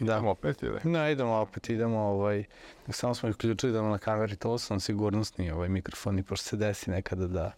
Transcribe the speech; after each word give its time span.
Da. 0.00 0.04
Idemo 0.12 0.30
opet 0.30 0.62
ili? 0.62 0.80
No, 0.84 1.10
idemo 1.10 1.32
opet, 1.34 1.70
idemo, 1.70 1.98
ovaj, 1.98 2.44
samo 2.88 3.14
smo 3.14 3.30
uključili 3.30 3.72
da 3.72 3.82
na 3.82 3.98
kameri, 3.98 4.36
to 4.36 4.58
sam 4.58 4.80
sigurnosni 4.80 5.50
ovaj 5.50 5.68
mikrofon 5.68 6.18
i 6.18 6.22
pošto 6.22 6.44
se 6.44 6.56
desi 6.56 6.90
nekada 6.90 7.26
da, 7.26 7.52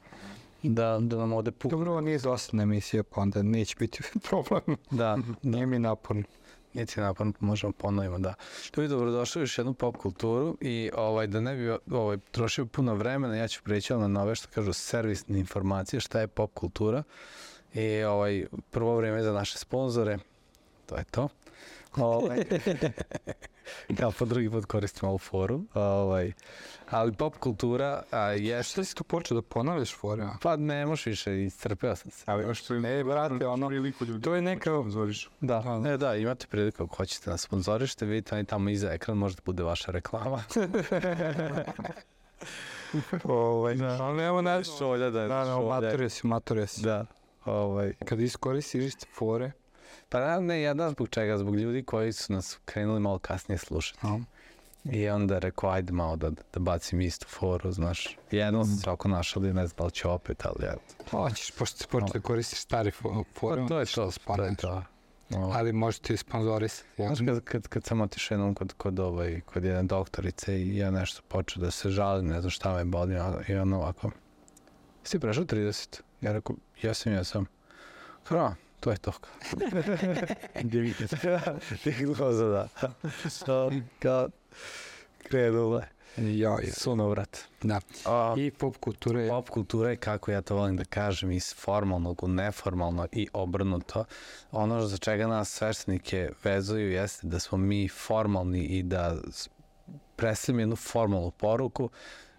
da, 0.63 0.99
da 1.01 1.17
nam 1.17 1.33
ode 1.33 1.51
puk. 1.51 1.71
Dobro, 1.71 1.91
ovo 1.91 2.01
nije 2.01 2.19
dosadna 2.19 2.63
emisija, 2.63 3.03
pa 3.03 3.21
onda 3.21 3.43
neće 3.43 3.77
biti 3.79 3.99
problem. 4.29 4.77
Da, 4.91 5.19
Nije 5.43 5.67
mi 5.67 5.79
naporno. 5.79 6.23
nije 6.75 6.87
ti 6.87 7.01
naporno, 7.01 7.33
pa 7.41 7.47
možemo 7.47 7.73
ponovimo, 7.73 8.19
da. 8.19 8.35
Ljudi, 8.77 8.89
dobrodošli 8.89 9.41
u 9.41 9.43
još 9.43 9.59
jednu 9.59 9.75
pop 9.75 9.97
kulturu 9.97 10.57
i 10.61 10.91
ovaj, 10.95 11.27
da 11.27 11.41
ne 11.41 11.57
bi 11.57 11.95
ovaj, 11.97 12.19
trošio 12.31 12.67
puno 12.67 12.95
vremena, 12.95 13.37
ja 13.37 13.49
ću 13.49 13.63
preći 13.63 13.95
na 13.95 14.09
nove 14.09 14.35
što 14.35 14.49
kažu 14.55 14.73
servisne 14.73 15.39
informacije, 15.39 16.01
šta 16.01 16.21
je 16.21 16.27
pop 16.27 16.55
kultura. 16.55 17.03
I 17.75 18.03
ovaj, 18.03 18.47
prvo 18.71 18.97
vreme 18.97 19.23
za 19.23 19.33
naše 19.33 19.59
sponzore, 19.59 20.19
to 20.87 20.97
je 20.97 21.05
to. 21.05 21.29
Ovaj, 21.97 22.45
kao 23.99 24.13
po 24.19 24.25
drugi 24.25 24.51
put 24.51 24.65
koristimo 24.65 25.09
ovu 25.09 25.19
foru. 25.19 25.65
Ovaj, 25.75 26.33
ali 26.91 27.13
pop 27.13 27.37
kultura 27.37 28.03
a, 28.11 28.19
je 28.21 28.63
Šta 28.63 28.85
si 28.85 28.95
tu 28.95 29.05
počeo 29.05 29.35
da 29.35 29.43
ponavljaš 29.43 29.95
fore? 29.95 30.23
a? 30.23 30.37
Pa 30.43 30.57
ne 30.57 30.87
možeš 30.87 31.07
više, 31.07 31.43
iscrpeo 31.45 31.97
sam 31.97 32.11
se. 32.11 32.25
Ali, 32.27 32.45
priliku, 32.45 32.75
ne, 32.75 33.05
brate, 33.05 33.47
ono, 33.47 33.69
priliku 33.69 34.05
ljudi. 34.05 34.25
to 34.25 34.35
je 34.35 34.43
neka, 34.43 34.71
Zoriš. 34.89 35.31
Da, 35.41 35.61
Da, 35.61 35.71
da. 35.71 35.79
da, 35.79 35.91
e, 35.91 35.97
da, 35.97 36.17
imate 36.17 36.47
priliku 36.47 36.83
ako 36.83 36.97
hoćete 36.97 37.31
nas 37.31 37.43
sponzorište, 37.43 38.07
vidite 38.07 38.35
oni 38.35 38.45
tamo 38.45 38.71
iza 38.71 38.93
ekran, 38.93 39.17
možda 39.17 39.43
bude 39.45 39.63
vaša 39.63 39.93
reklama. 39.93 40.43
ovaj, 43.25 43.77
ali 44.01 44.23
evo 44.23 44.43
ne, 44.43 44.65
Šolja 44.65 45.11
da 45.11 45.21
je. 45.23 45.29
da, 45.29 45.45
da, 45.45 45.55
šolja. 45.55 45.69
matorio 45.69 46.09
si, 46.09 46.27
matorio 46.27 46.67
si. 46.67 46.83
Da, 46.83 47.07
ovaj. 47.45 47.93
Kad 48.05 48.21
iskoristiš 48.21 48.85
iste 48.85 49.07
fore, 49.15 49.53
Pa 50.09 50.21
ne, 50.21 50.41
ne, 50.41 50.63
ja 50.63 50.75
da 50.75 50.91
zbog 50.91 51.09
čega, 51.09 51.39
zbog 51.39 51.57
ljudi 51.57 51.83
koji 51.83 52.13
su 52.13 52.33
nas 52.33 52.59
krenuli 52.65 53.01
malo 53.01 53.19
kasnije 53.19 53.59
slušati. 53.59 53.99
a, 54.03 54.19
I 54.85 55.09
onda 55.09 55.39
rekao, 55.39 55.71
ajde 55.71 55.93
malo 55.93 56.17
da, 56.17 56.31
da 56.31 56.61
bacim 56.61 57.01
istu 57.01 57.27
foru, 57.29 57.73
znaš. 57.73 58.17
Jednom 58.31 58.65
sam 58.65 58.77
se 58.77 58.91
oko 58.91 59.09
našali, 59.09 59.53
ne 59.53 59.67
znam 59.67 59.77
da 59.79 59.85
li 59.85 59.91
će 59.91 60.09
opet, 60.09 60.47
ali 60.47 60.65
ja. 60.65 60.75
hoćeš, 61.11 61.51
pošto 61.51 61.79
si 61.79 61.87
počeo 61.89 62.09
da 62.09 62.21
koristiš 62.21 62.59
stari 62.59 62.91
fo- 62.91 63.25
fore, 63.35 63.63
Pa 63.63 63.69
to 63.69 63.75
je 63.75 63.81
onda 63.81 63.91
to, 63.95 64.11
da 64.29 64.37
to 64.37 64.45
je 64.45 64.57
to. 64.57 64.83
Ovaj. 65.37 65.59
Ali 65.61 65.73
možete 65.73 66.15
i 66.15 66.17
sponzorisati. 66.17 66.89
Znaš, 66.97 67.19
kad, 67.27 67.41
kad, 67.45 67.69
kad 67.69 67.85
sam 67.85 68.01
otišao 68.01 68.35
jednom 68.35 68.55
kod, 68.55 68.73
kod, 68.73 68.99
ovaj, 69.01 69.41
kod 69.41 69.65
jedne 69.65 69.83
doktorice 69.83 70.63
i 70.63 70.77
ja 70.77 70.91
nešto 70.91 71.23
počeo 71.29 71.61
da 71.61 71.71
se 71.71 71.91
žalim, 71.91 72.27
ne 72.27 72.41
znam 72.41 72.51
šta 72.51 72.75
me 72.75 72.85
boli, 72.85 73.15
i 73.49 73.55
ono 73.55 73.77
ovako, 73.77 74.11
si 75.05 75.19
prešao 75.19 75.45
30? 75.45 76.01
Ja 76.21 76.33
rekao, 76.33 76.57
jesam, 76.83 77.13
jesam. 77.13 77.47
Kao, 78.25 78.39
"A, 78.39 78.55
to 78.81 78.91
je 78.91 78.97
to. 78.97 79.13
Digloza, 81.85 82.47
da. 82.57 82.69
To, 83.47 83.71
kao, 83.99 84.29
krenule. 85.19 85.89
Ja, 86.17 86.51
ja. 86.51 86.73
Sunovrat. 86.73 87.39
Da. 87.63 87.81
A, 88.05 88.35
I 88.39 88.51
pop 88.51 88.77
kultura 88.77 89.21
je 89.21 89.29
pop 89.29 89.49
kultura 89.49 89.91
je, 89.91 89.97
kako 89.97 90.31
ja 90.31 90.43
to 90.43 90.55
volim 90.55 90.77
da 90.77 90.85
kažem, 90.85 91.31
iz 91.31 91.55
formalnog 91.55 92.25
u 92.25 92.29
neformalno 92.29 93.07
i 93.13 93.29
obrnuto. 93.33 94.05
Ono 94.53 94.87
za 94.87 94.97
čega 94.97 95.27
nas 95.27 95.51
sveštenike 95.51 96.31
vezuju 96.45 96.91
jeste 96.91 97.27
da 97.27 97.39
smo 97.39 97.59
mi 97.59 97.89
formalni 97.89 98.65
i 98.65 98.83
da 98.83 99.17
predstavimo 100.17 100.61
jednu 100.61 100.77
formalnu 100.77 101.31
poruku, 101.31 101.91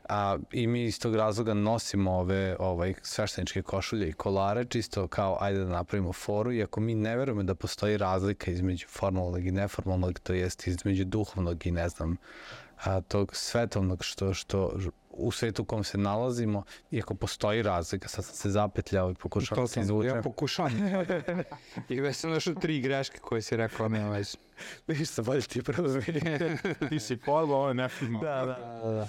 a 0.10 0.38
i 0.52 0.68
mi 0.68 0.84
iz 0.84 1.00
tog 1.00 1.16
razloga 1.16 1.54
nosimo 1.54 2.12
ove 2.12 2.56
ovaj, 2.60 2.94
svešteničke 3.02 3.62
košulje 3.62 4.10
i 4.10 4.14
kolare, 4.14 4.66
čisto 4.66 5.08
kao 5.08 5.38
ajde 5.42 5.60
da 5.60 5.70
napravimo 5.70 6.14
foru, 6.14 6.54
iako 6.54 6.80
mi 6.80 6.96
ne 6.96 7.18
verujemo 7.18 7.44
da 7.44 7.56
postoji 7.56 7.98
razlika 7.98 8.52
između 8.52 8.88
formalnog 8.88 9.46
i 9.46 9.52
neformalnog, 9.52 10.20
to 10.20 10.34
jest 10.34 10.68
između 10.68 11.06
duhovnog 11.06 11.68
i 11.68 11.72
ne 11.72 11.90
znam, 11.90 12.18
a, 12.84 13.02
tog 13.02 13.36
svetovnog 13.36 14.04
što, 14.04 14.34
što 14.34 14.72
u 15.10 15.32
svetu 15.32 15.62
u 15.62 15.66
kom 15.66 15.84
se 15.84 15.98
nalazimo, 15.98 16.64
iako 16.92 17.16
postoji 17.16 17.62
razlika, 17.62 18.08
sad 18.08 18.26
sam 18.26 18.36
se 18.36 18.50
zapetljao 18.50 19.12
i 19.12 19.14
pokušao 19.14 19.56
da 19.56 19.67
se 19.67 19.73
sam, 19.73 19.83
izvučem. 19.83 20.16
ja 20.16 20.22
pokušavam. 20.22 20.72
I 21.89 22.02
već 22.02 22.16
sam 22.16 22.32
našao 22.32 22.54
tri 22.54 22.82
greške 22.82 23.20
koje 23.20 23.42
si 23.42 23.58
rekao, 23.58 23.89
nema 23.89 24.10
veze. 24.10 24.38
Viš 24.88 25.10
se 25.10 25.22
bolje 25.22 25.42
ti 25.42 25.62
preuzmi. 25.64 26.04
Ti 26.89 27.00
si 27.00 27.17
forma, 27.17 27.56
ovo 27.56 27.67
je 27.67 27.73
neformalno. 27.73 28.28
da, 28.28 28.45
da. 28.45 28.80
Da, 28.83 28.92
da. 28.92 29.08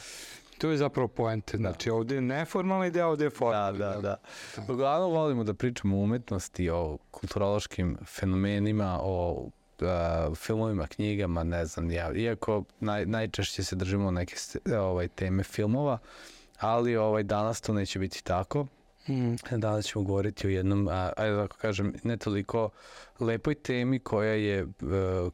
To 0.61 0.71
je 0.71 0.77
zapravo 0.77 1.09
poente. 1.09 1.57
Znači, 1.57 1.91
ovde 1.91 2.15
je 2.15 2.21
neformalni 2.21 2.91
deo, 2.91 3.09
ovde 3.09 3.25
je 3.25 3.29
Da, 3.31 3.37
formalni. 3.37 3.79
da, 3.79 4.01
da. 4.01 4.17
Uglavnom 4.73 5.13
volimo 5.13 5.45
da 5.45 5.55
pričamo 5.55 5.97
o 5.97 6.01
umetnosti, 6.01 6.71
o 6.71 6.99
kulturološkim 7.11 7.97
fenomenima, 8.07 8.99
o 9.03 9.49
uh, 9.81 10.37
filmovima, 10.37 10.87
knjigama, 10.87 11.45
ne 11.45 11.67
znam, 11.67 11.91
ja, 11.91 12.13
iako 12.13 12.65
naj, 12.81 13.07
najčešće 13.07 13.65
se 13.65 13.77
držimo 13.77 14.11
neke 14.11 14.35
ovaj, 14.81 15.09
teme 15.09 15.43
filmova, 15.43 15.99
ali 16.59 16.97
ovaj 16.97 17.23
danas 17.23 17.61
to 17.61 17.73
neće 17.73 17.99
biti 17.99 18.25
tako. 18.25 18.67
Mm. 19.09 19.35
Danas 19.51 19.85
ćemo 19.87 20.05
govoriti 20.05 20.47
o 20.47 20.51
jednom, 20.51 20.89
a, 20.89 21.13
ajde 21.17 21.37
da 21.37 21.47
kažem, 21.47 21.95
ne 22.03 22.17
toliko 22.17 22.71
lepoj 23.21 23.55
temi 23.55 23.99
koja 23.99 24.33
je, 24.33 24.59
e, 24.59 24.67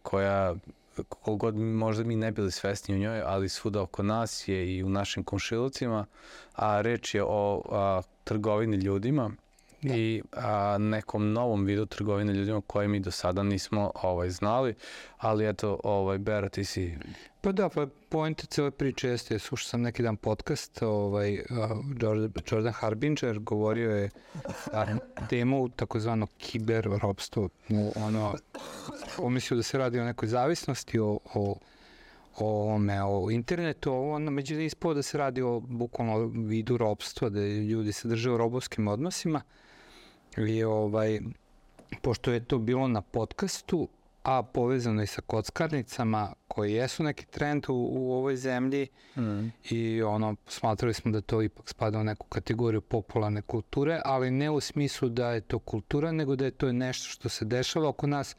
koja 0.02 0.54
koliko 1.02 1.36
god 1.36 1.56
možda 1.56 2.04
mi 2.04 2.16
ne 2.16 2.32
bili 2.32 2.50
svesni 2.50 2.94
o 2.94 2.98
njoj, 2.98 3.20
ali 3.20 3.48
svuda 3.48 3.82
oko 3.82 4.02
nas 4.02 4.48
je 4.48 4.76
i 4.76 4.82
u 4.84 4.88
našim 4.88 5.24
komšilucima, 5.24 6.06
a 6.52 6.80
reč 6.80 7.14
je 7.14 7.24
o 7.26 7.62
a, 7.70 8.02
trgovini 8.24 8.76
ljudima 8.76 9.30
i 9.82 10.22
a, 10.32 10.76
nekom 10.78 11.32
novom 11.32 11.64
vidu 11.64 11.86
trgovine 11.86 12.32
ljudima 12.32 12.60
koje 12.66 12.88
mi 12.88 13.00
do 13.00 13.10
sada 13.10 13.42
nismo 13.42 13.90
ovaj 14.02 14.30
znali, 14.30 14.74
ali 15.18 15.48
eto, 15.48 15.80
ovaj, 15.84 16.18
Bera, 16.18 16.48
ti 16.48 16.64
si 16.64 16.98
Pa 17.40 17.52
da, 17.52 17.68
pa 17.68 17.86
poenta 18.08 18.46
cele 18.46 18.70
priče 18.70 19.08
jeste, 19.08 19.38
slušao 19.38 19.68
sam 19.68 19.82
neki 19.82 20.02
dan 20.02 20.16
podcast, 20.16 20.82
ovaj, 20.82 21.34
uh, 21.34 21.40
Jordan, 22.00 22.32
Jordan 22.50 22.72
Harbinger 22.72 23.38
govorio 23.38 23.90
je 23.90 24.10
na 24.72 24.98
temu 25.28 25.68
takozvano 25.68 26.26
kiber 26.38 26.88
robstvo. 27.02 27.48
Ono, 27.96 28.34
umislio 29.18 29.56
da 29.56 29.62
se 29.62 29.78
radi 29.78 30.00
o 30.00 30.04
nekoj 30.04 30.28
zavisnosti, 30.28 30.98
o, 30.98 31.18
o 31.34 31.56
o 32.38 32.46
ovome, 32.46 33.02
o 33.04 33.30
internetu, 33.30 33.92
ovo 33.92 34.14
ono, 34.14 34.30
međutim 34.30 34.66
ispao 34.66 34.94
da 34.94 35.02
se 35.02 35.18
radi 35.18 35.42
o 35.42 35.60
bukvalno 35.60 36.26
vidu 36.26 36.76
robstva, 36.76 37.28
da 37.28 37.40
ljudi 37.40 37.92
se 37.92 38.08
drže 38.08 38.30
u 38.30 38.36
robovskim 38.36 38.88
odnosima 38.88 39.42
i 40.36 40.64
ovaj, 40.64 41.20
pošto 42.02 42.32
je 42.32 42.44
to 42.44 42.58
bilo 42.58 42.88
na 42.88 43.00
podcastu, 43.00 43.88
a 44.22 44.42
povezano 44.42 45.02
i 45.02 45.06
sa 45.06 45.20
kockarnicama 45.20 46.32
koje 46.48 46.72
jesu 46.72 47.02
neki 47.02 47.26
trend 47.26 47.64
u, 47.68 47.88
u 47.92 48.12
ovoj 48.12 48.36
zemlji 48.36 48.88
mm. 49.16 49.48
i 49.70 50.02
ono, 50.02 50.36
smatrali 50.46 50.94
smo 50.94 51.10
da 51.10 51.20
to 51.20 51.42
ipak 51.42 51.68
spada 51.68 51.98
u 51.98 52.04
neku 52.04 52.26
kategoriju 52.26 52.80
popularne 52.80 53.42
kulture, 53.42 54.00
ali 54.04 54.30
ne 54.30 54.50
u 54.50 54.60
smislu 54.60 55.08
da 55.08 55.30
je 55.30 55.40
to 55.40 55.58
kultura, 55.58 56.12
nego 56.12 56.36
da 56.36 56.44
je 56.44 56.50
to 56.50 56.72
nešto 56.72 57.08
što 57.08 57.28
se 57.28 57.44
dešava 57.44 57.88
oko 57.88 58.06
nas, 58.06 58.36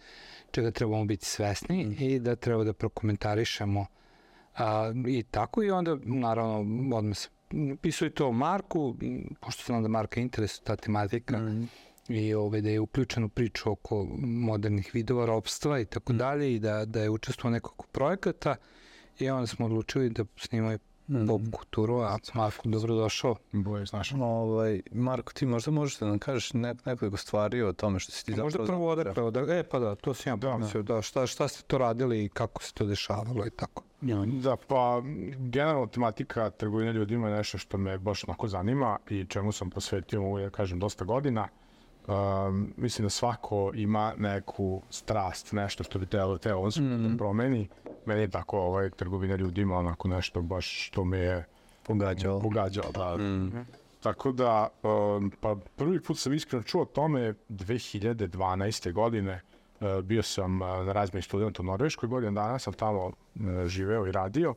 čega 0.52 0.72
trebamo 0.72 1.06
biti 1.06 1.26
svesni 1.26 1.86
Mm. 1.86 2.04
i 2.04 2.20
da 2.20 2.36
treba 2.36 2.64
da 2.64 2.74
prokomentarišemo 2.74 3.86
a, 4.58 4.94
i 5.08 5.24
tako 5.24 5.64
i 5.64 5.72
onda 5.72 5.98
naravno 6.04 6.58
odmah 6.98 7.18
se 7.18 7.30
pisao 7.82 8.06
i 8.06 8.12
to 8.12 8.32
Marku, 8.32 8.96
pošto 9.40 9.64
znam 9.66 9.84
da 9.84 9.90
Marka 9.90 10.20
interesuje 10.20 10.64
ta 10.64 10.76
tematika, 10.76 11.38
Mm. 11.38 11.70
I 12.10 12.34
ovaj, 12.34 12.62
da 12.62 12.70
je 12.70 12.80
uključen 12.80 13.24
u 13.24 13.30
priču 13.30 13.72
oko 13.72 14.08
modernih 14.22 14.92
vidova 14.94 15.26
ropstva 15.26 15.80
i 15.80 15.86
tako 15.86 16.14
Mm. 16.14 16.18
dalje 16.18 16.56
i 16.56 16.60
da, 16.60 16.86
da 16.86 17.02
je 17.02 17.10
učestvovao 17.10 17.52
nekoliko 17.54 17.86
projekata 17.92 18.56
i 19.20 19.30
onda 19.30 19.48
smo 19.48 19.66
odlučili 19.66 20.10
da 20.10 20.26
snimaju 20.38 20.80
Mm. 21.10 21.28
pop 21.28 21.42
kulturu, 21.52 21.96
a 21.96 22.18
Marko, 22.34 22.70
dobrodošao. 22.70 23.36
Boje, 23.52 23.86
znaš. 23.86 24.12
Ovaj, 24.14 24.82
Marko, 24.92 25.34
ti 25.34 25.46
možda 25.46 25.72
možeš 25.72 26.00
da 26.00 26.06
nam 26.06 26.20
kažeš 26.20 26.54
ne, 26.54 26.76
nekoliko 26.86 27.18
stvari 27.18 27.62
o 27.62 27.74
tome 27.74 28.00
što 28.00 28.12
si 28.12 28.26
ti 28.26 28.32
Možda 28.32 28.50
zapravo... 28.50 28.68
prvo 28.68 28.90
odakle, 28.90 29.24
odakle, 29.24 29.60
e 29.60 29.64
pa 29.64 29.80
da, 29.80 29.96
to 29.96 30.14
sam 30.14 30.32
ja 30.32 30.36
Da, 30.36 30.52
pomislio, 30.52 30.84
da, 30.84 31.02
šta, 31.02 31.28
šta 31.28 31.48
ste 31.48 31.64
to 31.64 31.78
radili 31.78 32.26
i 32.26 32.30
kako 32.30 32.64
se 32.64 32.74
to 32.74 32.86
dešavalo 32.86 33.46
i 33.46 33.50
tako. 33.50 33.84
Da, 34.42 34.56
pa 34.68 35.02
generalno 35.38 35.88
tematika 35.88 36.50
trgovine 36.50 36.94
ljudima 36.94 37.30
je 37.30 37.36
nešto 37.36 37.58
što 37.58 37.78
me 37.78 37.98
baš 37.98 38.24
onako 38.24 38.48
zanima 38.48 38.98
i 39.10 39.26
čemu 39.26 39.52
sam 39.52 39.70
posvetio, 39.70 40.22
mogu 40.22 40.40
da 40.40 40.50
kažem, 40.50 40.80
dosta 40.80 41.06
godina. 41.06 41.48
Um, 42.08 42.74
mislim 42.78 43.06
da 43.06 43.10
svako 43.10 43.72
ima 43.76 44.14
neku 44.18 44.82
strast, 44.90 45.52
nešto 45.52 45.84
što 45.84 46.00
bi 46.00 46.06
trebalo 46.06 46.38
te 46.38 46.54
on 46.54 46.72
mm. 46.78 47.10
da 47.10 47.18
promeni. 47.18 47.68
Meni 48.06 48.22
je 48.22 48.30
tako 48.30 48.60
ovaj, 48.60 48.90
trgovina 48.90 49.36
ljudima 49.36 49.78
onako 49.78 50.08
nešto 50.08 50.42
baš 50.42 50.88
što 50.88 51.04
me 51.04 51.18
je 51.18 51.46
Pogađao. 51.84 52.40
pogađao. 52.42 52.92
Da. 52.92 53.18
Mm. 53.18 53.66
Tako 54.00 54.32
da, 54.32 54.68
um, 54.84 55.32
pa 55.42 55.56
prvi 55.76 56.02
put 56.02 56.18
sam 56.20 56.34
iskreno 56.34 56.64
čuo 56.64 56.82
o 56.82 56.86
tome 56.86 57.34
2012. 57.50 58.92
godine. 58.92 59.42
Uh, 59.80 60.02
bio 60.04 60.24
sam 60.24 60.62
uh, 60.62 60.68
na 60.68 60.94
razmeni 60.94 61.22
studenta 61.22 61.62
u 61.62 61.66
Norveškoj 61.66 62.10
godinu 62.10 62.32
dana, 62.32 62.60
sam 62.60 62.74
tamo 62.74 63.06
uh, 63.06 63.14
živeo 63.66 64.08
i 64.08 64.12
radio 64.12 64.56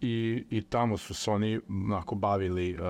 i, 0.00 0.44
i 0.50 0.62
tamo 0.62 0.96
su 0.96 1.14
se 1.14 1.30
oni 1.30 1.60
onako 1.68 2.14
bavili 2.14 2.74
uh, 2.74 2.80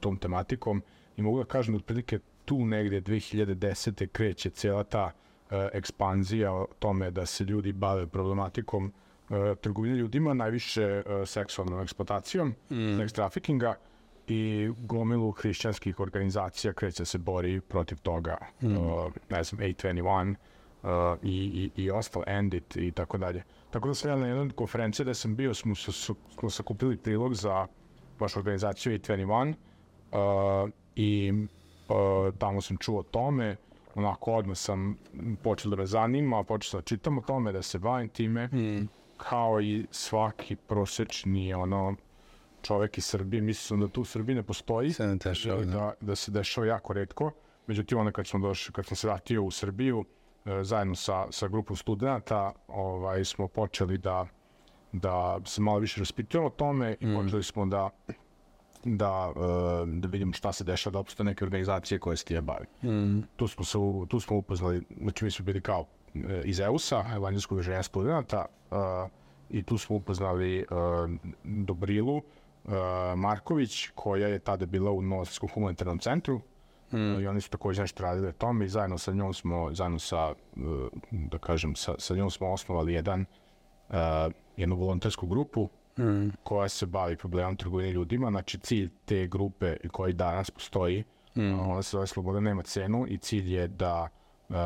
tom 0.00 0.16
tematikom 0.16 0.82
i 1.16 1.22
mogu 1.22 1.38
da 1.38 1.44
kažem 1.44 1.74
da 1.74 1.76
otprilike 1.76 2.18
tu 2.52 2.64
negde 2.66 3.00
2010. 3.00 4.06
kreće 4.06 4.50
cijela 4.50 4.84
ta 4.84 5.10
e, 5.50 5.68
ekspanzija 5.72 6.52
o 6.52 6.66
tome 6.78 7.10
da 7.10 7.26
se 7.26 7.44
ljudi 7.44 7.72
bave 7.72 8.06
problematikom 8.06 8.92
e, 9.30 9.54
trgovine 9.60 9.96
ljudima, 9.96 10.34
najviše 10.34 10.82
e, 10.82 11.02
seksualnom 11.26 11.80
eksploatacijom, 11.80 12.48
mm. 12.48 12.74
sex 12.74 13.14
traffickinga 13.14 13.74
i 14.26 14.70
gomilu 14.78 15.30
hrišćanskih 15.30 16.00
organizacija 16.00 16.72
kreće 16.72 17.04
se 17.04 17.18
bori 17.18 17.60
protiv 17.60 17.98
toga. 17.98 18.36
Mm. 18.62 18.76
Uh, 18.76 19.12
ne 19.30 19.44
znam, 19.44 19.60
A21 19.60 20.34
uh, 20.82 20.88
i, 21.22 21.70
i, 21.76 21.82
i 21.82 21.90
ostalo, 21.90 22.24
Endit 22.28 22.76
i 22.76 22.90
tako 22.90 23.18
dalje. 23.18 23.42
Tako 23.70 23.88
da 23.88 23.94
sam 23.94 24.10
ja 24.10 24.16
na 24.16 24.26
jednoj 24.26 24.50
konferenciji 24.50 25.04
gde 25.04 25.14
sam 25.14 25.36
bio, 25.36 25.54
smo, 25.54 25.74
su, 25.74 26.14
smo 26.38 26.50
sakupili 26.50 26.96
prilog 26.96 27.34
za 27.34 27.66
baš 28.18 28.36
organizaciju 28.36 28.98
A21 28.98 29.54
uh, 30.12 30.70
i 30.96 31.32
uh, 31.92 32.34
tamo 32.38 32.60
sam 32.60 32.76
čuo 32.76 33.00
o 33.00 33.02
tome, 33.02 33.56
onako 33.94 34.32
odmah 34.32 34.56
sam 34.56 34.96
počeo 35.42 35.70
da 35.70 35.76
me 35.76 35.86
zanima, 35.86 36.44
počeo 36.44 36.70
sam 36.70 36.80
da 36.80 36.84
čitam 36.84 37.18
o 37.18 37.20
tome, 37.20 37.52
da 37.52 37.62
se 37.62 37.78
bavim 37.78 38.08
time, 38.08 38.46
mm. 38.46 38.88
kao 39.16 39.60
i 39.60 39.86
svaki 39.90 40.56
prosečni 40.56 41.54
ono, 41.54 41.94
čovek 42.62 42.98
iz 42.98 43.04
Srbije, 43.04 43.42
mislim 43.42 43.80
da 43.80 43.88
tu 43.88 44.00
u 44.00 44.04
Srbiji 44.04 44.36
ne 44.36 44.42
postoji, 44.42 44.92
Se 44.92 45.06
ne 45.06 45.16
dešava, 45.16 45.64
da. 45.64 45.72
da, 45.72 45.92
da 46.00 46.16
se 46.16 46.30
dešava 46.30 46.66
jako 46.66 46.92
redko. 46.92 47.30
Međutim, 47.66 47.98
onda 47.98 48.12
kad, 48.12 48.26
smo 48.26 48.40
došli, 48.40 48.72
kad 48.72 48.86
sam 48.86 48.96
se 48.96 49.06
vratio 49.06 49.42
u 49.42 49.50
Srbiju, 49.50 50.04
e, 50.44 50.64
zajedno 50.64 50.94
sa, 50.94 51.26
sa 51.30 51.48
grupom 51.48 51.76
studenta, 51.76 52.52
ovaj, 52.68 53.24
smo 53.24 53.48
počeli 53.48 53.98
da, 53.98 54.26
da 54.92 55.40
se 55.44 55.60
malo 55.60 55.78
više 55.78 56.00
raspitujemo 56.00 56.46
o 56.46 56.50
tome 56.50 56.96
i 57.00 57.14
počeli 57.14 57.42
smo 57.42 57.66
da 57.66 57.90
da, 58.84 59.32
e, 59.36 59.86
da 59.86 60.08
vidimo 60.08 60.32
šta 60.32 60.52
se 60.52 60.64
dešava, 60.64 60.92
da 60.92 60.98
opšte 60.98 61.24
neke 61.24 61.44
organizacije 61.44 61.98
koje 61.98 62.16
se 62.16 62.24
tije 62.24 62.40
bavi. 62.40 62.66
Mm. 62.82 63.22
Tu 63.36 63.48
smo, 63.48 63.64
se, 63.64 63.78
tu 64.08 64.20
smo 64.20 64.36
upoznali, 64.36 64.82
znači 65.00 65.24
mi 65.24 65.30
smo 65.30 65.44
bili 65.44 65.60
kao 65.60 65.86
e, 66.14 66.42
iz 66.44 66.60
EUS-a, 66.60 67.04
Evanđelskog 67.14 67.56
udruženja 67.56 67.82
studenta, 67.82 68.46
e, 68.70 68.74
i 69.50 69.62
tu 69.62 69.78
smo 69.78 69.96
upoznali 69.96 70.66
Dobrilu 71.44 72.22
Marković, 73.16 73.88
koja 73.94 74.28
je 74.28 74.38
tada 74.38 74.66
bila 74.66 74.90
u 74.90 75.02
Novosadskom 75.02 75.48
humanitarnom 75.54 75.98
centru, 75.98 76.40
Mm. 76.92 77.20
I 77.20 77.26
oni 77.26 77.40
su 77.40 77.50
takođe 77.50 77.82
nešto 77.82 78.02
radili 78.02 78.28
o 78.28 78.32
tome 78.32 78.64
i 78.64 78.68
zajedno 78.68 78.98
sa 78.98 79.12
njom 79.12 79.34
smo, 79.34 79.74
zajedno 79.74 79.98
sa, 79.98 80.34
da 81.10 81.38
kažem, 81.38 81.76
sa, 81.76 81.94
sa 81.98 82.14
njom 82.14 82.30
smo 82.30 82.52
osnovali 82.52 82.94
jedan, 82.94 83.24
uh, 83.88 83.96
jednu 84.56 84.76
volontersku 84.76 85.26
grupu 85.26 85.68
Mm. 85.98 86.28
koja 86.42 86.68
se 86.68 86.86
bavi 86.86 87.16
problemom 87.16 87.56
trgovine 87.56 87.92
ljudima. 87.92 88.30
Znači, 88.30 88.58
cilj 88.58 88.90
te 89.04 89.26
grupe 89.26 89.76
koji 89.92 90.12
danas 90.12 90.50
postoji, 90.50 91.04
mm. 91.36 91.60
ona 91.60 91.82
se 91.82 91.90
zove 91.90 92.06
Sloboda 92.06 92.40
nema 92.40 92.62
cenu 92.62 93.06
i 93.08 93.18
cilj 93.18 93.54
je 93.54 93.68
da, 93.68 94.08
uh, 94.48 94.56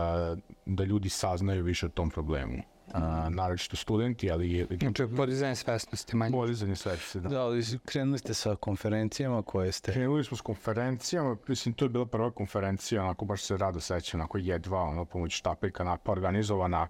da 0.67 0.85
ljudi 0.85 1.09
saznaju 1.09 1.65
više 1.65 1.87
o 1.87 1.89
tom 1.89 2.11
problemu. 2.11 2.63
Uh, 2.87 2.93
naročito 3.31 3.77
studenti, 3.77 4.31
ali 4.31 4.67
Znači, 4.81 5.07
podizanje 5.17 5.55
svesnosti 5.55 6.17
manje. 6.17 6.33
podizanje 6.33 6.77
svesti. 6.77 7.21
Da. 7.21 7.29
Da, 7.29 7.43
ali 7.43 7.65
krenuli 7.85 8.19
ste 8.19 8.35
sa 8.35 8.57
konferencijama 8.57 9.43
koje 9.43 9.73
ste... 9.73 9.93
Krenuli 9.93 10.25
smo 10.25 10.37
s 10.37 10.41
konferencijama, 10.41 11.37
mislim, 11.49 11.75
to 11.75 11.85
je 11.85 11.89
bila 11.89 12.07
prva 12.07 12.31
konferencija, 12.31 13.03
onako 13.03 13.25
baš 13.25 13.43
se 13.43 13.57
rado 13.57 13.81
sećam, 13.81 14.21
onako 14.21 14.39
jedva, 14.39 14.81
ono, 14.81 15.05
pomoć 15.05 15.33
štapa 15.33 15.67
i 15.67 15.71
kanapa 15.71 16.13
organizovana, 16.13 16.83
uh, 16.83 16.89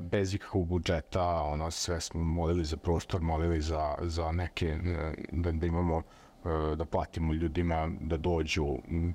bez 0.00 0.34
ikakvog 0.34 0.66
budžeta, 0.66 1.42
ono, 1.42 1.70
sve 1.70 2.00
smo 2.00 2.24
molili 2.24 2.64
za 2.64 2.76
prostor, 2.76 3.20
molili 3.20 3.60
za, 3.60 3.94
za 4.02 4.32
neke, 4.32 4.74
uh, 4.74 5.14
da, 5.32 5.52
da 5.52 5.66
imamo, 5.66 5.96
uh, 5.96 6.76
da 6.76 6.84
platimo 6.84 7.32
ljudima 7.32 7.90
da 8.00 8.16
dođu, 8.16 8.66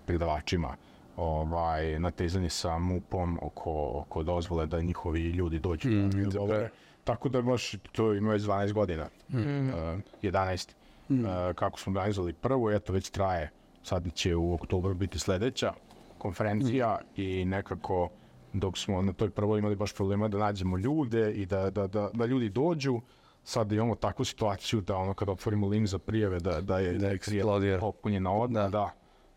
predavačima, 0.06 0.76
ovaj, 1.18 2.00
natezanje 2.00 2.50
sa 2.50 2.80
MUP-om 2.80 3.40
oko, 3.42 3.92
oko 3.96 4.24
dozvole 4.24 4.66
da 4.66 4.82
njihovi 4.82 5.22
ljudi 5.22 5.60
dođu. 5.60 5.90
Mm, 5.90 6.30
dobro. 6.30 6.68
Tako 7.04 7.30
da 7.30 7.42
baš 7.42 7.76
to 7.92 8.14
ima 8.14 8.32
već 8.32 8.44
12 8.44 8.74
godina, 8.74 9.10
mm. 9.30 9.38
uh, 9.38 9.76
11. 10.22 10.70
Mm. 11.10 11.26
Uh, 11.26 11.32
kako 11.56 11.80
smo 11.80 11.92
organizovali 11.92 12.34
prvo, 12.34 12.72
eto 12.72 12.94
već 12.94 13.10
traje, 13.10 13.50
sad 13.84 14.14
će 14.14 14.36
u 14.36 14.54
oktobru 14.54 14.94
biti 14.94 15.20
sledeća 15.20 15.74
konferencija 16.18 17.00
mm. 17.02 17.22
i 17.22 17.46
nekako 17.46 18.10
dok 18.54 18.78
smo 18.78 19.02
na 19.02 19.14
toj 19.14 19.30
prvoj 19.30 19.60
imali 19.60 19.76
baš 19.76 19.94
problema 19.94 20.28
da 20.28 20.38
nađemo 20.38 20.78
ljude 20.78 21.32
i 21.32 21.46
da, 21.46 21.70
da, 21.70 21.88
da, 21.88 22.10
da 22.14 22.26
ljudi 22.26 22.50
dođu, 22.50 23.02
sad 23.44 23.72
imamo 23.72 23.96
takvu 23.96 24.26
situaciju 24.26 24.82
da 24.82 24.96
ono 24.96 25.14
kad 25.14 25.30
otvorimo 25.30 25.68
link 25.68 25.88
za 25.88 26.00
prijeve 26.00 26.40
da, 26.40 26.62
da 26.62 26.80
je 26.80 26.94
Da 26.94 27.12
eksplodira. 27.12 27.80
popunjena 27.80 28.32
odmah, 28.32 28.64
da. 28.64 28.70
Da. 28.70 28.92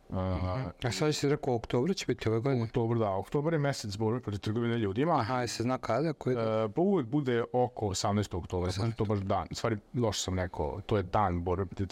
Uh, 0.08 0.18
A 0.82 0.92
sad 0.92 1.14
si 1.14 1.28
rekao, 1.28 1.52
u 1.52 1.56
oktobru 1.56 1.94
će 1.94 2.06
biti 2.06 2.28
ove 2.28 2.40
godine? 2.40 2.64
oktobar, 2.64 2.98
da, 2.98 3.10
oktobar 3.10 3.52
je 3.52 3.58
mesec 3.58 3.96
borbe 3.96 4.20
protiv 4.20 4.40
trgovine 4.40 4.78
ljudima. 4.78 5.12
Aha, 5.18 5.40
je 5.40 5.48
se 5.48 5.62
zna 5.62 5.78
kada? 5.78 6.12
Koji... 6.12 6.36
E, 6.36 6.68
pa 6.74 6.80
uvek 6.80 7.06
bude 7.06 7.44
oko 7.52 7.86
18. 7.86 8.36
oktobra, 8.36 8.70
znači 8.70 8.96
to 8.96 9.04
baš 9.04 9.18
dan. 9.18 9.46
Stvari, 9.52 9.76
loše 9.94 10.20
sam 10.20 10.38
rekao, 10.38 10.80
to 10.86 10.96
je 10.96 11.02
dan 11.02 11.44
borbe 11.44 11.64
protiv 11.66 11.86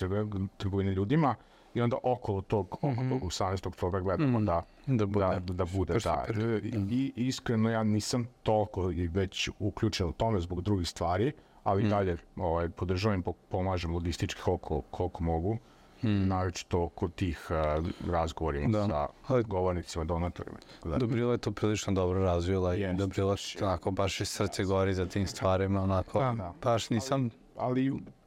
trgovine, 0.56 0.92
ljudima 0.92 1.34
i 1.74 1.80
onda 1.80 1.96
okolo 2.02 2.40
tog, 2.40 2.66
oko 2.72 2.86
tog 3.10 3.22
18. 3.22 3.69
oktobra 3.69 4.00
gledamo 4.00 4.40
da, 4.40 4.62
Da 4.86 5.06
bude. 5.06 5.26
da, 5.26 5.40
da, 5.40 5.52
da 5.54 5.64
bude, 5.66 5.94
da. 5.94 6.26
I, 6.62 6.69
I 7.16 7.26
iskreno 7.26 7.70
ja 7.70 7.82
nisam 7.82 8.28
toliko 8.42 8.90
i 8.90 9.06
već 9.06 9.48
uključen 9.58 10.06
u 10.06 10.12
tome 10.12 10.40
zbog 10.40 10.60
drugih 10.60 10.88
stvari, 10.88 11.32
ali 11.64 11.88
dalje 11.88 12.16
ovaj, 12.36 12.69
podržavam 12.69 13.20
i 13.20 13.22
po- 13.22 13.32
pomažem 13.32 13.92
logistički 13.92 14.40
koliko, 14.40 14.80
koliko 14.82 15.22
mogu. 15.22 15.58
Mm. 16.04 16.28
naročito 16.28 16.88
kod 16.88 17.14
tih 17.14 17.48
uh, 17.50 17.86
razgovorima 18.06 18.69
Da. 18.70 18.86
sa 18.86 19.08
Ali- 19.28 19.44
govornicima, 19.44 20.04
donatorima. 20.04 20.56
Da. 20.84 20.96
Dobrila 20.96 21.32
je 21.32 21.38
to 21.38 21.52
prilično 21.52 21.92
dobro 21.92 22.20
razvila 22.20 22.74
i 22.76 22.80
Jest. 22.80 22.98
Dobrila 22.98 23.36
onako 23.60 23.90
baš 23.90 24.20
i 24.20 24.24
srce 24.24 24.64
gori 24.64 24.94
za 24.94 25.06
tim 25.06 25.26
stvarima, 25.26 25.82
onako, 25.82 26.19
Da. 26.19 26.52
baš 26.62 26.90
nisam, 26.90 27.20
ali 27.22 27.30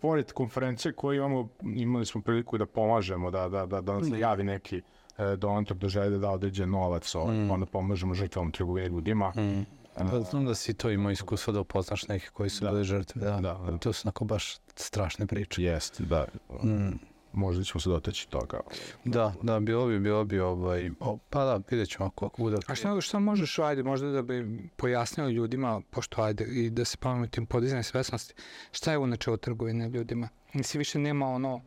pored 0.01 0.31
konferencije 0.31 0.94
koje 0.94 1.18
imamo, 1.18 1.50
imali 1.62 2.06
smo 2.06 2.22
priliku 2.22 2.57
da 2.57 2.66
pomažemo, 2.66 3.31
da, 3.31 3.50
da, 3.50 3.66
da, 3.66 3.81
da 3.81 3.94
nam 3.94 4.04
se 4.04 4.19
javi 4.19 4.44
neki 4.44 4.81
e, 5.18 5.36
donator 5.36 5.77
da 5.77 5.88
želi 5.88 6.10
da 6.10 6.18
da 6.18 6.31
određen 6.31 6.69
novac, 6.69 7.16
ovaj, 7.16 7.38
mm. 7.38 7.51
onda 7.51 7.66
pomažemo 7.66 8.13
žrtvom 8.13 8.51
trgovine 8.51 8.88
ljudima. 8.88 9.30
Mm. 9.30 9.66
pa 9.95 10.19
znam 10.19 10.45
da 10.45 10.56
si 10.56 10.74
to 10.74 10.89
imao 10.89 11.12
iskustvo 11.12 11.54
da 11.54 11.60
upoznaš 11.60 12.07
neke 12.07 12.27
koji 12.33 12.50
su 12.50 12.66
bili 12.66 12.83
žrtve, 12.83 13.22
da. 13.22 13.31
Da, 13.31 13.60
da. 13.72 13.77
To 13.77 13.94
su 13.94 14.07
onako 14.07 14.25
baš 14.25 14.57
strašne 14.75 15.28
priče. 15.28 15.63
Jeste, 15.63 16.04
da. 16.04 16.25
Mm. 16.63 17.14
Možda 17.35 17.63
ćemo 17.63 17.81
se 17.81 17.89
dotaći 17.89 18.29
toga. 18.29 18.59
Da, 19.05 19.33
da, 19.41 19.59
bilo 19.59 19.87
bi, 19.87 19.99
bilo 19.99 20.23
bi 20.23 20.39
ovaj, 20.39 20.91
o, 20.99 21.17
pa 21.29 21.45
da, 21.45 21.61
vidjet 21.69 21.89
ćemo 21.89 22.05
ako, 22.05 22.25
ako 22.25 22.41
bude. 22.41 22.57
A 22.67 22.75
šta, 22.75 23.01
šta 23.01 23.19
možeš, 23.19 23.59
ajde, 23.59 23.83
možda 23.83 24.07
da 24.07 24.21
bi 24.21 24.69
pojasnio 24.75 25.27
ljudima, 25.27 25.81
pošto 25.89 26.21
ajde, 26.21 26.45
i 26.45 26.69
da 26.69 26.85
se 26.85 26.97
bavimo 27.01 27.27
tim 27.27 27.45
podizanjem 27.45 27.83
svesnosti, 27.83 28.33
šta 28.71 28.91
je 28.91 28.97
u 28.97 29.07
načelu 29.07 29.37
trgovine 29.37 29.89
ljudima? 29.89 30.30
Mislim, 30.54 30.80
više 30.80 30.99
nema 30.99 31.27
ono 31.27 31.61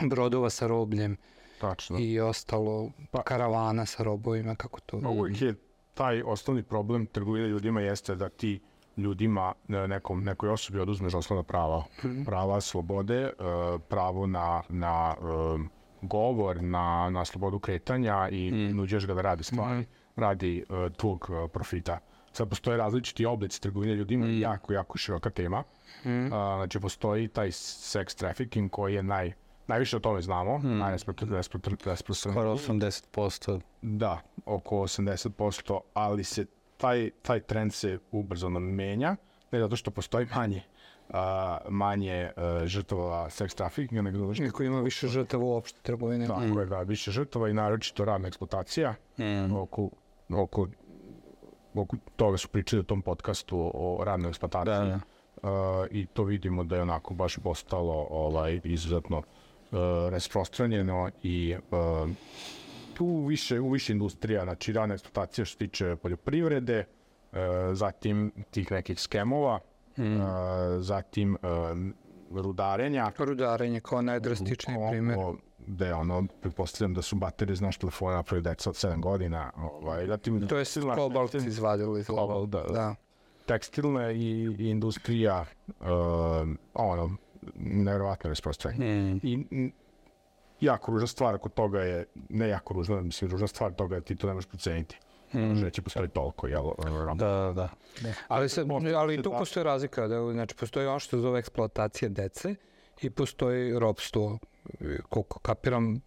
brodova 0.00 0.50
sa 0.50 0.66
robljem 0.66 1.16
Tačno. 1.60 1.98
i 2.00 2.20
ostalo 2.20 2.90
karavana 3.24 3.86
sa 3.86 4.02
robovima, 4.02 4.54
kako 4.54 4.80
to... 4.80 4.96
Uvijek 4.96 5.42
je 5.42 5.54
taj 5.94 6.22
osnovni 6.22 6.62
problem 6.62 7.06
trgovine 7.06 7.48
ljudima 7.48 7.80
jeste 7.80 8.14
da 8.14 8.28
ti 8.28 8.60
ljudima, 8.96 9.52
e, 9.68 9.88
nekom, 9.88 10.24
nekoj 10.24 10.48
osobi 10.48 10.80
oduzmeš 10.80 11.14
osnovna 11.14 11.42
prava. 11.42 11.84
Prava 12.26 12.60
slobode, 12.60 13.20
e, 13.22 13.32
pravo 13.88 14.26
na, 14.26 14.62
na 14.68 15.14
e, 15.18 15.58
govor, 16.02 16.62
na, 16.62 17.10
na 17.10 17.24
slobodu 17.24 17.58
kretanja 17.58 18.28
i 18.28 18.50
nuđeš 18.50 19.06
ga 19.06 19.14
da 19.14 19.22
radi 19.22 19.44
stvari, 19.44 19.84
radi 20.16 20.58
e, 20.58 20.90
tvog 20.96 21.30
profita. 21.52 21.98
Sad 22.32 22.48
postoje 22.48 22.76
različiti 22.76 23.26
oblici 23.26 23.60
trgovine 23.60 23.94
ljudima, 23.94 24.26
jako, 24.26 24.72
jako 24.72 24.98
široka 24.98 25.30
tema. 25.30 25.62
A, 26.32 26.54
znači, 26.56 26.80
postoji 26.80 27.28
taj 27.28 27.48
sex 27.48 28.18
trafficking 28.18 28.70
koji 28.70 28.94
je 28.94 29.02
naj, 29.02 29.32
najviše 29.66 29.96
o 29.96 30.00
tome 30.00 30.22
znamo, 30.22 30.58
mm. 30.58 30.78
najrasprostranjeniji. 30.78 31.42
Skoro 32.14 32.54
80%. 32.54 33.60
Da, 33.82 34.20
oko 34.46 34.76
80%, 34.76 35.80
ali 35.94 36.24
se 36.24 36.46
taj, 36.82 37.10
taj 37.22 37.40
trend 37.40 37.72
se 37.72 37.98
ubrzano 38.10 38.60
menja, 38.60 39.16
ne 39.52 39.60
zato 39.60 39.76
što 39.76 39.90
postoji 39.90 40.26
manje 40.34 40.62
a, 41.10 41.58
manje 41.68 42.30
uh, 42.36 42.66
žrtava 42.66 43.30
sex 43.30 43.54
traffickinga, 43.54 44.02
nego 44.02 44.18
zato 44.18 44.34
što 44.34 44.44
Niko 44.44 44.62
ima 44.62 44.80
više 44.80 45.08
žrtava 45.08 45.44
uopšte 45.44 45.80
trgovine. 45.82 46.26
tako 46.26 46.60
je, 46.60 46.66
da, 46.66 46.82
više 46.82 47.10
žrtava 47.10 47.48
i 47.48 47.54
naročito 47.54 48.04
radna 48.04 48.28
eksploatacija. 48.28 48.94
Mm. 49.18 49.56
Oko, 49.56 49.90
oko, 50.30 50.68
oko 51.74 51.96
toga 52.16 52.36
su 52.36 52.48
pričali 52.48 52.80
u 52.80 52.84
tom 52.84 53.02
podcastu 53.02 53.58
o, 53.58 53.70
o 53.74 54.04
radnoj 54.04 54.28
eksploataciji. 54.28 54.74
Da, 54.74 54.84
da. 54.84 55.00
Uh, 55.48 55.86
I 55.90 56.06
to 56.06 56.24
vidimo 56.24 56.64
da 56.64 56.76
je 56.76 56.82
onako 56.82 57.14
baš 57.14 57.36
postalo 57.36 58.06
ovaj, 58.10 58.60
izuzetno 58.64 59.18
uh, 59.18 59.78
rasprostranjeno 60.10 61.10
i 61.22 61.56
uh, 61.70 62.10
tu 63.02 63.24
više, 63.26 63.60
u 63.60 63.70
više 63.70 63.92
industrija, 63.92 64.44
znači 64.44 64.72
radna 64.72 64.94
eksploatacija 64.94 65.44
što 65.44 65.52
se 65.52 65.58
tiče 65.58 65.96
poljoprivrede, 65.96 66.84
uh, 67.32 67.38
zatim 67.72 68.32
tih 68.50 68.70
nekih 68.70 69.00
skemova, 69.00 69.58
mm. 69.98 70.02
uh, 70.02 70.22
zatim 70.78 71.36
uh, 72.30 72.40
rudarenja, 72.40 73.12
Rudarenje 73.18 73.80
kao 73.80 74.02
najdrastičniji 74.02 74.78
o, 75.16 75.34
gde 75.66 75.94
ono, 75.94 76.26
pretpostavljam 76.40 76.94
da 76.94 77.02
su 77.02 77.16
baterije 77.16 77.52
iz 77.52 77.60
naših 77.60 77.80
telefona 77.80 78.16
napravili 78.16 78.42
deca 78.42 78.70
od 78.70 78.76
7 78.76 79.00
godina. 79.00 79.52
Ovaj, 79.56 80.06
zatim, 80.06 80.48
To 80.48 80.58
je 80.58 80.64
kobalt 80.94 81.34
izvadili 81.34 82.00
iz. 82.00 82.06
Kobalt, 82.06 82.50
da, 82.50 82.62
da. 82.62 82.94
tekstilna 83.46 84.12
i, 84.12 84.56
i 84.58 84.68
industrija, 84.68 85.44
uh, 85.80 85.86
ono, 86.74 87.16
nevjerovatno 87.56 88.28
rasprostranjena. 88.28 89.14
Mm. 89.14 89.20
I 89.22 89.72
jako 90.62 90.90
ružna 90.92 91.06
stvar 91.06 91.38
kod 91.38 91.54
toga 91.54 91.80
je, 91.80 92.04
ne 92.28 92.48
jako 92.48 92.74
ružna, 92.74 93.00
mislim, 93.00 93.30
ružna 93.30 93.46
stvar 93.46 93.72
toga 93.72 93.94
je 93.94 94.00
ti 94.02 94.16
to 94.16 94.26
ne 94.26 94.34
možeš 94.34 94.48
proceniti. 94.48 94.98
Mm. 95.34 95.54
Že 95.54 95.70
će 95.70 95.82
postoji 95.82 96.08
toliko, 96.08 96.46
jel? 96.46 96.64
Da, 97.14 97.28
da, 97.28 97.52
da. 97.52 97.68
Ali, 98.28 98.48
sad, 98.48 98.68
Postoji 98.68 98.94
ali 98.94 99.22
tu 99.22 99.30
da. 99.30 99.38
postoji 99.38 99.64
razlika, 99.64 100.06
da, 100.08 100.32
znači 100.32 100.54
postoji 100.56 100.86
ono 100.86 100.98
što 100.98 101.16
se 101.16 101.20
zove 101.20 101.38
eksploatacija 101.38 102.08
dece 102.08 102.54
i 103.02 103.10
postoji 103.10 103.78
ropstvo. 103.78 104.38
Koliko 105.08 105.38
kapiram, 105.38 106.00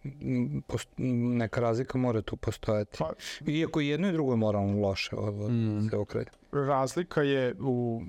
post, 0.66 0.88
neka 0.96 1.60
razlika 1.60 1.98
mora 1.98 2.22
tu 2.22 2.36
postojati. 2.36 2.96
Pa, 2.98 3.12
Iako 3.46 3.80
i 3.80 3.88
jedno 3.88 4.08
i 4.08 4.12
drugo 4.12 4.32
je 4.32 4.36
moralno 4.36 4.80
loše, 4.80 5.16
ovo 5.16 5.48
Mm. 5.48 5.88
se 5.90 5.96
okreće. 5.96 6.30
razlika 6.52 7.22
je 7.22 7.54
u, 7.60 8.02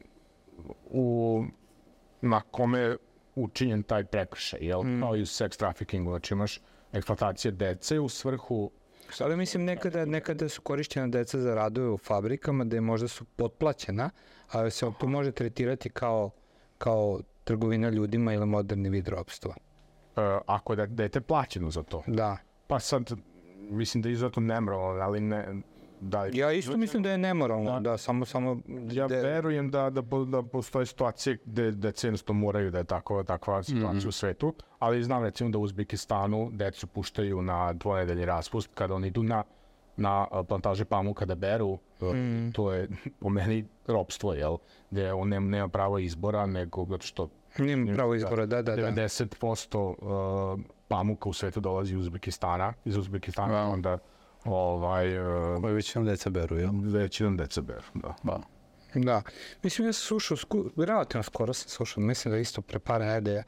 u 0.84 1.44
na 2.22 2.42
kome 2.42 2.98
učinjen 3.38 3.84
taj 3.84 4.06
prekršaj, 4.06 4.60
jel? 4.62 4.84
Mm. 4.84 5.02
Kao 5.02 5.16
i 5.16 5.22
u 5.22 5.26
sex 5.26 5.58
traffickingu, 5.58 6.12
znači 6.12 6.34
imaš 6.34 6.62
eksploatacije 6.94 7.52
dece 7.52 8.00
u 8.00 8.10
svrhu 8.10 8.72
Ali 9.20 9.38
mislim 9.38 9.66
nekada, 9.66 10.06
nekada 10.06 10.50
su 10.50 10.62
korišćena 10.62 11.08
deca 11.08 11.40
za 11.40 11.56
radove 11.56 11.90
u 11.90 11.98
fabrikama 11.98 12.64
gde 12.64 12.82
možda 12.82 13.08
su 13.08 13.26
potplaćena, 13.26 14.10
ali 14.52 14.72
se 14.72 14.86
to 15.00 15.08
može 15.08 15.32
tretirati 15.32 15.90
kao, 15.90 16.30
kao 16.78 17.20
trgovina 17.44 17.90
ljudima 17.90 18.34
ili 18.34 18.46
moderni 18.46 18.90
vid 18.90 19.08
ropstva. 19.08 19.56
uh, 20.16 20.24
ako 20.46 20.74
je 20.74 20.78
da- 20.78 20.86
dete 20.86 21.22
plaćeno 21.22 21.72
za 21.72 21.84
to. 21.84 22.04
Da. 22.08 22.38
Pa 22.68 22.80
sad, 22.80 23.12
mislim 23.58 24.02
da 24.02 24.10
je 24.10 24.14
izuzetno 24.14 24.42
nemoralno, 24.42 25.02
ali 25.02 25.20
ne, 25.20 25.62
da, 26.02 26.26
Ja 26.26 26.52
isto 26.52 26.78
mislim 26.78 27.04
da 27.04 27.12
je 27.12 27.18
nemoralno, 27.18 27.72
da, 27.72 27.80
Da. 27.80 27.98
samo, 27.98 28.26
samo... 28.26 28.60
Ja 28.92 29.08
de- 29.08 29.16
verujem 29.16 29.72
da, 29.72 29.90
da, 29.90 30.02
da 30.28 30.44
postoje 30.44 30.86
situacije 30.86 31.38
gde 31.46 31.72
deca 31.72 32.08
jednostavno 32.08 32.42
moraju 32.42 32.72
da 32.72 32.78
je 32.78 32.84
takva, 32.84 33.24
takva 33.24 33.64
situacija 33.64 34.10
u 34.10 34.12
svetu, 34.12 34.54
ali 34.80 35.04
znam 35.04 35.24
recimo 35.24 35.50
da 35.50 35.58
u 35.58 35.62
Uzbekistanu 35.62 36.50
decu 36.54 36.88
puštaju 36.88 37.42
na 37.42 37.74
dvonedeljni 37.74 38.26
raspust 38.26 38.70
kada 38.74 38.94
oni 38.94 39.08
idu 39.08 39.24
na, 39.24 39.44
na 39.98 40.28
plantaže 40.48 40.86
pamuka 40.86 41.26
da 41.26 41.36
beru, 41.36 41.78
mm. 42.02 42.52
to 42.52 42.74
je 42.74 42.88
po 43.20 43.30
meni 43.30 43.66
ropstvo, 43.88 44.34
jel? 44.34 44.58
Gde 44.92 45.14
on 45.14 45.30
nema, 45.30 45.50
nema 45.50 45.68
pravo 45.68 46.00
izbora, 46.00 46.46
nego 46.46 46.86
zato 46.90 47.04
što 47.06 47.30
Nije 47.60 47.96
pravo 47.96 48.16
izbora, 48.16 48.46
da, 48.46 48.62
da, 48.62 48.76
da. 48.76 48.92
90% 48.92 49.78
uh, 49.78 50.60
pamuka 50.88 51.30
u 51.30 51.34
svetu 51.34 51.60
dolazi 51.60 51.94
iz 51.94 52.00
Uzbekistana, 52.00 52.74
iz 52.86 52.98
Uzbekistana, 52.98 53.54
Wow. 53.54 53.74
onda 53.74 53.98
ovaj, 54.48 55.20
uh, 55.20 55.62
Koji 55.62 55.74
većinom 55.74 56.06
deca 56.06 56.30
beru, 56.30 56.58
jel? 56.58 56.72
većinom 56.84 57.38
deca 57.38 57.62
beru, 57.62 57.84
da. 57.94 58.14
Ba. 58.24 58.40
Da. 58.94 59.22
Mislim, 59.64 59.88
ja 59.88 59.94
sam 59.94 60.08
slušao, 60.08 60.38
sku, 60.38 60.70
relativno 60.78 61.24
skoro 61.24 61.54
sam 61.54 61.70
slušao, 61.70 62.04
mislim 62.04 62.32
da 62.32 62.38
isto 62.38 62.62
pre 62.62 62.80
par 62.80 63.02
nedelja, 63.02 63.44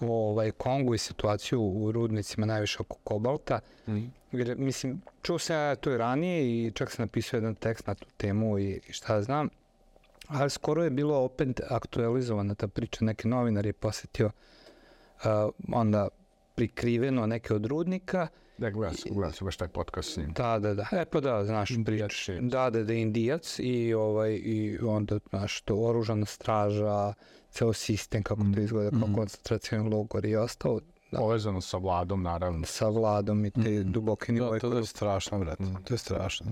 o 0.00 0.30
ovaj, 0.30 0.50
Kongu 0.50 0.94
i 0.94 0.98
situaciju 0.98 1.62
u 1.62 1.92
rudnicima 1.92 2.46
najviše 2.46 2.76
oko 2.80 2.96
kobalta. 3.04 3.60
Mm. 3.88 4.04
Jer, 4.32 4.56
mislim, 4.58 5.02
čuo 5.22 5.38
sam 5.38 5.56
ja 5.56 5.76
to 5.76 5.92
i 5.92 5.98
ranije 5.98 6.66
i 6.66 6.70
čak 6.70 6.90
sam 6.90 7.02
napisao 7.02 7.38
jedan 7.38 7.54
tekst 7.54 7.86
na 7.86 7.94
tu 7.94 8.06
temu 8.16 8.58
i, 8.58 8.80
i 8.88 8.92
šta 8.92 9.22
znam. 9.22 9.48
Ali 10.28 10.50
skoro 10.50 10.84
je 10.84 10.90
bilo 10.90 11.18
opet 11.18 11.60
aktualizovana 11.70 12.54
ta 12.54 12.68
priča. 12.68 13.04
Neki 13.04 13.28
novinar 13.28 13.66
je 13.66 13.72
posetio 13.72 14.26
uh, 14.26 15.22
onda 15.72 16.08
prikriveno 16.54 17.26
neke 17.26 17.54
od 17.54 17.66
rudnika 17.66 18.28
Da, 18.58 18.70
gledam 18.70 18.94
sam, 18.94 19.12
gledam 19.12 19.32
sam 19.32 19.44
baš 19.44 19.56
taj 19.56 19.68
podcast 19.68 20.12
s 20.12 20.16
njim. 20.16 20.32
Da, 20.32 20.58
da, 20.58 20.74
da. 20.74 20.86
E 20.92 21.04
pa 21.04 21.20
da, 21.20 21.44
znaš, 21.44 21.70
Indijac 21.70 22.08
prič. 22.08 22.28
je. 22.28 22.40
Da, 22.40 22.70
da, 22.70 22.84
da, 22.84 22.92
indijac 22.92 23.56
i, 23.58 23.94
ovaj, 23.94 24.32
i 24.34 24.78
onda, 24.78 25.18
znaš, 25.30 25.60
to 25.60 25.76
oružana 25.76 26.26
straža, 26.26 27.12
ceo 27.50 27.72
sistem, 27.72 28.22
kako 28.22 28.42
to 28.54 28.60
izgleda, 28.60 28.90
kao 28.90 29.08
koncentracijani 29.14 29.90
logor 29.90 30.24
i 30.24 30.36
ostalo, 30.36 30.80
da. 31.10 31.18
Povezano 31.18 31.60
sa 31.60 31.76
vladom, 31.76 32.22
naravno. 32.22 32.66
sa 32.66 32.88
vladom 32.88 33.44
i 33.44 33.50
te 33.50 33.82
duboke 33.82 34.26
Da, 34.26 34.32
nivoje. 34.34 34.60
to, 34.60 34.70
to 34.70 34.78
je 34.78 34.86
strašno, 34.86 35.38
brate. 35.38 35.64
To 35.84 35.94
je 35.94 35.98
strašno. 35.98 36.46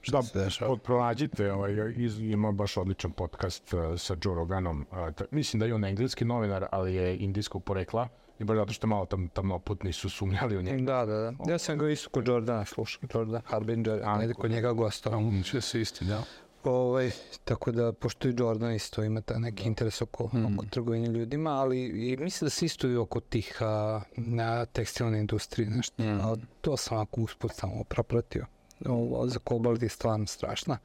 Šta 0.00 0.16
Da, 0.16 0.22
se 0.22 0.38
dešava? 0.38 0.76
pronađite, 0.76 1.52
ovaj, 1.52 1.72
iz, 1.96 2.18
ima 2.20 2.52
baš 2.52 2.76
odličan 2.76 3.10
podcast 3.10 3.72
uh, 3.72 3.80
sa 3.98 4.16
Joe 4.24 4.34
Roganom. 4.34 4.86
Uh, 4.90 4.96
mislim 5.30 5.60
da 5.60 5.66
je 5.66 5.74
on 5.74 5.84
engleski 5.84 6.24
novinar, 6.24 6.66
ali 6.72 6.94
je 6.94 7.16
indijskog 7.18 7.64
porekla. 7.64 8.08
I 8.38 8.44
baš 8.44 8.56
zato 8.56 8.72
što 8.72 8.86
malo 8.86 9.06
tam, 9.06 9.28
tamnoputni 9.28 9.92
su 9.92 10.10
sumnjali 10.10 10.56
u 10.56 10.62
njega. 10.62 10.82
Da, 10.82 11.06
da, 11.06 11.30
da. 11.30 11.52
Ja 11.52 11.58
sam 11.58 11.78
ga 11.78 11.88
isto 11.90 12.10
kod 12.10 12.28
Jordana 12.28 12.64
slušao, 12.64 13.00
Jordan 13.14 13.42
Harbinger, 13.44 14.00
A, 14.04 14.18
negde 14.18 14.34
kod 14.34 14.50
njega 14.50 14.72
gostao. 14.72 15.22
Će 15.44 15.60
se 15.60 15.80
isti, 15.80 16.04
da. 16.04 16.22
Ovaj, 16.64 17.10
tako 17.44 17.72
da, 17.72 17.92
pošto 17.92 18.28
i 18.28 18.34
Jordan 18.38 18.74
isto 18.74 19.04
ima 19.04 19.20
ta 19.20 19.38
neki 19.38 19.64
interes 19.64 20.02
oko, 20.02 20.30
Mm. 20.32 20.54
oko 20.54 20.66
trgovine 20.70 21.06
ljudima, 21.06 21.50
ali 21.50 21.78
i 22.12 22.16
mislim 22.16 22.46
da 22.46 22.50
se 22.50 22.66
isto 22.66 22.88
i 22.88 22.96
oko 22.96 23.20
tih 23.20 23.56
a, 23.60 24.00
na 24.16 24.64
tekstilne 24.66 25.18
industrije, 25.20 25.70
nešto. 25.70 26.02
Mm. 26.02 26.20
A, 26.20 26.36
to 26.60 26.76
sam 26.76 26.98
ako 26.98 27.20
usput 27.20 27.52
samo 27.54 27.84
propratio. 27.84 28.46
Ovo, 28.86 29.28
za 29.28 29.38
kobalt 29.38 29.82
je 29.82 29.88
stvarno 29.88 30.26
strašna, 30.26 30.78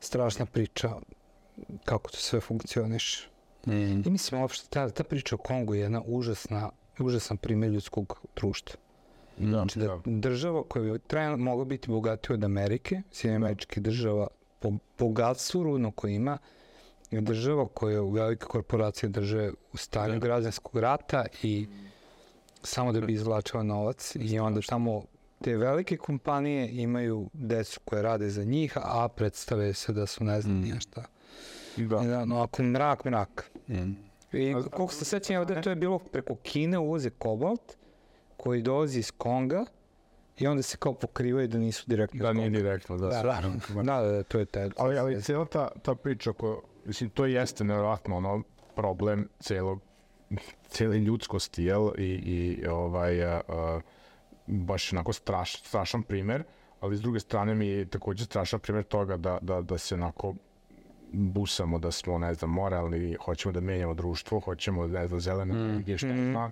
strašna 0.00 0.46
priča 0.46 0.90
kako 1.84 2.10
to 2.10 2.16
sve 2.16 2.40
funkcioniše. 2.40 3.28
Mm. 3.66 4.02
I 4.06 4.10
mislim, 4.10 4.40
uopšte, 4.40 4.68
ta, 4.70 4.90
ta 4.90 5.04
priča 5.04 5.34
o 5.34 5.38
Kongu 5.38 5.74
je 5.74 5.80
jedna 5.80 6.02
užasna, 6.06 6.70
užasan 6.98 7.36
primjer 7.36 7.72
ljudskog 7.72 8.20
društva. 8.36 8.76
Da. 9.38 9.50
Znači 9.50 9.78
da 9.78 10.00
država 10.04 10.62
koja 10.68 10.92
je 10.92 10.98
trajno 10.98 11.36
mogla 11.36 11.64
biti 11.64 11.90
bogatija 11.90 12.34
od 12.34 12.44
Amerike, 12.44 13.02
Sjedinjenih 13.12 13.44
američkih 13.44 13.82
država, 13.82 14.26
po 14.58 14.72
bogatstvu 14.98 15.62
rudno 15.62 15.90
koje 15.90 16.14
ima, 16.14 16.38
je 17.10 17.20
država 17.20 17.68
koja 17.74 18.02
u 18.02 18.10
velike 18.10 18.44
korporacije 18.44 19.10
drže 19.10 19.50
u 19.72 19.76
stanju 19.76 20.12
Da. 20.12 20.18
građanskog 20.18 20.80
rata 20.80 21.26
i 21.42 21.66
samo 22.62 22.92
da 22.92 23.00
bi 23.00 23.12
izvlačila 23.12 23.62
novac 23.62 24.16
i 24.20 24.38
onda 24.38 24.60
tamo 24.60 25.02
te 25.42 25.56
velike 25.56 25.96
kompanije 25.96 26.68
imaju 26.82 27.28
decu 27.32 27.80
koje 27.84 28.02
rade 28.02 28.30
za 28.30 28.44
njih, 28.44 28.72
a 28.76 29.08
predstave 29.08 29.74
se 29.74 29.92
da 29.92 30.06
su 30.06 30.24
ne 30.24 30.40
znam 30.40 30.56
Mm. 30.56 30.60
mm. 30.60 30.80
šta. 30.80 31.00
Da. 31.76 32.02
I 32.02 32.06
Da, 32.06 32.24
no, 32.24 32.42
ako 32.42 32.62
mrak, 32.62 33.04
mrak. 33.04 33.50
Mm. 33.72 33.96
I 34.32 34.54
koliko 34.70 34.92
se 34.92 35.04
sećam, 35.04 35.36
ovde 35.36 35.60
to 35.60 35.70
je 35.70 35.76
bilo 35.76 35.98
preko 35.98 36.34
Kine 36.34 36.78
uvoze 36.78 37.10
kobalt 37.10 37.76
koji 38.36 38.62
dolazi 38.62 38.98
iz 38.98 39.10
Konga 39.10 39.64
i 40.38 40.46
onda 40.46 40.62
se 40.62 40.76
kao 40.76 40.94
pokrivaju 40.94 41.48
da 41.48 41.58
nisu 41.58 41.84
direktno 41.86 42.22
Da, 42.22 42.32
nije 42.32 42.50
direktno, 42.50 42.98
da. 42.98 43.08
Da, 43.08 43.22
da, 43.22 43.82
da, 43.82 44.00
da, 44.02 44.22
to 44.22 44.38
je 44.38 44.44
taj. 44.44 44.70
Ali, 44.76 44.98
ali 44.98 45.20
cijela 45.22 45.44
ta, 45.44 45.68
ta 45.82 45.94
priča, 45.94 46.30
oko, 46.30 46.62
mislim, 46.84 47.10
to 47.10 47.26
jeste 47.26 47.64
nevjerojatno 47.64 48.16
ono 48.16 48.42
problem 48.74 49.28
celog, 49.40 49.80
cijele 50.68 50.98
ljudskosti, 50.98 51.64
jel? 51.64 51.90
I, 51.98 52.04
i 52.04 52.66
ovaj, 52.66 53.24
a, 53.24 53.40
a, 53.48 53.80
baš 54.46 54.92
onako 54.92 55.12
straš, 55.12 55.62
strašan 55.62 56.02
primer, 56.02 56.44
ali 56.80 56.96
s 56.96 57.00
druge 57.00 57.20
strane 57.20 57.54
mi 57.54 57.66
je 57.66 57.86
takođe 57.86 58.24
strašan 58.24 58.60
primer 58.60 58.84
toga 58.84 59.16
da, 59.16 59.38
da, 59.42 59.60
da 59.60 59.78
se 59.78 59.94
onako 59.94 60.34
busamo 61.12 61.78
da 61.78 61.90
smo, 61.90 62.18
ne 62.18 62.34
znam, 62.34 62.50
moralni, 62.50 63.16
hoćemo 63.24 63.52
da 63.52 63.60
menjamo 63.60 63.94
društvo, 63.94 64.40
hoćemo, 64.40 64.86
ne 64.86 65.08
znam, 65.08 65.20
zelene 65.20 65.54
energije, 65.54 65.96
Mm. 65.96 66.30
zna, 66.32 66.50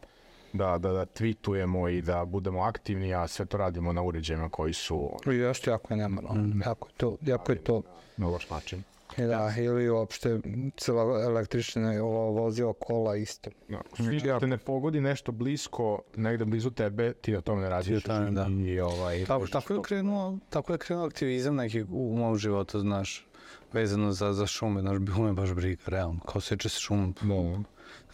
da, 0.53 0.79
da, 0.79 0.93
da 0.93 1.07
tweetujemo 1.07 1.89
i 1.91 2.03
da 2.03 2.25
budemo 2.25 2.61
aktivni, 2.63 3.15
a 3.15 3.27
sve 3.29 3.47
to 3.47 3.57
radimo 3.57 3.93
na 3.93 4.03
uređajima 4.03 4.49
koji 4.49 4.73
su 4.73 5.11
I 5.27 5.35
još 5.35 5.67
jako 5.67 5.95
je 5.95 5.99
nemoralno. 5.99 6.65
Jako 6.67 6.89
je 6.89 6.95
to, 6.97 7.17
jako 7.23 7.53
je 7.53 7.59
to. 7.59 7.83
na 8.17 8.27
loš 8.29 8.51
način. 8.51 8.83
I 9.19 9.23
Da, 9.23 9.53
ili 9.59 9.89
uopšte 9.91 10.41
cela 10.77 11.23
električna 11.25 12.03
vozila 12.31 12.73
kola 12.81 13.17
isto. 13.17 13.51
No, 13.69 13.79
svi 13.97 14.21
te 14.41 14.47
ne 14.47 14.59
pogodi 14.59 15.01
nešto 15.01 15.33
blisko, 15.33 16.03
negde 16.17 16.45
blizu 16.45 16.71
tebe, 16.71 17.13
ti 17.13 17.37
o 17.37 17.41
tome 17.41 17.63
ne 17.63 17.69
razmišljaš. 17.69 18.03
tome, 18.03 18.31
da. 18.31 18.47
I, 18.67 18.81
ovaj, 18.81 19.25
Tako, 19.25 19.47
tako 19.47 19.75
je 19.75 19.83
krenuo, 19.83 20.39
tako 20.51 20.73
je 20.73 20.79
krenuo 20.79 21.07
aktivizam 21.07 21.57
neki 21.57 21.83
u 21.83 22.15
mom 22.17 22.37
životu, 22.39 22.81
znaš, 22.81 23.27
vezano 23.73 24.13
za, 24.13 24.33
za 24.33 24.47
šume, 24.47 24.81
znaš, 24.81 24.99
bilo 24.99 25.19
me 25.23 25.33
baš 25.33 25.51
briga, 25.53 25.83
realno, 25.87 26.21
kao 26.21 26.41
seče 26.41 26.69
se 26.69 26.81
šum, 26.81 27.15
no, 27.23 27.63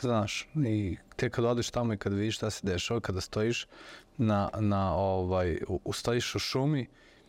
znaš, 0.01 0.49
i 0.55 0.97
te 1.17 1.31
kad 1.31 1.45
odeš 1.45 1.71
tamo 1.71 1.93
i 1.93 1.97
kad 1.97 2.13
vidiš 2.13 2.37
šta 2.37 2.51
se 2.51 2.67
dešava, 2.67 3.01
kada 3.01 3.21
stojiš 3.21 3.67
na, 4.19 4.51
na 4.61 4.95
ovaj, 4.95 5.59
u, 5.69 5.81
u- 5.85 5.93
stojiš 5.93 6.35
u 6.35 6.39
šumi 6.39 6.87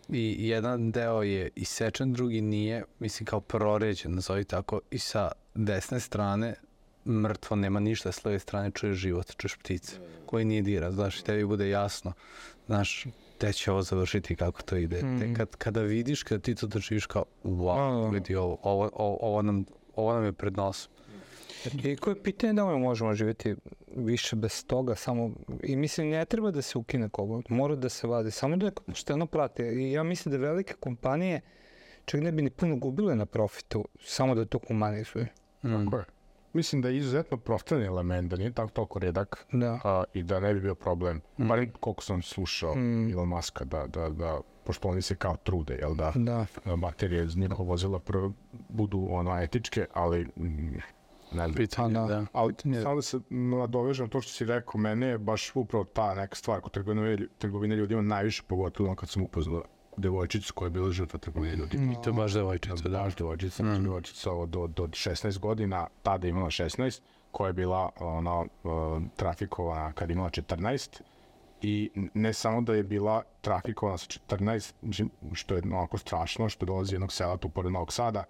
i 0.10 0.48
jedan 0.50 0.92
deo 0.92 1.22
je 1.22 1.50
isečen, 1.56 2.14
drugi 2.14 2.42
nije, 2.42 2.84
mislim 3.00 3.26
kao 3.26 3.40
proređen, 3.42 4.16
nazovi 4.16 4.44
tako, 4.44 4.82
i 4.92 5.00
sa 5.00 5.32
desne 5.56 6.00
strane 6.00 6.56
mrtvo, 7.06 7.56
nema 7.56 7.80
ništa, 7.80 8.12
s 8.12 8.26
leve 8.26 8.40
strane 8.40 8.72
čuješ 8.72 8.98
život, 8.98 9.36
čuješ 9.38 9.56
ptice, 9.56 9.96
koji 10.26 10.46
nije 10.46 10.62
dira, 10.62 10.92
znaš, 10.92 11.20
i 11.20 11.24
tebi 11.24 11.46
bude 11.46 11.70
jasno, 11.70 12.14
znaš, 12.66 13.06
gde 13.38 13.54
će 13.54 13.72
ovo 13.72 13.82
završiti 13.82 14.36
kako 14.36 14.62
to 14.62 14.76
ide. 14.76 15.04
Mm. 15.04 15.20
Te 15.20 15.34
kad, 15.34 15.56
kada 15.56 15.82
vidiš, 15.82 16.24
kada 16.24 16.42
ti 16.42 16.56
to 16.56 16.68
doživiš 16.68 17.06
kao, 17.06 17.26
wow, 17.44 18.14
vidi 18.14 18.36
ovo, 18.36 18.58
ovo, 18.64 18.90
ovo, 18.94 19.18
ovo, 19.22 19.42
nam, 19.42 19.66
ovo 19.96 20.14
nam 20.14 20.24
je 20.24 20.34
pred 20.34 20.58
nosom. 20.58 20.92
I 21.84 21.96
koje 21.96 22.12
je 22.16 22.24
pitanje 22.24 22.54
da 22.54 22.66
li 22.66 22.80
možemo 22.80 23.14
živjeti 23.14 23.56
više 23.96 24.36
bez 24.36 24.66
toga, 24.66 24.96
samo, 24.96 25.32
i 25.64 25.76
mislim, 25.76 26.10
ne 26.10 26.26
treba 26.26 26.52
da 26.52 26.62
se 26.62 26.78
ukine 26.78 27.10
koga, 27.10 27.42
mora 27.50 27.76
da 27.76 27.90
se 27.90 28.08
vadi, 28.08 28.32
samo 28.32 28.58
da 28.58 28.66
je 28.66 28.72
pošteno 28.72 29.26
prate. 29.26 29.74
I 29.74 29.92
ja 29.92 30.04
mislim 30.04 30.32
da 30.32 30.38
velike 30.38 30.74
kompanije 30.74 31.42
čak 32.06 32.22
ne 32.22 32.32
bi 32.32 32.42
ni 32.42 32.50
puno 32.50 32.76
gubile 32.76 33.16
na 33.16 33.26
profitu, 33.26 33.86
samo 34.04 34.36
da 34.36 34.46
to 34.46 34.60
humanizuju. 34.68 35.26
Mm. 35.64 35.86
Tako 35.86 35.98
je. 35.98 36.06
Mislim 36.58 36.82
da 36.82 36.90
je 36.90 36.98
izuzetno 36.98 37.38
profitni 37.38 37.86
element, 37.86 38.30
da 38.30 38.38
nije 38.38 38.52
tako 38.52 38.70
toliko 38.70 39.00
redak 39.00 39.46
Da. 39.52 39.80
a, 39.84 40.04
i 40.14 40.24
da 40.24 40.40
ne 40.40 40.54
bi 40.54 40.60
bio 40.60 40.76
problem. 40.76 41.22
Mm. 41.38 41.48
Bar 41.48 41.68
koliko 41.80 42.04
sam 42.04 42.22
slušao 42.22 42.76
mm. 42.76 43.12
Elon 43.12 43.28
Muska, 43.28 43.66
da, 43.66 43.88
da, 43.88 44.10
da, 44.10 44.40
pošto 44.64 44.88
oni 44.88 45.02
se 45.02 45.16
kao 45.16 45.36
trude, 45.38 45.76
jel 45.76 45.96
da, 45.96 46.12
Da. 46.16 46.46
da 46.66 46.76
baterije 46.76 47.26
iz 47.26 47.38
njihova 47.38 47.70
vozila 47.70 48.00
prvo 48.00 48.34
budu 48.70 49.08
ono 49.10 49.42
etičke, 49.42 49.86
ali 49.94 50.28
mm, 50.38 50.74
ne 51.32 51.44
znam. 51.44 51.54
Pitanje, 51.54 51.94
Pa 51.96 52.00
da. 52.02 52.08
da. 52.08 52.26
Ali 52.34 52.54
Pitanje- 52.54 52.82
samo 52.82 52.96
da 52.96 53.02
se 53.02 53.20
nadovežem 53.30 54.06
na 54.06 54.10
to 54.10 54.22
što 54.22 54.32
si 54.32 54.46
rekao, 54.46 54.80
mene 54.80 55.08
je 55.08 55.18
baš 55.18 55.52
upravo 55.56 55.84
ta 55.86 56.14
neka 56.16 56.36
stvar 56.36 56.62
kod 56.62 56.72
trgovine, 56.72 57.18
trgovine 57.38 57.76
ljudima 57.76 58.02
najviše 58.02 58.44
pogotovo 58.44 58.96
kad 58.96 59.10
sam 59.10 59.24
upoznao 59.24 59.64
devojčicu 59.98 60.54
koja 60.54 60.66
je 60.66 60.70
bila 60.70 60.92
žrtva 60.92 61.20
trgovine 61.20 61.56
ljudima. 61.56 61.92
I 61.92 61.96
to 62.04 62.14
baš 62.14 62.34
devojčica, 62.34 62.76
Da, 62.84 62.90
da. 62.90 63.04
baš 63.04 63.16
devojčica, 63.16 63.64
mm. 63.64 63.84
devojčica 63.84 64.32
od, 64.32 64.56
od, 64.56 64.80
od 64.80 64.90
16 64.90 65.40
godina, 65.40 65.88
tada 66.04 66.28
je 66.28 66.30
imala 66.30 66.50
16, 66.50 67.02
koja 67.32 67.48
je 67.48 67.54
bila 67.54 67.90
ona, 68.00 68.40
uh, 68.40 68.48
trafikovana 69.16 69.94
kad 69.94 70.10
je 70.10 70.14
imala 70.14 70.30
14 70.30 71.02
i 71.62 71.92
ne 72.14 72.34
samo 72.34 72.62
da 72.62 72.74
je 72.74 72.84
bila 72.84 73.24
trafikovana 73.42 73.98
sa 73.98 74.08
14, 74.08 74.74
mislim, 74.82 75.10
što 75.34 75.56
je 75.56 75.62
onako 75.66 75.98
strašno, 75.98 76.50
što 76.50 76.66
dolazi 76.66 76.96
jednog 76.96 77.12
sela 77.12 77.38
tu 77.38 77.50
pored 77.50 77.72
Novog 77.72 77.94
Sada, 77.94 78.24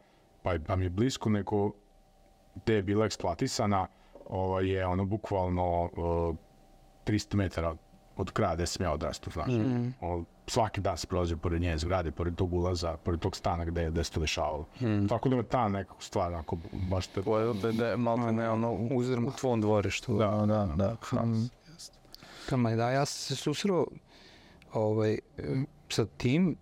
pa 0.44 0.54
je, 0.54 0.64
pa 0.64 0.76
mi 0.76 0.86
je 0.86 0.90
blisko, 0.90 1.30
nego 1.30 1.72
gde 2.56 2.74
je 2.74 2.84
bila 2.84 3.06
eksploatisana, 3.06 3.88
ovaj, 4.30 4.70
je 4.70 4.86
ono 4.86 5.06
bukvalno 5.06 5.84
uh, 5.84 6.36
300 7.06 7.36
metara 7.36 7.76
od 8.18 8.32
kraja 8.32 8.56
gde 8.56 8.66
sam 8.66 8.86
ja 8.86 8.92
odrastao, 8.92 9.34
znaš. 9.34 9.48
Mm. 9.48 9.94
O, 10.02 10.24
svaki 10.48 10.82
dan 10.82 10.98
se 10.98 11.08
prolazio 11.08 11.38
pored 11.38 11.62
nje 11.62 11.78
zgrade, 11.78 12.12
pored 12.12 12.36
tog 12.36 12.54
ulaza, 12.54 12.98
pored 12.98 13.20
tog 13.20 13.36
stana 13.36 13.66
gde, 13.66 13.90
gde 13.92 14.04
se 14.04 14.12
to 14.12 14.20
dešavalo. 14.20 14.66
Mm. 14.82 15.08
Tako 15.08 15.30
da 15.30 15.36
me 15.36 15.44
ta 15.44 15.68
neka 15.68 15.94
stvar, 16.00 16.34
ako 16.34 16.58
baš 16.90 17.08
te... 17.08 17.22
Ovo 17.26 17.40
je 17.40 17.54
da, 17.54 17.72
da 17.72 17.88
je 17.88 17.98
malo 17.98 18.32
ne 18.32 18.50
ono 18.50 18.72
u, 18.72 18.98
u 19.28 19.32
tvom 19.40 19.62
dvorištu. 19.62 20.18
Da, 20.18 20.46
da, 20.46 20.68
da. 20.76 21.22
Mm. 21.26 21.50
Tamo, 22.50 22.70
da, 22.70 22.90
ja 22.90 23.06
sam 23.06 23.36
se 23.36 23.36
susreo 23.36 23.86
ovaj, 24.78 25.20
sa 25.90 26.06
tim 26.06 26.56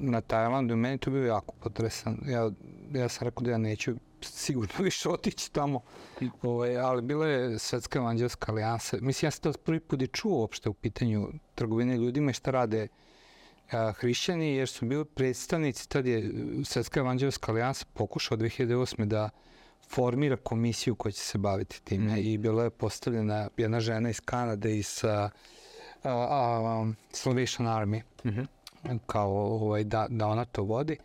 na 0.00 0.20
Tajlandu 0.20 0.74
i 0.74 0.76
meni 0.76 0.98
to 0.98 1.10
bio 1.10 1.26
jako 1.26 1.54
potresan. 1.54 2.18
Ja, 2.26 2.50
ja 2.94 3.08
sam 3.08 3.28
rekao 3.28 3.44
da 3.44 3.50
ja 3.50 3.58
neću 3.58 3.94
sigurno 4.20 4.74
više 4.84 5.08
otići 5.08 5.52
tamo, 5.52 5.80
ovaj, 6.42 6.76
ali 6.78 7.02
bila 7.02 7.26
je 7.26 7.58
Svetska 7.58 7.98
evanđelska 7.98 8.52
alijansa. 8.52 8.96
Mislim, 9.00 9.26
ja 9.26 9.30
sam 9.30 9.42
to 9.42 9.58
prvi 9.58 9.80
put 9.80 10.02
i 10.02 10.06
čuo 10.06 10.38
uopšte 10.38 10.68
u 10.68 10.74
pitanju 10.74 11.28
trgovine 11.54 11.96
ljudima 11.96 12.30
i 12.30 12.34
šta 12.34 12.50
rade 12.50 12.88
a, 13.72 13.92
hrišćani, 13.92 14.54
jer 14.54 14.68
su 14.68 14.86
bili 14.86 15.04
predstavnici, 15.04 15.88
tad 15.88 16.06
je 16.06 16.32
Svetska 16.64 17.00
evanđelska 17.00 17.52
alijansa 17.52 17.86
pokušao 17.94 18.38
2008. 18.38 19.04
da 19.04 19.30
formira 19.88 20.36
komisiju 20.36 20.94
koja 20.94 21.12
će 21.12 21.20
se 21.20 21.38
baviti 21.38 21.82
time 21.82 22.20
i 22.20 22.38
bila 22.38 22.64
je 22.64 22.70
postavljena 22.70 23.48
jedna 23.56 23.80
žena 23.80 24.10
iz 24.10 24.20
Kanade 24.20 24.78
iz 24.78 25.04
a, 25.04 25.08
a, 25.08 25.22
a, 25.24 25.30
Salvation 27.12 27.68
Army. 27.68 28.02
Kao 29.06 29.30
ovaj, 29.30 29.84
da, 29.84 30.06
da 30.10 30.26
ona 30.26 30.44
to 30.44 30.62
vodi. 30.62 30.96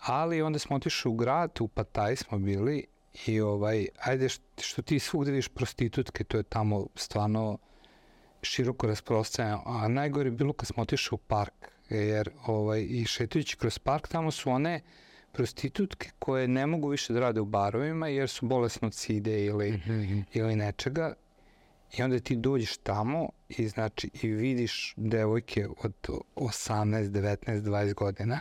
Ali 0.00 0.42
onda 0.42 0.58
smo 0.58 0.76
otišli 0.76 1.10
u 1.10 1.14
grad 1.14 1.50
u 1.60 1.68
Pataj 1.68 2.16
smo 2.16 2.38
bili 2.38 2.86
i 3.26 3.40
ovaj 3.40 3.86
ajde 4.02 4.28
što, 4.28 4.62
što 4.62 4.82
ti 4.82 4.98
svugde 4.98 5.30
vidiš 5.30 5.48
prostitutke 5.48 6.24
to 6.24 6.36
je 6.36 6.42
tamo 6.42 6.86
stvarno 6.94 7.58
široko 8.42 8.86
rasprostranjeno. 8.86 9.62
A 9.66 9.88
najgore 9.88 10.26
je 10.26 10.30
bilo 10.30 10.52
kad 10.52 10.66
smo 10.66 10.82
otišli 10.82 11.14
u 11.14 11.18
park 11.18 11.70
jer 11.90 12.30
ovaj 12.46 12.86
i 12.90 13.04
šetajući 13.04 13.56
kroz 13.56 13.78
park 13.78 14.08
tamo 14.08 14.30
su 14.30 14.50
one 14.50 14.80
prostitutke 15.32 16.10
koje 16.18 16.48
ne 16.48 16.66
mogu 16.66 16.88
više 16.88 17.12
da 17.12 17.20
rade 17.20 17.40
u 17.40 17.44
barovima 17.44 18.08
jer 18.08 18.28
su 18.28 18.46
bolesne 18.46 18.86
od 18.86 18.94
side 18.94 19.44
ili, 19.44 19.80
ili 20.32 20.56
nečega 20.56 21.14
i 21.98 22.02
onda 22.02 22.18
ti 22.18 22.36
dođeš 22.36 22.76
tamo 22.76 23.28
i 23.48 23.68
znači 23.68 24.10
i 24.22 24.28
vidiš 24.28 24.94
devojke 24.96 25.66
od 25.84 25.94
18, 26.36 27.10
19, 27.10 27.62
20 27.62 27.94
godina 27.94 28.40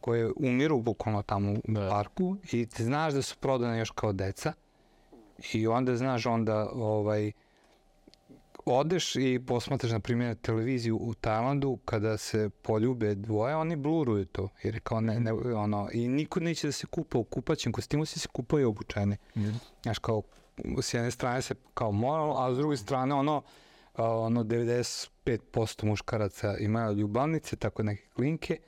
koje 0.00 0.32
umiru 0.36 0.80
bukvalno 0.80 1.22
tamo 1.22 1.52
u 1.52 1.60
Da. 1.64 1.88
parku 1.88 2.36
i 2.52 2.66
ti 2.66 2.84
znaš 2.84 3.14
da 3.14 3.22
su 3.22 3.36
prodane 3.40 3.78
još 3.78 3.90
kao 3.90 4.12
deca 4.12 4.52
i 5.52 5.66
onda 5.66 5.96
znaš 5.96 6.26
onda 6.26 6.70
ovaj 6.72 7.32
odeš 8.64 9.16
i 9.16 9.40
posmatraš 9.46 9.92
na 9.92 10.00
primjer 10.00 10.36
televiziju 10.36 10.96
u 10.96 11.14
Tajlandu 11.14 11.78
kada 11.84 12.16
se 12.16 12.50
poljube 12.62 13.14
dvoje, 13.14 13.56
oni 13.56 13.76
bluruju 13.76 14.24
to 14.24 14.48
jer 14.62 14.74
je 14.74 14.80
kao 14.80 15.00
ne, 15.00 15.20
ne, 15.20 15.32
ono, 15.32 15.88
i 15.92 16.08
niko 16.08 16.40
neće 16.40 16.68
da 16.68 16.72
se 16.72 16.86
kupa 16.86 17.18
u 17.18 17.24
kupaćem 17.24 17.72
kostimu, 17.72 18.04
svi 18.04 18.20
se 18.20 18.28
kupaju 18.28 18.68
obučeni. 18.68 19.16
Znaš, 19.82 19.98
kao 19.98 20.22
s 20.82 20.94
jedne 20.94 21.10
strane 21.10 21.42
se 21.42 21.54
kao 21.74 21.92
moralo, 21.92 22.34
a 22.38 22.54
s 22.54 22.56
druge 22.56 22.76
strane 22.76 23.14
ono, 23.14 23.42
ono 23.96 24.44
95% 24.44 25.84
muškaraca 25.84 26.56
imaju 26.58 26.96
ljubavnice, 26.96 27.56
tako 27.56 27.82
neke 27.82 28.06
klinke, 28.14 28.58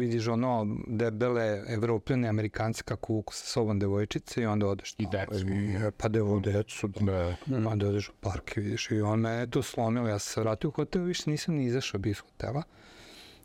vidiš 0.00 0.28
ono 0.28 0.76
debele 0.86 1.64
evropljane 1.68 2.28
amerikanci 2.28 2.82
kako 2.82 3.12
vuku 3.12 3.34
sa 3.34 3.46
sobom 3.46 3.78
devojčice 3.78 4.42
i 4.42 4.46
onda 4.46 4.66
odeš 4.66 4.94
I 4.98 5.06
decu. 5.12 5.48
I, 5.48 5.90
pa 5.96 6.08
devo 6.08 6.40
decu, 6.40 6.88
da. 6.88 7.36
Da. 7.46 7.68
Onda 7.68 7.88
odeš 7.88 8.08
u 8.08 8.12
park 8.20 8.56
i 8.56 8.60
vidiš 8.60 8.90
i 8.90 9.00
on 9.00 9.20
me 9.20 9.30
je 9.30 9.50
to 9.50 9.62
slomilo, 9.62 10.08
ja 10.08 10.18
sam 10.18 10.32
se 10.32 10.40
vratio 10.40 10.68
u 10.68 10.72
hotel, 10.72 11.02
više 11.02 11.30
nisam 11.30 11.54
ni 11.54 11.64
izašao 11.64 12.00
bi 12.00 12.10
iz 12.10 12.18
hotela. 12.18 12.62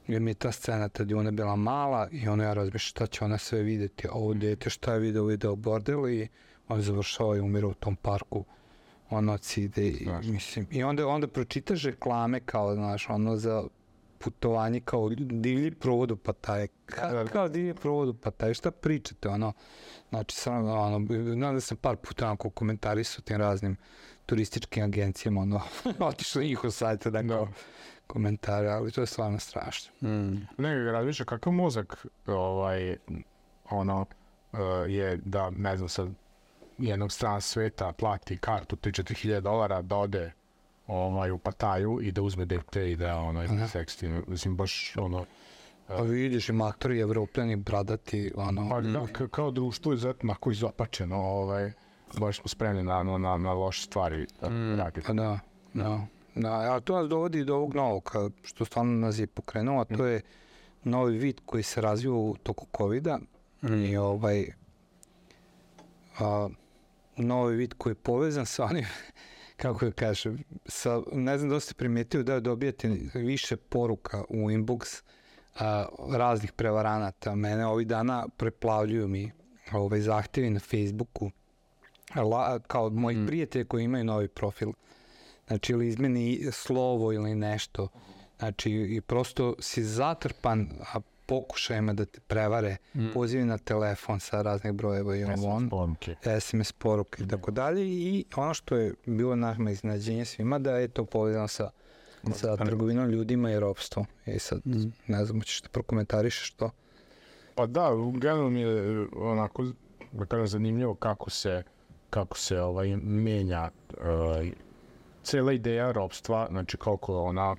Jer 0.08 0.22
mi 0.22 0.32
je 0.32 0.36
ta 0.36 0.52
scena 0.52 0.90
tad 0.90 1.10
je 1.10 1.16
ona 1.16 1.32
bila 1.32 1.56
mala 1.56 2.08
i 2.12 2.28
ono 2.28 2.44
ja 2.44 2.54
razmišljam 2.54 2.90
šta 2.90 3.08
će 3.08 3.26
ona 3.26 3.38
sve 3.38 3.62
videti, 3.62 4.08
a 4.08 4.12
ovo 4.12 4.34
dete 4.34 4.70
šta 4.70 4.94
je 4.94 5.00
video, 5.00 5.24
video 5.24 5.56
bordel 5.56 6.10
i 6.10 6.28
on 6.68 6.82
završava 6.82 7.38
i 7.38 7.40
umira 7.40 7.68
u 7.68 7.74
tom 7.74 7.96
parku 7.96 8.46
ono 9.10 9.34
od 9.34 9.44
side 9.44 9.88
i, 9.88 10.04
Znaš. 10.04 10.26
mislim, 10.26 10.68
i 10.72 10.84
onda, 10.84 11.08
onda 11.08 11.28
pročitaš 11.28 11.84
reklame 11.84 12.40
kao, 12.40 12.76
znaš, 12.76 13.10
ono 13.10 13.38
za 13.38 13.64
putovanje 14.18 14.80
kao 14.80 15.10
divlji 15.16 15.72
provod 15.72 16.12
u 16.12 16.18
Pataje. 16.18 16.68
Ka, 16.86 17.08
Da, 17.08 17.24
da. 17.24 17.30
kao 17.30 17.50
divlji 17.50 17.74
provod 17.74 18.10
u 18.10 18.14
Pataje, 18.14 18.54
šta 18.54 18.72
pričate, 18.72 19.30
ono, 19.30 19.54
znači, 20.10 20.36
sam, 20.36 20.66
ono, 20.70 21.08
znam 21.34 21.54
da 21.54 21.62
sam 21.62 21.78
par 21.78 21.96
puta 21.96 22.26
onako 22.26 22.50
komentarisao 22.50 23.22
tim 23.22 23.38
raznim 23.38 23.78
turističkim 24.26 24.84
agencijama, 24.84 25.42
ono, 25.42 25.62
otišao 26.00 26.42
na 26.42 26.48
njihov 26.48 26.72
sajt 26.72 27.08
da 27.08 27.28
kao 27.28 27.48
komentare, 28.08 28.70
ali 28.70 28.92
to 28.92 29.02
je 29.02 29.08
stvarno 29.08 29.40
strašno. 29.40 29.94
Mm. 30.02 30.48
Ne, 30.58 30.92
razmišlja 30.92 31.26
kakav 31.26 31.54
mozak 31.54 32.06
ovaj, 32.28 32.98
ono, 33.70 34.06
uh, 34.54 34.60
je 34.88 35.18
da, 35.26 35.50
ne 35.50 35.78
znam, 35.78 35.90
sa 35.90 36.08
jednog 36.78 37.12
strana 37.12 37.42
sveta 37.42 37.92
plati 37.92 38.38
kartu 38.38 38.76
3-4 38.76 39.16
hiljade 39.16 39.42
dolara 39.42 39.82
da 39.82 39.98
ode 39.98 40.32
ovaj, 40.88 41.32
u 41.32 41.38
Pataju 41.38 42.00
i 42.02 42.12
da 42.12 42.22
uzme 42.22 42.46
dete 42.46 42.92
i 42.92 42.96
da 42.96 43.18
ono, 43.18 43.40
Aha. 43.40 43.68
seksti. 43.68 44.10
Mislim, 44.28 44.56
baš 44.56 44.94
ono, 44.98 45.26
Pa 45.88 46.02
vidiš 46.02 46.50
i 46.50 46.52
maktori, 46.52 47.00
evropljani, 47.00 47.56
bradati, 47.56 48.32
ono, 48.36 48.70
pa, 48.70 48.82
da, 48.82 49.00
ka- 49.00 49.28
kao 49.28 49.52
društvo 49.52 49.92
je 49.92 49.98
zato 49.98 50.20
onako 50.24 50.52
izopačeno, 50.52 51.16
ovaj, 51.16 51.72
baš 52.20 52.38
smo 52.38 52.48
spremni 52.48 52.84
na, 52.84 53.04
na, 53.04 53.38
na, 53.38 53.54
loše 53.54 53.84
stvari 53.84 54.28
da 54.42 54.50
mm. 54.50 54.76
raditi. 54.78 55.08
Pa 55.08 55.14
da, 55.14 55.40
da. 55.74 56.02
da 56.36 56.76
a 56.76 56.80
to 56.80 57.00
nas 57.00 57.10
dovodi 57.10 57.46
do 57.46 57.56
ovog 57.56 57.76
novog, 57.76 58.12
što 58.44 58.66
stvarno 58.66 58.92
nas 58.92 59.20
je 59.20 59.28
pokrenuo, 59.28 59.82
a 59.82 59.86
to 59.86 60.06
je 60.06 60.22
novi 60.84 61.18
vid 61.18 61.42
koji 61.46 61.64
se 61.64 61.82
razvio 61.82 62.16
u 62.16 62.36
toku 62.44 62.68
COVID-a 62.78 63.20
i 63.62 63.98
ovaj 63.98 64.46
a, 66.20 66.50
novi 67.18 67.56
vid 67.56 67.74
koji 67.78 67.92
je 67.92 67.96
povezan 67.96 68.46
sa 68.46 68.66
onim 68.66 68.86
kako 69.62 69.86
da 69.86 69.92
kažem, 69.92 70.44
sa, 70.66 71.02
ne 71.12 71.38
znam 71.38 71.50
da 71.50 71.60
ste 71.60 71.74
primetili 71.74 72.24
da 72.24 72.40
dobijate 72.40 72.98
više 73.14 73.58
poruka 73.58 74.24
u 74.30 74.36
inbox 74.36 75.04
a, 75.60 75.86
raznih 76.12 76.52
prevaranata. 76.52 77.36
Mene 77.36 77.66
ovih 77.66 77.88
dana 77.88 78.28
preplavljuju 78.38 79.08
mi 79.08 79.32
ovaj, 79.72 80.02
zahtjevi 80.02 80.50
na 80.50 80.60
Facebooku 80.60 81.32
la, 82.16 82.60
kao 82.60 82.86
od 82.86 82.94
mojih 82.94 83.18
mm. 83.18 83.26
prijatelja 83.26 83.66
koji 83.66 83.84
imaju 83.84 84.04
novi 84.04 84.28
profil. 84.28 84.72
Znači, 85.48 85.74
ili 85.74 85.88
izmeni 85.88 86.48
slovo 86.52 87.14
ili 87.14 87.36
nešto. 87.36 87.88
Znači, 88.40 88.72
i 88.72 89.02
prosto 89.02 89.56
si 89.60 89.84
zatrpan 89.84 90.70
a, 90.94 91.00
pokušajima 91.26 91.94
da 91.94 92.06
te 92.06 92.20
prevare, 92.20 92.78
mm. 92.94 93.08
pozivi 93.14 93.46
na 93.46 93.58
telefon 93.58 94.20
sa 94.20 94.42
raznih 94.42 94.74
brojeva 94.74 95.16
i 95.16 95.24
on. 95.24 95.70
Pomke. 95.70 96.16
SMS 96.40 96.72
poruke 96.72 97.24
i 97.24 97.28
tako 97.28 97.52
dalje 97.52 97.86
i 97.86 98.26
ono 98.36 98.54
što 98.54 98.76
je 98.76 98.94
bilo 99.06 99.36
nama 99.36 99.72
iznenađenje 99.72 100.26
svima 100.26 100.60
da 100.60 100.78
je 100.78 100.88
to 100.88 101.06
povezano 101.06 101.48
sa 101.48 101.70
sa 102.34 102.58
trgovinom 102.58 103.10
ljudima 103.10 103.52
i 103.52 103.60
ropstvom. 103.60 104.06
I 104.26 104.40
sad, 104.40 104.62
mm. 104.66 104.94
ne 105.08 105.26
znam, 105.26 105.42
ćeš 105.42 105.62
da 105.62 105.70
prokomentarišeš 105.70 106.52
to? 106.52 106.72
Pa 107.56 107.66
da, 107.66 107.90
generalno 108.14 108.50
mi 108.50 108.62
je 108.62 109.04
e, 109.04 109.06
onako, 109.16 109.66
da 110.12 110.26
kažem, 110.26 110.48
zanimljivo 110.48 110.96
kako 110.96 111.30
se, 111.30 111.64
kako 112.10 112.38
se 112.38 112.62
ovaj, 112.62 112.96
menja 112.98 113.70
uh, 113.90 114.48
cela 115.24 115.54
ideja 115.54 115.92
ropstva, 115.92 116.48
znači 116.52 116.78
kako 116.78 117.24
ona 117.24 117.52
uh, 117.52 117.58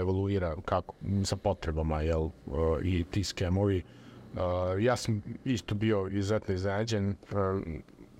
evoluira 0.00 0.54
kako, 0.64 0.94
sa 1.24 1.36
potrebama, 1.36 2.00
jel, 2.02 2.22
uh, 2.22 2.32
i 2.82 3.04
ti 3.10 3.24
skemovi. 3.24 3.82
Uh, 4.34 4.40
ja 4.82 4.96
sam 4.96 5.22
isto 5.44 5.74
bio 5.74 6.08
izuzetno 6.08 6.54
iznenađen. 6.54 7.08
Uh, 7.08 7.62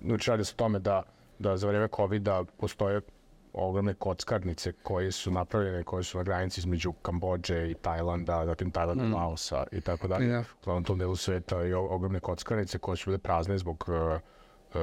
znači, 0.05 0.31
radi 0.31 0.45
se 0.45 0.53
o 0.55 0.57
tome 0.57 0.79
da, 0.79 1.03
da 1.39 1.57
za 1.57 1.67
vreme 1.67 1.87
COVID-a 1.95 2.43
postoje 2.57 3.01
ogromne 3.53 3.93
kockarnice 3.93 4.71
koje 4.71 5.11
su 5.11 5.31
napravljene, 5.31 5.83
koje 5.83 6.03
su 6.03 6.17
na 6.17 6.23
granici 6.23 6.59
između 6.59 6.91
Kambođe 6.91 7.71
i 7.71 7.73
Tajlanda, 7.73 8.45
zatim 8.45 8.71
Tajlanda, 8.71 9.03
mm. 9.03 9.13
Laosa 9.13 9.63
i 9.71 9.81
tako 9.81 10.07
dalje. 10.07 10.27
Da. 10.27 10.43
Uglavnom 10.61 10.83
tom 10.83 10.99
delu 10.99 11.15
sveta 11.15 11.65
i 11.65 11.73
ogromne 11.73 12.19
kockarnice 12.19 12.77
koje 12.77 12.97
su 12.97 13.09
bile 13.09 13.17
prazne 13.17 13.57
zbog 13.57 13.85
uh, 13.87 14.19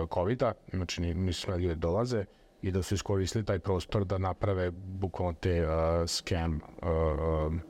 uh, 0.01 0.09
COVID-a, 0.15 0.53
znači 0.73 1.03
ni- 1.03 1.15
nisu 1.15 1.41
smeli 1.41 1.63
ljudi 1.63 1.75
da 1.75 1.81
dolaze 1.81 2.25
i 2.65 2.71
da 2.71 2.83
su 2.83 2.95
iskoristili 2.95 3.45
taj 3.45 3.59
prostor 3.59 4.05
da 4.05 4.19
naprave 4.19 4.71
bukvalno 4.71 5.33
te 5.41 5.67
uh, 5.67 5.71
scam 6.07 6.55
uh, 6.55 6.89
um, 7.47 7.61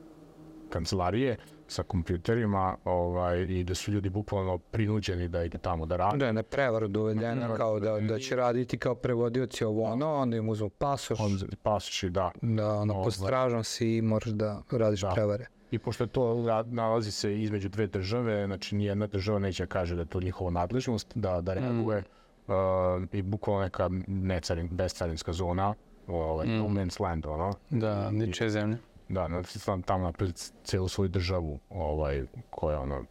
kancelarije 0.69 1.37
sa 1.67 1.83
kompjuterima 1.83 2.77
ovaj, 2.85 3.41
i 3.41 3.63
da 3.63 3.75
su 3.75 3.91
ljudi 3.91 4.09
bukvalno 4.09 4.57
prinuđeni 4.57 5.27
da 5.27 5.43
idu 5.43 5.57
tamo 5.57 5.85
da 5.85 5.95
rade. 5.97 6.17
Da 6.17 6.25
je 6.25 6.33
na 6.33 6.43
prevaru 6.43 6.87
dovedena 6.87 7.35
Prevaru 7.35 7.57
kao 7.57 7.79
da, 7.79 7.99
da 7.99 8.19
će 8.19 8.35
raditi 8.35 8.77
kao 8.77 8.95
prevodioci 8.95 9.63
ovo 9.65 9.83
ono, 9.83 10.13
onda 10.13 10.37
im 10.37 10.49
uzmu 10.49 10.69
pasoš, 10.69 11.19
On 11.19 11.39
pasoši, 11.63 12.09
da. 12.09 12.31
da 12.41 12.73
ono, 12.73 12.93
Ovaj. 12.93 13.03
pod 13.03 13.13
stražom 13.13 13.63
si 13.63 13.97
i 13.97 14.01
moraš 14.01 14.29
da 14.31 14.61
radiš 14.71 15.01
Da. 15.01 15.11
prevare. 15.13 15.45
I 15.71 15.79
pošto 15.79 16.03
je 16.03 16.07
to 16.07 16.43
nalazi 16.65 17.11
se 17.11 17.41
između 17.41 17.69
dve 17.69 17.87
države, 17.87 18.45
znači 18.45 18.75
nijedna 18.75 19.07
država 19.07 19.39
neće 19.39 19.63
da 19.63 19.67
kaže 19.67 19.95
da 19.95 20.01
je 20.01 20.07
to 20.07 20.21
njihova 20.21 20.51
nadležnost, 20.51 21.11
da, 21.15 21.41
da 21.41 21.53
reaguje 21.53 22.03
uh, 22.47 22.55
i 23.11 23.21
bukvalno 23.21 23.61
neka 23.61 23.89
necarin, 24.07 24.67
bescarinska 24.71 25.33
zona, 25.33 25.73
ovaj, 26.07 26.47
no 26.47 26.67
man's 26.67 27.01
land, 27.01 27.25
ono. 27.25 27.53
Da, 27.69 28.11
ničije 28.11 28.49
zemlje. 28.49 28.77
Da, 29.09 29.27
znači 29.27 29.59
sam 29.59 29.81
tamo 29.81 30.03
napravili 30.03 30.33
celu 30.63 30.87
svoju 30.87 31.09
državu 31.09 31.59
ovaj, 31.69 32.23
koja 32.49 32.73
je 32.73 32.79
ono 32.79 33.05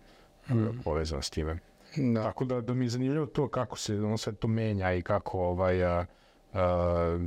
povezana 0.85 1.23
s 1.23 1.31
time. 1.31 1.59
Da. 1.97 2.23
Tako 2.23 2.45
da, 2.45 2.61
da 2.61 2.75
mi 2.75 2.85
je 2.85 2.89
zanimljivo 2.89 3.27
to 3.27 3.49
kako 3.49 3.79
se 3.79 3.95
ono 3.95 4.17
sve 4.17 4.33
to 4.33 4.49
menja 4.49 4.93
i 4.93 5.03
kako 5.03 5.41
ovaj, 5.41 5.85
a, 5.85 6.07
a, 6.53 7.19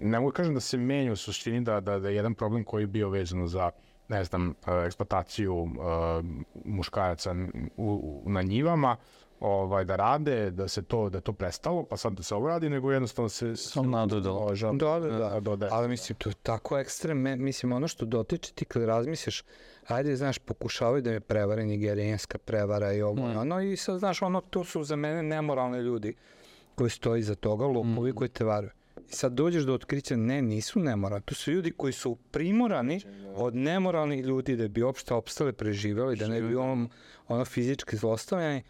ne 0.00 0.20
mogu 0.20 0.30
da 0.30 0.36
kažem 0.36 0.54
da 0.54 0.60
se 0.60 0.76
menja 0.76 1.12
u 1.12 1.16
suštini 1.16 1.60
da, 1.60 1.80
da, 1.80 1.98
da 1.98 2.08
je 2.08 2.14
jedan 2.14 2.34
problem 2.34 2.64
koji 2.64 2.82
je 2.82 2.86
bio 2.86 3.08
vezano 3.08 3.46
za 3.46 3.70
ne 4.08 4.24
znam, 4.24 4.54
eksploataciju 4.86 5.68
a, 5.80 6.22
muškaraca 6.64 7.34
u, 7.76 8.22
u, 8.24 8.30
na 8.30 8.42
njivama, 8.42 8.96
ovaj, 9.40 9.84
da 9.84 9.96
rade, 9.96 10.50
da 10.50 10.68
se 10.68 10.82
to, 10.82 11.08
da 11.10 11.20
to 11.20 11.32
prestalo, 11.32 11.84
pa 11.84 11.96
sad 11.96 12.12
da 12.12 12.22
se 12.22 12.34
ovo 12.34 12.48
radi, 12.48 12.68
nego 12.70 12.92
jednostavno 12.92 13.28
se 13.28 13.56
Samo 13.56 13.90
nadodalo. 13.90 14.54
Da, 15.00 15.08
da, 15.08 15.18
da. 15.18 15.40
dodaje. 15.40 15.72
Ali 15.72 15.88
mislim, 15.88 16.16
to 16.18 16.28
je 16.28 16.34
tako 16.42 16.78
ekstrem, 16.78 17.18
me- 17.18 17.36
mislim, 17.36 17.72
ono 17.72 17.88
što 17.88 18.04
dotiče 18.06 18.52
ti 18.52 18.64
kad 18.64 18.82
razmisliš, 18.82 19.42
ajde, 19.86 20.16
znaš, 20.16 20.38
pokušavaju 20.38 21.02
da 21.02 21.10
me 21.10 21.20
prevare 21.20 21.64
nigerijanska 21.64 22.38
prevara 22.38 22.92
i 22.92 23.02
ovo, 23.02 23.26
mm. 23.26 23.36
ono, 23.36 23.60
i 23.60 23.76
sad, 23.76 23.98
znaš, 23.98 24.22
ono, 24.22 24.40
to 24.40 24.64
su 24.64 24.84
za 24.84 24.96
mene 24.96 25.22
nemoralni 25.22 25.78
ljudi 25.78 26.14
koji 26.74 26.90
stoji 26.90 27.20
iza 27.20 27.34
toga, 27.34 27.66
lopovi 27.66 28.12
koji 28.12 28.28
te 28.28 28.44
varaju. 28.44 28.70
I 29.10 29.12
sad 29.12 29.32
dođeš 29.32 29.62
do 29.62 29.74
otkrića, 29.74 30.16
ne, 30.16 30.42
nisu 30.42 30.80
nemoralni, 30.80 31.22
to 31.24 31.34
su 31.34 31.52
ljudi 31.52 31.70
koji 31.76 31.92
su 31.92 32.16
primorani 32.30 33.00
od 33.34 33.54
nemoralnih 33.54 34.24
ljudi 34.24 34.56
da 34.56 34.68
bi 34.68 34.82
opšte 34.82 35.14
opstale 35.14 35.52
preživeli, 35.52 36.16
da 36.16 36.28
ne 36.28 36.42
bi 36.42 36.56
ono, 36.56 36.88
ono 37.28 37.44
fizički 37.44 37.96
zlostavljani, 37.96 38.62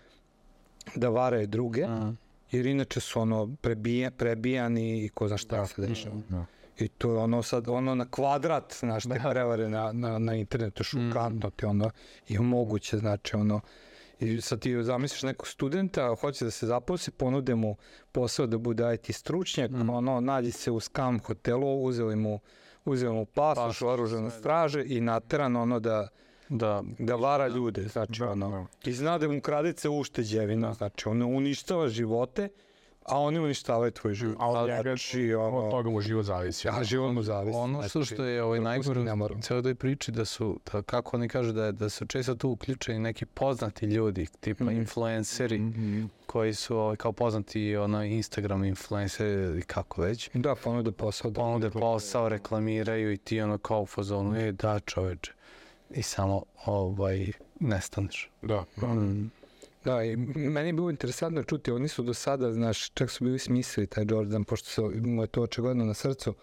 da 0.94 1.08
varaju 1.08 1.46
druge, 1.46 1.84
A, 1.84 2.12
jer 2.50 2.66
inače 2.66 3.00
su 3.00 3.20
ono 3.20 3.56
prebija, 3.60 4.10
prebijani 4.10 5.04
i 5.04 5.08
ko 5.08 5.28
zna 5.28 5.36
šta 5.36 5.66
se 5.66 5.82
dešava. 5.82 6.16
Da. 6.28 6.44
I 6.78 6.88
to 6.88 7.10
je 7.10 7.18
ono 7.18 7.42
sad, 7.42 7.68
ono 7.68 7.94
na 7.94 8.06
kvadrat, 8.10 8.74
znaš, 8.78 9.04
te 9.04 9.20
prevare 9.30 9.68
na, 9.68 9.92
na, 9.92 10.18
na 10.18 10.34
internetu, 10.34 10.84
šokantno 10.84 11.50
ti 11.50 11.66
ono, 11.66 11.90
i 12.28 12.38
moguće, 12.38 12.98
znači 12.98 13.36
ono, 13.36 13.60
i 14.20 14.40
sad 14.40 14.60
ti 14.60 14.82
zamisliš 14.82 15.22
nekog 15.22 15.48
studenta, 15.48 16.14
hoće 16.20 16.44
da 16.44 16.50
se 16.50 16.66
zaposli, 16.66 17.12
ponude 17.12 17.54
mu 17.54 17.76
posao 18.12 18.46
da 18.46 18.58
bude 18.58 18.94
IT 18.94 19.16
stručnjak, 19.16 19.70
ono, 19.90 20.20
nađi 20.20 20.52
se 20.52 20.70
u 20.70 20.80
skam 20.80 21.20
hotelu, 21.20 21.82
uzeli 21.84 22.16
mu, 22.16 22.40
uzeli 22.84 23.14
mu 23.14 23.24
pasoš, 23.24 23.64
Pasoš, 23.64 23.82
oružane 23.82 24.30
straže 24.30 24.84
i 24.86 25.00
nateran 25.00 25.56
ono 25.56 25.80
da, 25.80 26.08
da, 26.48 26.82
da 26.98 27.14
vara 27.14 27.48
ljude, 27.48 27.82
znači 27.82 28.20
Da, 28.20 28.30
ono, 28.30 28.66
i 28.84 28.92
zna 28.92 29.18
da 29.18 29.28
mu 29.28 29.40
kradice 29.40 29.88
ušteđevina, 29.88 30.74
znači 30.74 31.08
ono 31.08 31.26
uništava 31.26 31.88
živote, 31.88 32.48
a 33.08 33.18
oni 33.20 33.38
uništavaju 33.38 33.90
tvoj 33.90 34.14
život. 34.14 34.36
A 34.40 34.48
od 34.48 34.68
njega, 34.68 34.82
znači, 34.82 35.34
od 35.34 35.54
ono, 35.54 35.70
toga 35.70 35.90
mu 35.90 36.00
život 36.00 36.24
zavisi. 36.24 36.68
a 36.68 36.84
život 36.84 37.12
mu 37.14 37.22
zavisi. 37.22 37.56
ono 37.58 37.82
što, 37.82 37.98
znači, 37.98 38.14
što 38.14 38.24
je 38.24 38.42
ovaj 38.42 38.60
najgore 38.60 39.00
u 39.38 39.40
celoj 39.40 39.62
toj 39.62 39.74
priči 39.74 40.12
da 40.12 40.24
su, 40.24 40.60
da, 40.72 40.82
kako 40.82 41.16
oni 41.16 41.28
kažu 41.28 41.52
da, 41.52 41.64
je, 41.64 41.72
da 41.72 41.88
su 41.88 42.06
često 42.06 42.34
tu 42.34 42.50
uključeni 42.50 42.98
neki 42.98 43.26
poznati 43.26 43.86
ljudi, 43.86 44.26
tipa 44.40 44.64
Mhm. 44.64 44.76
influenceri, 44.76 45.60
koji 46.26 46.54
su 46.54 46.76
ovaj, 46.78 46.96
kao 46.96 47.12
poznati 47.12 47.76
ono, 47.76 48.04
Instagram 48.04 48.64
influenceri 48.64 49.42
ili 49.42 49.62
kako 49.62 50.02
već. 50.02 50.30
Da, 50.34 50.54
ponude 50.54 50.92
posao. 50.92 51.30
Da. 51.30 51.40
Ponude 51.40 51.70
posao, 51.70 52.28
reklamiraju 52.28 53.12
i 53.12 53.16
ti 53.16 53.40
ono 53.40 53.58
kao 53.58 53.80
u 53.82 53.86
fazonu, 53.86 54.36
e 54.40 54.52
da 54.52 54.80
čoveče. 54.80 55.32
I 55.90 56.02
samo 56.02 56.42
ovaj, 56.64 57.26
nestaneš. 57.60 58.30
Da, 58.42 58.64
da. 58.76 58.86
Mm. 58.86 59.30
Da, 59.84 60.04
i 60.04 60.16
meni 60.16 60.68
je 60.68 60.72
bilo 60.72 60.90
interesantno 60.90 61.42
čuti, 61.42 61.70
oni 61.70 61.88
su 61.88 62.02
do 62.02 62.14
sada, 62.14 62.52
znaš, 62.52 62.90
čak 62.90 63.10
su 63.10 63.24
bili 63.24 63.38
smislili 63.38 63.86
taj 63.86 64.04
Jordan, 64.08 64.44
pošto 64.44 64.68
su, 64.68 64.92
mu 65.04 65.22
je 65.22 65.26
to 65.26 65.42
očigledno 65.42 65.84
na 65.84 65.94
srcu, 65.94 66.34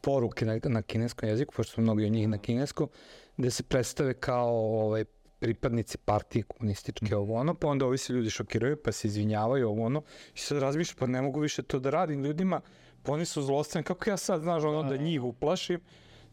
poruke 0.00 0.46
na, 0.46 0.58
na 0.64 0.82
kineskom 0.82 1.28
jeziku, 1.28 1.54
pošto 1.54 1.72
su 1.72 1.80
mnogi 1.80 2.04
od 2.04 2.12
njih 2.12 2.28
na 2.28 2.38
kineskom, 2.38 2.88
gde 3.36 3.50
se 3.50 3.62
predstave 3.62 4.14
kao 4.14 4.54
ovaj, 4.84 5.04
pripadnici 5.40 5.98
partije 5.98 6.42
komunističke 6.42 7.16
ovo 7.16 7.34
ono, 7.34 7.54
pa 7.54 7.68
onda 7.68 7.86
ovi 7.86 7.98
se 7.98 8.12
ljudi 8.12 8.30
šokiraju, 8.30 8.76
pa 8.76 8.92
se 8.92 9.08
izvinjavaju 9.08 9.68
ovo 9.68 9.84
ono, 9.84 10.02
i 10.34 10.38
sad 10.38 10.58
razmišljam, 10.58 10.96
pa 10.98 11.06
ne 11.06 11.22
mogu 11.22 11.40
više 11.40 11.62
to 11.62 11.78
da 11.78 11.90
radim 11.90 12.24
ljudima, 12.24 12.60
pa 13.02 13.12
oni 13.12 13.24
su 13.24 13.42
zlostavljeni, 13.42 13.84
kako 13.84 14.10
ja 14.10 14.16
sad, 14.16 14.42
znaš, 14.42 14.64
ono, 14.64 14.82
da 14.82 14.96
njih 14.96 15.22
uplašim, 15.22 15.80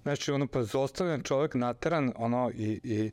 znači, 0.07 0.31
ono, 0.31 0.47
pa 0.47 0.63
zlostavljan 0.63 1.21
čovek 1.23 1.53
nateran, 1.55 2.13
ono, 2.15 2.51
i, 2.55 2.79
i 2.83 3.11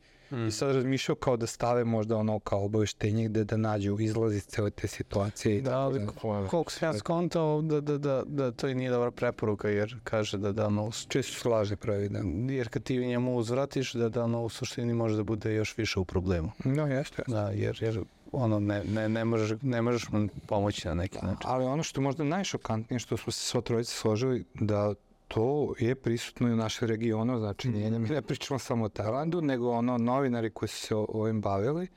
I 0.49 0.51
sad 0.51 0.75
razmišljao 0.75 1.17
kao 1.17 1.37
da 1.37 1.47
stave 1.47 1.85
možda 1.85 2.17
ono 2.17 2.39
kao 2.39 2.65
obaveštenje 2.65 3.29
gde 3.29 3.45
da 3.45 3.57
nađu 3.57 3.97
izlaz 4.01 4.35
iz 4.35 4.47
cele 4.47 4.71
te 4.71 4.89
situacije. 4.89 5.57
i 5.57 5.61
Da, 5.61 5.79
ali. 5.79 6.07
Hvala. 6.21 6.49
koliko 6.49 6.73
sam 6.73 6.89
ja 6.89 6.93
skontao 6.99 7.63
da, 7.63 7.81
da, 7.81 7.99
da, 7.99 8.23
da 8.27 8.51
to 8.53 8.69
i 8.69 8.75
nije 8.75 8.91
dobra 8.91 9.11
preporuka 9.11 9.69
jer 9.69 9.97
kaže 10.05 10.39
da 10.39 10.53
da 10.53 10.67
ono, 10.67 10.91
Često 11.09 11.33
su 11.33 11.51
lažni 11.51 11.77
pravi, 11.77 12.09
da. 12.09 12.21
jer 12.53 12.69
kad 12.69 12.83
ti 12.83 12.99
njemu 12.99 13.37
uzvratiš 13.37 13.93
da 13.93 14.09
da 14.09 14.25
ono 14.25 14.43
u 14.43 14.49
suštini 14.49 14.95
može 14.95 15.17
da 15.17 15.23
bude 15.23 15.55
još 15.55 15.79
više 15.79 16.01
u 16.01 16.05
problemu. 16.05 16.51
No, 16.65 16.87
jeste. 16.87 17.23
Da, 17.27 17.51
jer, 17.51 17.79
jer 17.81 18.01
ono 18.33 18.61
ne, 18.61 18.85
ne, 18.85 19.09
ne, 19.09 19.25
možeš, 19.25 19.59
ne 19.63 19.83
možeš 19.83 20.09
mu 20.09 20.29
pomoći 20.47 20.89
na 20.89 20.95
neki 20.95 21.19
način. 21.23 21.41
Ali 21.45 21.65
ono 21.65 21.83
što 21.83 22.01
možda 22.01 22.25
najšokantnije 22.25 22.99
što 22.99 23.17
smo 23.17 23.33
se 23.33 23.41
sva 23.41 23.61
trojica 23.61 23.93
složili 23.93 24.45
da 24.55 24.95
to 25.29 25.75
je 25.79 25.95
prisutno 25.95 26.49
i 26.49 26.53
u 26.53 26.57
našoj 26.57 26.89
regionu, 26.89 27.39
znači 27.39 27.69
nije, 27.69 27.91
mi 27.91 28.09
ne 28.09 28.23
pričamo 28.23 28.59
samo 28.59 28.85
o 28.85 28.89
Tajlandu, 28.89 29.41
nego 29.41 29.71
ono 29.71 29.99
novinari 29.99 30.51
koji 30.51 30.69
su 30.69 30.87
se 30.87 30.95
ovim 30.95 31.41
bavili 31.41 31.89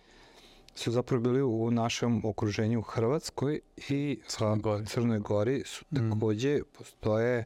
su 0.77 0.91
zapravo 0.91 1.21
bili 1.21 1.41
u 1.41 1.71
našem 1.71 2.25
okruženju 2.25 2.79
u 2.79 2.81
Hrvatskoj 2.81 3.59
i 3.89 4.19
Crnoj 4.27 4.59
Gori. 4.59 4.85
Crnoj 4.85 5.19
Gori 5.19 5.63
su 5.65 5.85
takođe 5.85 6.59
postoje 6.77 7.45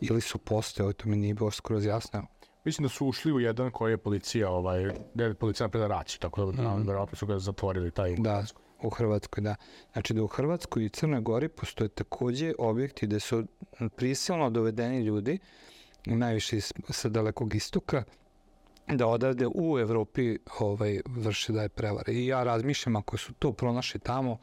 ili 0.00 0.20
su 0.20 0.38
postojali, 0.38 0.94
to 0.94 1.08
mi 1.08 1.16
nije 1.16 1.34
bilo 1.34 1.50
skroz 1.50 1.84
jasno, 1.84 2.26
Mislim 2.64 2.82
da 2.84 2.88
su 2.88 3.06
ušli 3.06 3.32
u 3.32 3.40
jedan 3.40 3.70
koji 3.70 3.92
je 3.92 3.98
policija, 3.98 4.50
ovaj, 4.50 4.90
gde 5.14 5.24
je 5.24 5.34
policija 5.34 5.66
napravila 5.66 5.98
raciju, 5.98 6.18
tako 6.20 6.52
da 6.52 6.76
mm. 6.76 6.86
verovatno 6.86 7.16
su 7.16 7.26
ga 7.26 7.38
zatvorili 7.38 7.90
taj 7.90 8.14
Da, 8.18 8.44
u 8.82 8.90
Hrvatskoj, 8.90 9.42
da. 9.42 9.54
Znači 9.92 10.14
da 10.14 10.22
u 10.22 10.26
Hrvatskoj 10.26 10.84
i 10.84 10.88
Crnoj 10.88 11.20
Gori 11.20 11.48
postoje 11.48 11.88
takođe 11.88 12.52
objekti 12.58 13.06
gde 13.06 13.20
su 13.20 13.44
prisilno 13.96 14.50
dovedeni 14.50 15.00
ljudi, 15.00 15.38
najviše 16.06 16.60
sa 16.90 17.08
dalekog 17.08 17.54
istoka, 17.54 18.04
da 18.86 19.06
odavde 19.06 19.46
u 19.54 19.78
Evropi 19.78 20.38
ovaj, 20.60 21.00
vrše 21.06 21.52
daje 21.52 21.68
prevare. 21.68 22.12
I 22.12 22.26
ja 22.26 22.44
razmišljam 22.44 22.96
ako 22.96 23.16
su 23.16 23.32
to 23.32 23.52
pronašli 23.52 24.00
tamo, 24.00 24.38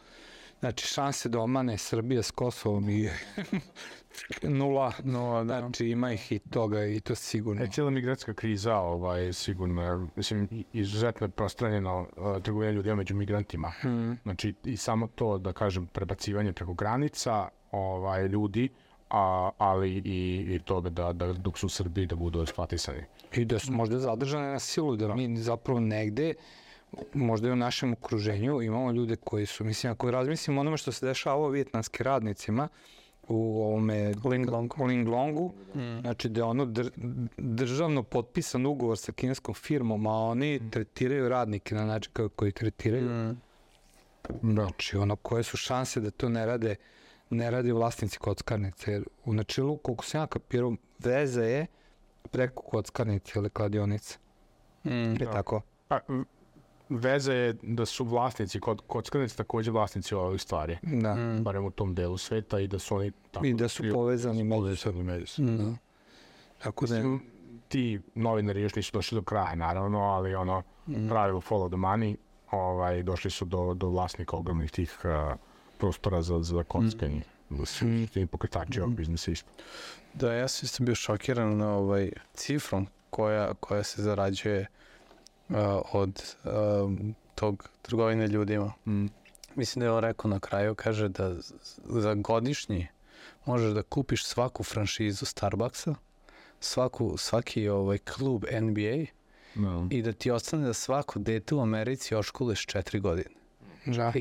znači 0.59 0.87
šanse 0.87 1.29
da 1.29 1.39
omane 1.39 1.77
Srbija 1.77 2.23
s 2.23 2.31
Kosovom 2.31 2.89
i 2.89 3.09
nula. 4.59 4.93
No, 5.03 5.43
da. 5.43 5.59
Znači 5.59 5.87
ima 5.87 6.13
ih 6.13 6.31
i 6.31 6.39
toga 6.39 6.85
i 6.85 6.99
to 6.99 7.15
sigurno. 7.15 7.63
E, 7.63 7.67
cijela 7.67 7.89
migratska 7.89 8.33
kriza, 8.33 8.75
ovaj, 8.75 9.33
sigurno, 9.33 10.07
mislim, 10.15 10.65
izuzetno 10.73 11.25
je 11.25 11.31
prostranjena 11.31 11.95
uh, 11.99 12.07
trgovina 12.43 12.71
ljudima 12.71 12.95
među 12.95 13.15
migrantima. 13.15 13.69
Hmm. 13.69 14.17
Znači, 14.23 14.53
i 14.63 14.77
samo 14.77 15.07
to, 15.07 15.37
da 15.37 15.53
kažem, 15.53 15.87
prebacivanje 15.87 16.53
preko 16.53 16.73
granica 16.73 17.47
ovaj, 17.71 18.27
ljudi, 18.27 18.69
a, 19.09 19.49
ali 19.57 19.91
i, 20.05 20.45
i 20.55 20.59
to 20.65 20.81
da, 20.81 21.13
da 21.13 21.33
dok 21.33 21.57
su 21.57 21.65
u 21.65 21.69
Srbiji 21.69 22.05
da 22.05 22.15
budu 22.15 22.41
eksploatisani. 22.41 23.03
I 23.33 23.45
da 23.45 23.59
su 23.59 23.71
možda 23.71 23.99
zadržane 23.99 24.51
na 24.51 24.59
silu, 24.59 24.95
da 24.95 25.15
mi 25.15 25.37
zapravo 25.37 25.79
negde, 25.79 26.33
možda 27.13 27.47
i 27.47 27.51
u 27.51 27.55
našem 27.55 27.93
okruženju, 27.93 28.61
imamo 28.61 28.91
ljude 28.91 29.15
koji 29.15 29.45
su, 29.45 29.63
mislim, 29.63 29.91
ako 29.91 30.11
razmislimo 30.11 30.61
onome 30.61 30.77
što 30.77 30.91
se 30.91 31.05
dešava 31.05 31.35
o 31.35 31.49
vjetnanskim 31.49 32.03
radnicima, 32.03 32.67
u 33.27 33.63
ovome 33.63 34.13
Ling 34.23 34.49
Long. 34.49 34.73
u 34.79 34.83
Linglongu, 34.85 35.53
Mm. 35.75 35.99
znači 36.01 36.29
da 36.29 36.39
je 36.39 36.43
ono 36.43 36.65
dr, 36.65 36.89
državno 37.37 38.03
potpisan 38.03 38.65
ugovor 38.65 38.97
sa 38.97 39.11
kineskom 39.11 39.55
firmom, 39.55 40.07
a 40.07 40.11
oni 40.11 40.69
tretiraju 40.71 41.29
radnike 41.29 41.75
na 41.75 41.85
način 41.85 42.11
kako 42.13 42.45
ih 42.45 42.53
tretiraju. 42.53 43.09
Mm. 43.09 43.41
Znači, 44.41 44.97
ono, 44.97 45.15
koje 45.15 45.43
su 45.43 45.57
šanse 45.57 45.99
da 45.99 46.11
to 46.11 46.29
ne 46.29 46.45
rade, 46.45 46.75
ne 47.29 47.51
rade 47.51 47.73
vlasnici 47.73 48.17
kockarnice, 48.19 48.91
jer 48.91 49.03
u 49.25 49.33
načelu, 49.33 49.77
koliko 49.77 50.05
sam 50.05 50.21
ja 50.21 50.27
kapirao, 50.27 50.75
veza 50.99 51.43
je 51.43 51.65
preko 52.31 52.63
kockarnice 52.63 53.33
ili 53.35 53.49
kladionice. 53.49 54.17
Mm. 54.83 54.89
Je 54.91 55.25
tako? 55.31 55.61
A, 55.89 55.99
v- 56.89 56.97
veza 56.97 57.33
je 57.33 57.53
da 57.61 57.85
su 57.85 58.03
vlasnici 58.05 58.59
kod 58.59 58.81
kockarnice 58.81 59.35
takođe 59.35 59.71
vlasnici 59.71 60.15
ovih 60.15 60.41
stvari. 60.41 60.77
Da. 60.83 61.15
Mm. 61.15 61.43
Barem 61.43 61.65
u 61.65 61.71
tom 61.71 61.95
delu 61.95 62.17
sveta 62.17 62.59
i 62.59 62.67
da 62.67 62.79
su 62.79 62.95
oni 62.95 63.11
tako... 63.31 63.45
I 63.45 63.53
da 63.53 63.67
su 63.67 63.83
povezani 63.93 64.43
međusobno. 64.43 64.55
povezani 64.57 65.03
međusobno. 65.03 65.51
Mm. 65.63 65.77
Tako 66.59 66.85
da, 66.85 66.95
Mislim, 66.95 67.21
ti 67.67 68.01
novinari 68.15 68.61
još 68.61 68.75
nisu 68.75 68.91
došli 68.93 69.15
do 69.15 69.21
kraja, 69.23 69.55
naravno, 69.55 69.99
ali 69.99 70.35
ono, 70.35 70.63
Mm. 70.87 71.07
pravilo 71.09 71.41
follow 71.41 71.69
the 71.69 71.77
money, 71.77 72.15
ovaj, 72.51 73.03
došli 73.03 73.31
su 73.31 73.45
do, 73.45 73.73
do 73.73 73.87
vlasnika 73.87 74.37
ogromnih 74.37 74.71
tih 74.71 74.97
uh, 75.03 75.35
prostora 75.77 76.21
za, 76.21 76.41
za 76.41 76.63
kockanje. 76.63 77.21
Da 77.49 77.65
su 77.65 77.85
Mm. 77.85 78.07
pokretači 78.27 78.81
ovog 78.81 78.95
biznisa 78.95 79.31
isto. 79.31 79.49
Da, 80.13 80.33
ja 80.33 80.47
sam 80.47 80.65
isto 80.65 80.83
bio 80.83 80.95
šokiran 80.95 81.57
na 81.57 81.69
ovaj 81.69 82.11
cifrom 82.33 82.87
koja, 83.09 83.53
koja 83.53 83.83
se 83.83 84.01
zarađuje 84.01 84.59
uh, 84.61 84.67
od 85.91 86.35
tog 87.35 87.69
trgovine 87.81 88.27
ljudima. 88.27 88.73
Mm. 88.85 89.05
Mislim 89.55 89.79
da 89.79 89.85
je 89.85 89.91
on 89.91 89.99
rekao 89.99 90.31
na 90.31 90.39
kraju, 90.39 90.75
kaže 90.75 91.09
da 91.09 91.35
za 91.85 92.13
godišnji 92.13 92.87
možeš 93.45 93.73
da 93.73 93.83
kupiš 93.83 94.25
svaku 94.25 94.63
franšizu 94.63 95.25
Starbucksa, 95.25 95.95
svaku, 96.59 97.17
svaki 97.17 97.69
ovaj 97.69 97.97
klub 97.97 98.45
NBA 98.61 99.05
No. 99.57 99.87
i 99.91 100.01
da 100.01 100.11
ti 100.11 100.31
ostane 100.31 100.65
da 100.65 100.73
svako 100.73 101.19
dete 101.19 101.55
u 101.55 101.61
Americi 101.61 102.15
oškoleš 102.15 102.65
četiri 102.65 102.99
godine. 102.99 103.35
ža, 103.87 104.13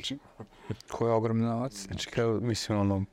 koji 0.91 1.09
je 1.09 1.13
ogromni 1.13 1.45
novac. 1.45 1.73
Znači, 1.73 2.09
kao, 2.09 2.41
mislim, 2.41 2.79
ono, 2.79 3.05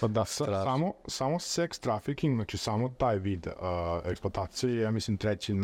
Pa 0.00 0.08
da, 0.08 0.24
sa, 0.24 0.44
samo, 0.44 0.92
samo 1.06 1.38
sex 1.38 1.80
trafficking, 1.80 2.36
znači 2.36 2.58
samo 2.58 2.88
taj 2.88 3.18
vid 3.18 3.46
uh, 3.46 3.52
eksploatacije, 4.04 4.74
je, 4.74 4.82
ja 4.82 4.90
mislim, 4.90 5.16
treći 5.16 5.54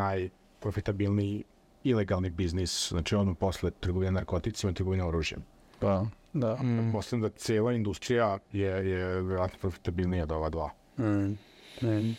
najprofitabilniji 0.59 1.45
ilegalni 1.85 2.31
biznis, 2.31 2.89
znači 2.89 3.15
ono 3.15 3.35
posle 3.35 3.71
trgovine 3.71 4.13
narkoticima 4.13 4.71
i 4.71 4.75
trgovine 4.75 5.05
oružjem. 5.05 5.45
pa, 5.81 6.07
da. 6.33 6.57
Mm. 6.57 6.97
Mislim 6.97 7.21
da 7.21 7.29
cijela 7.29 7.73
industrija 7.73 8.39
je, 8.53 8.67
je 8.91 9.23
vjerojatno 9.23 9.59
profitabilnija 9.61 10.23
od 10.23 10.33
ova 10.33 10.49
dva. 10.49 10.71
Mm. 10.99 11.37
Mm. 11.83 12.17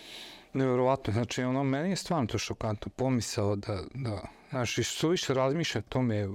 Nevjerovatno, 0.54 1.14
znači 1.14 1.44
ono, 1.44 1.64
meni 1.64 1.90
je 1.90 1.96
stvarno 1.96 2.28
to 2.28 2.38
šokantno 2.38 2.92
pomisao 2.96 3.56
da, 3.56 3.82
da 3.94 4.22
znaš, 4.50 4.78
i 4.78 4.84
što 4.84 5.10
više 5.10 5.34
razmišljam 5.34 5.84
o 5.88 5.90
tome, 5.90 6.28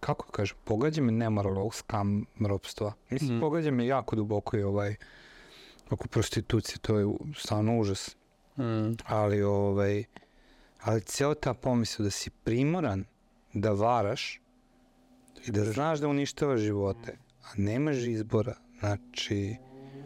kako 0.00 0.26
da 0.26 0.32
kažem, 0.32 0.56
pogađa 0.64 1.02
me 1.02 1.12
nemoral 1.12 1.58
ovog 1.58 1.74
skam 1.74 2.24
ropstva. 2.40 2.92
Mislim, 3.10 3.30
Mhm. 3.30 3.40
pogađa 3.40 3.70
me 3.70 3.86
jako 3.86 4.16
duboko 4.16 4.56
i 4.56 4.62
ovaj, 4.62 4.94
oko 5.90 6.08
prostitucije, 6.08 6.78
to 6.78 6.98
je 6.98 7.06
stvarno 7.36 7.78
užas. 7.78 8.16
Mm. 8.58 8.92
Ali, 9.06 9.42
ovaj, 9.42 10.04
ali 10.80 11.00
ceo 11.00 11.34
ta 11.34 11.54
pomisao 11.54 12.04
da 12.04 12.10
si 12.10 12.30
primoran 12.30 13.04
da 13.54 13.70
varaš 13.70 14.40
i 15.46 15.50
da 15.50 15.64
znaš 15.64 15.98
da 15.98 16.08
uništavaš 16.08 16.60
živote, 16.60 17.16
a 17.42 17.48
nemaš 17.56 17.96
izbora, 17.96 18.54
znači, 18.80 19.56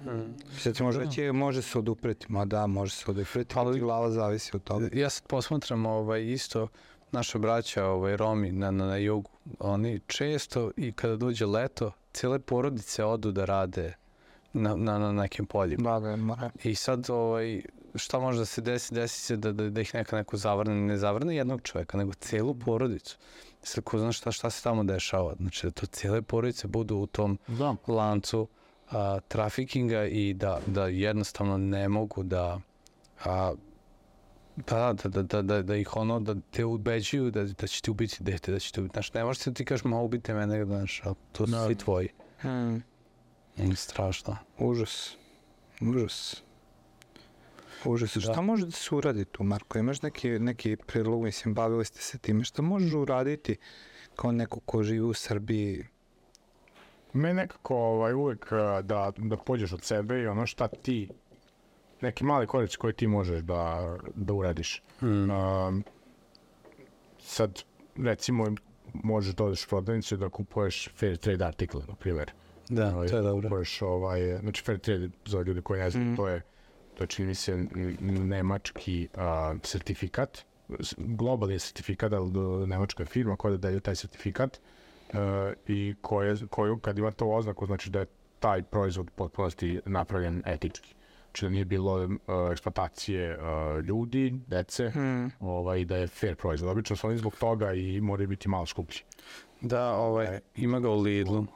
Mm. 0.05 0.35
sad 0.59 0.77
ti 0.77 0.83
može 0.83 1.01
reći, 1.01 1.23
"E, 1.23 1.33
može 1.33 1.63
se 1.63 1.79
odupreti, 1.79 2.27
ma 2.29 2.45
da, 2.45 2.67
može 2.67 2.95
se 2.95 3.05
odupreti, 3.09 3.55
ali 3.57 3.69
Ali- 3.69 3.81
glava 3.81 4.11
zavisi 4.11 4.51
od 4.55 4.65
toga. 4.65 4.89
Ja 4.93 5.11
sad 5.11 5.27
posmatram 5.27 5.87
ovaj, 5.87 6.23
isto 6.23 6.69
naša 7.13 7.39
braća 7.39 7.87
ovaj, 7.87 8.17
Romi 8.17 8.53
na, 8.53 8.71
na, 8.71 8.87
na 8.87 8.97
jugu. 8.97 9.31
Oni 9.59 10.01
često 10.07 10.71
i 10.77 10.93
kada 10.93 11.17
dođe 11.17 11.47
leto, 11.47 11.93
cijele 12.13 12.39
porodice 12.39 13.05
odu 13.05 13.33
da 13.33 13.45
rade 13.45 13.95
na, 14.53 14.77
na, 14.77 14.99
na 14.99 15.13
nekim 15.13 15.47
poljima. 15.47 15.91
Da, 15.91 16.01
da, 16.01 16.17
mora. 16.17 16.51
I 16.65 16.75
sad 16.75 17.11
ovaj, 17.11 17.63
šta 17.94 18.18
može 18.18 18.38
da 18.38 18.44
se 18.44 18.61
desi? 18.61 18.94
Desi 18.94 19.20
se 19.20 19.37
da, 19.37 19.52
da, 19.52 19.70
da 19.70 19.81
ih 19.81 19.94
neka 19.94 20.16
neko 20.16 20.37
zavrne, 20.37 20.74
ne 20.76 20.96
zavrne 20.96 21.37
jednog 21.37 21.62
čoveka, 21.62 21.96
nego 21.96 22.12
celu 22.12 22.55
porodicu. 22.57 23.18
Sad 23.62 23.85
ko 23.85 23.98
zna 23.98 24.12
šta, 24.12 24.33
šta 24.33 24.50
se 24.50 24.62
tamo 24.62 24.85
dešava. 24.85 25.35
Znači 25.35 25.66
da 25.66 25.70
to 25.70 25.87
cijele 25.87 26.22
porodice 26.22 26.68
budu 26.68 26.96
u 26.96 27.07
tom 27.07 27.38
Da. 27.48 27.76
lancu 27.88 28.48
a, 28.90 29.20
trafikinga 29.20 30.05
i 30.05 30.35
da, 30.35 30.61
da 30.66 30.87
jednostavno 30.87 31.59
ne 31.59 31.88
mogu 31.88 32.22
da 32.22 32.61
a, 33.24 33.52
da, 34.57 34.92
da, 34.94 35.09
da, 35.09 35.22
da, 35.22 35.42
da, 35.42 35.62
da 35.62 35.76
ih 35.76 35.96
ono, 35.96 36.20
da 36.20 36.35
te 36.50 36.64
ubeđuju 36.64 37.31
da, 37.31 37.44
da 37.44 37.66
će 37.66 37.83
ti 37.83 37.90
ubiti 37.90 38.16
dete, 38.20 38.52
da 38.52 38.59
će 38.59 38.72
te 38.72 38.81
ubiti, 38.81 38.92
znaš, 38.92 39.12
ne 39.14 39.24
možeš 39.24 39.44
da 39.44 39.52
ti 39.52 39.64
kažeš, 39.64 39.85
ma 39.85 40.00
ubite 40.00 40.35
mene, 40.35 40.64
znaš, 40.64 41.00
ali 41.05 41.14
to 41.33 41.46
su 41.46 41.52
Da. 41.52 41.64
svi 41.66 41.74
tvoji. 41.74 42.09
Hmm, 42.38 42.83
Mm, 43.59 43.72
strašno. 43.74 44.37
užas. 44.59 45.16
Užas. 45.83 46.42
Užas. 47.85 48.14
Da. 48.14 48.21
Šta 48.21 48.40
može 48.40 48.64
da 48.66 48.71
se 48.73 48.95
uradi 48.95 49.25
tu, 49.25 49.45
Marko? 49.45 49.79
Imaš 49.79 50.03
neki, 50.03 50.31
neki 50.31 50.77
predlog, 50.87 51.23
mislim, 51.23 51.55
bavili 51.55 51.85
ste 51.85 52.01
se 52.01 52.18
time. 52.18 52.45
Šta 52.45 52.62
možeš 52.62 52.92
uraditi 52.92 53.57
kao 54.16 54.33
neko 54.33 54.61
ko 54.61 54.83
živi 54.83 55.01
u 55.01 55.12
Srbiji? 55.14 55.87
Me 57.12 57.35
nekako 57.35 57.77
ovaj, 57.77 58.12
uvek 58.14 58.47
uh, 58.53 58.87
da, 58.87 59.12
da 59.16 59.37
pođeš 59.37 59.73
od 59.73 59.83
sebe 59.83 60.21
i 60.21 60.27
ono 60.27 60.47
šta 60.47 60.68
ti, 60.68 61.09
neki 62.01 62.25
mali 62.25 62.47
korac 62.47 62.77
koji 62.77 62.92
ti 62.92 63.07
možeš 63.07 63.40
da, 63.40 63.97
da 64.14 64.33
uradiš. 64.33 64.83
Mm. 65.03 65.31
Um, 65.31 65.85
sad, 67.18 67.62
recimo, 67.97 68.47
možeš 68.92 69.35
da 69.35 69.45
odeš 69.45 69.64
u 69.64 69.68
prodavnicu 69.68 70.14
i 70.14 70.18
da 70.18 70.29
kupuješ 70.29 70.88
fair 70.97 71.16
trade 71.16 71.45
artikle, 71.45 71.83
na 71.88 71.95
primjer. 71.95 72.31
Da, 72.68 72.95
Ovaj, 72.95 73.09
to 73.09 73.16
je 73.16 73.23
dobro. 73.23 73.49
Kupuješ, 73.49 73.83
ovaj, 73.83 74.38
znači 74.40 74.62
fair 74.62 74.79
trade, 74.79 75.09
za 75.27 75.42
ljude 75.42 75.61
koji 75.62 75.81
ne 75.81 75.90
znaju, 75.90 76.07
Mhm. 76.07 76.16
to 76.16 76.29
je, 76.29 76.42
to 77.03 77.05
je 77.05 77.09
čini 77.09 77.35
se 77.35 77.67
nemački 78.01 79.09
uh, 79.15 79.61
sertifikat, 79.62 80.45
globalni 80.97 81.59
sertifikat, 81.59 82.12
ali 82.12 82.33
nemačka 82.67 83.05
firma 83.05 83.37
koja 83.37 83.57
daje 83.57 83.81
taj 83.81 83.97
sertifikat 83.97 84.61
uh, 85.09 85.19
i 85.67 85.95
koje, 86.01 86.37
koju 86.51 86.79
kad 86.79 86.99
ima 86.99 87.11
to 87.11 87.29
oznaku, 87.29 87.67
znači 87.67 87.91
da 87.91 88.01
je 88.01 88.07
taj 88.41 88.62
proizvod 88.62 89.11
potpunosti 89.11 89.81
napravljen 89.87 90.43
etički. 90.47 90.95
Znači 91.25 91.45
da 91.45 91.51
nije 91.51 91.65
bilo 91.65 92.05
uh, 92.05 92.11
eksploatacije 92.53 93.38
uh, 93.38 93.85
ljudi, 93.85 94.41
dece, 94.47 94.91
Hmm. 94.91 95.31
ovaj, 95.41 95.85
da 95.85 95.97
je 95.97 96.07
fair 96.07 96.37
proizvod. 96.37 96.71
Obično 96.71 96.97
su 96.97 97.07
oni 97.07 97.19
zbog 97.19 97.37
toga 97.37 97.73
i 97.73 98.01
moraju 98.01 98.29
biti 98.29 98.49
malo 98.49 98.67
skuplji. 98.67 99.01
Da, 99.61 99.95
ovaj, 99.95 100.41
ima 100.57 100.81
ga 100.81 100.91
u 100.91 101.01
Lidlu. 101.01 101.47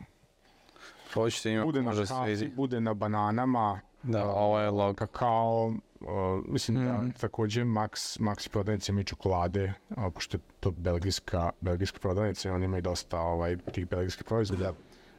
Hoćete 1.14 1.50
ima, 1.50 1.64
Bude 1.64 1.82
na 1.82 1.90
može 1.90 2.06
se 2.06 2.12
kafi, 2.12 2.48
bude 2.56 2.80
na 2.80 2.94
bananama, 2.94 3.80
Da, 4.06 4.24
ovo 4.26 4.60
je 4.60 4.70
log. 4.70 4.96
kakao, 4.96 5.66
uh, 6.00 6.06
mislim 6.46 6.76
Mhm. 6.78 7.06
da 7.06 7.12
takođe 7.12 7.62
Max, 7.62 7.90
Maxi 8.20 8.48
prodavnice 8.48 8.92
imaju 8.92 9.04
čokolade, 9.04 9.72
a, 9.90 10.10
pošto 10.10 10.36
je 10.36 10.40
to 10.60 10.70
belgijska, 10.70 11.50
belgijska 11.60 11.98
prodavnica 11.98 12.48
i 12.48 12.52
oni 12.52 12.64
imaju 12.64 12.82
dosta 12.82 13.20
ovaj, 13.20 13.56
tih 13.72 13.88
belgijskih 13.88 14.24
proizvoda. 14.24 14.72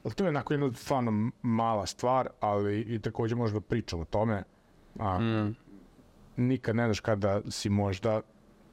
Ali 0.03 0.13
to 0.13 0.23
je 0.23 0.29
onako 0.29 0.53
jedna 0.53 0.73
stvarno 0.73 1.31
mala 1.41 1.85
stvar, 1.85 2.29
ali 2.39 2.81
i 2.81 2.99
takođe 2.99 3.35
možda 3.35 3.61
pričam 3.61 3.99
o 3.99 4.05
tome. 4.05 4.43
A, 4.99 5.19
Mm. 5.19 5.55
Nikad 6.37 6.75
ne 6.75 6.85
znaš 6.85 6.99
kada 6.99 7.41
si 7.49 7.69
možda 7.69 8.21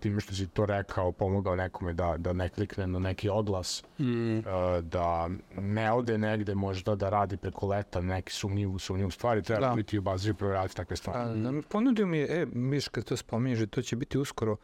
time 0.05 0.21
što 0.21 0.35
si 0.35 0.47
to 0.47 0.67
rekao, 0.67 1.13
pomogao 1.13 1.57
nekome 1.57 1.93
da, 1.93 2.15
da 2.19 2.33
ne 2.33 2.49
klikne 2.49 2.87
na 2.87 2.99
neki 2.99 3.29
oglas, 3.29 3.83
Mm. 3.99 4.39
uh, 4.39 4.45
da 4.83 5.29
ne 5.57 5.93
ode 5.93 6.19
negde 6.19 6.55
možda 6.55 6.95
da 6.95 7.09
radi 7.11 7.37
preko 7.37 7.67
leta 7.67 8.01
neki 8.01 8.33
sumnjivu, 8.33 8.79
sumnjivu 8.79 9.11
stvari, 9.11 9.43
treba 9.43 9.69
Da. 9.69 9.75
biti 9.75 9.99
u 9.99 10.03
bazi 10.03 10.31
i 10.31 10.35
provjerati 10.35 10.77
takve 10.77 10.97
stvari. 10.97 11.19
A, 11.31 11.35
da 11.35 11.63
ponudio 11.69 12.07
mi 12.07 12.19
je, 12.19 12.43
e, 12.43 12.47
viš 12.53 12.89
kad 12.89 13.05
to 13.05 13.17
spominješ, 13.17 13.59
da 13.59 13.67
to 13.67 13.83
će 13.83 13.97
biti 13.97 14.19
uskoro, 14.19 14.57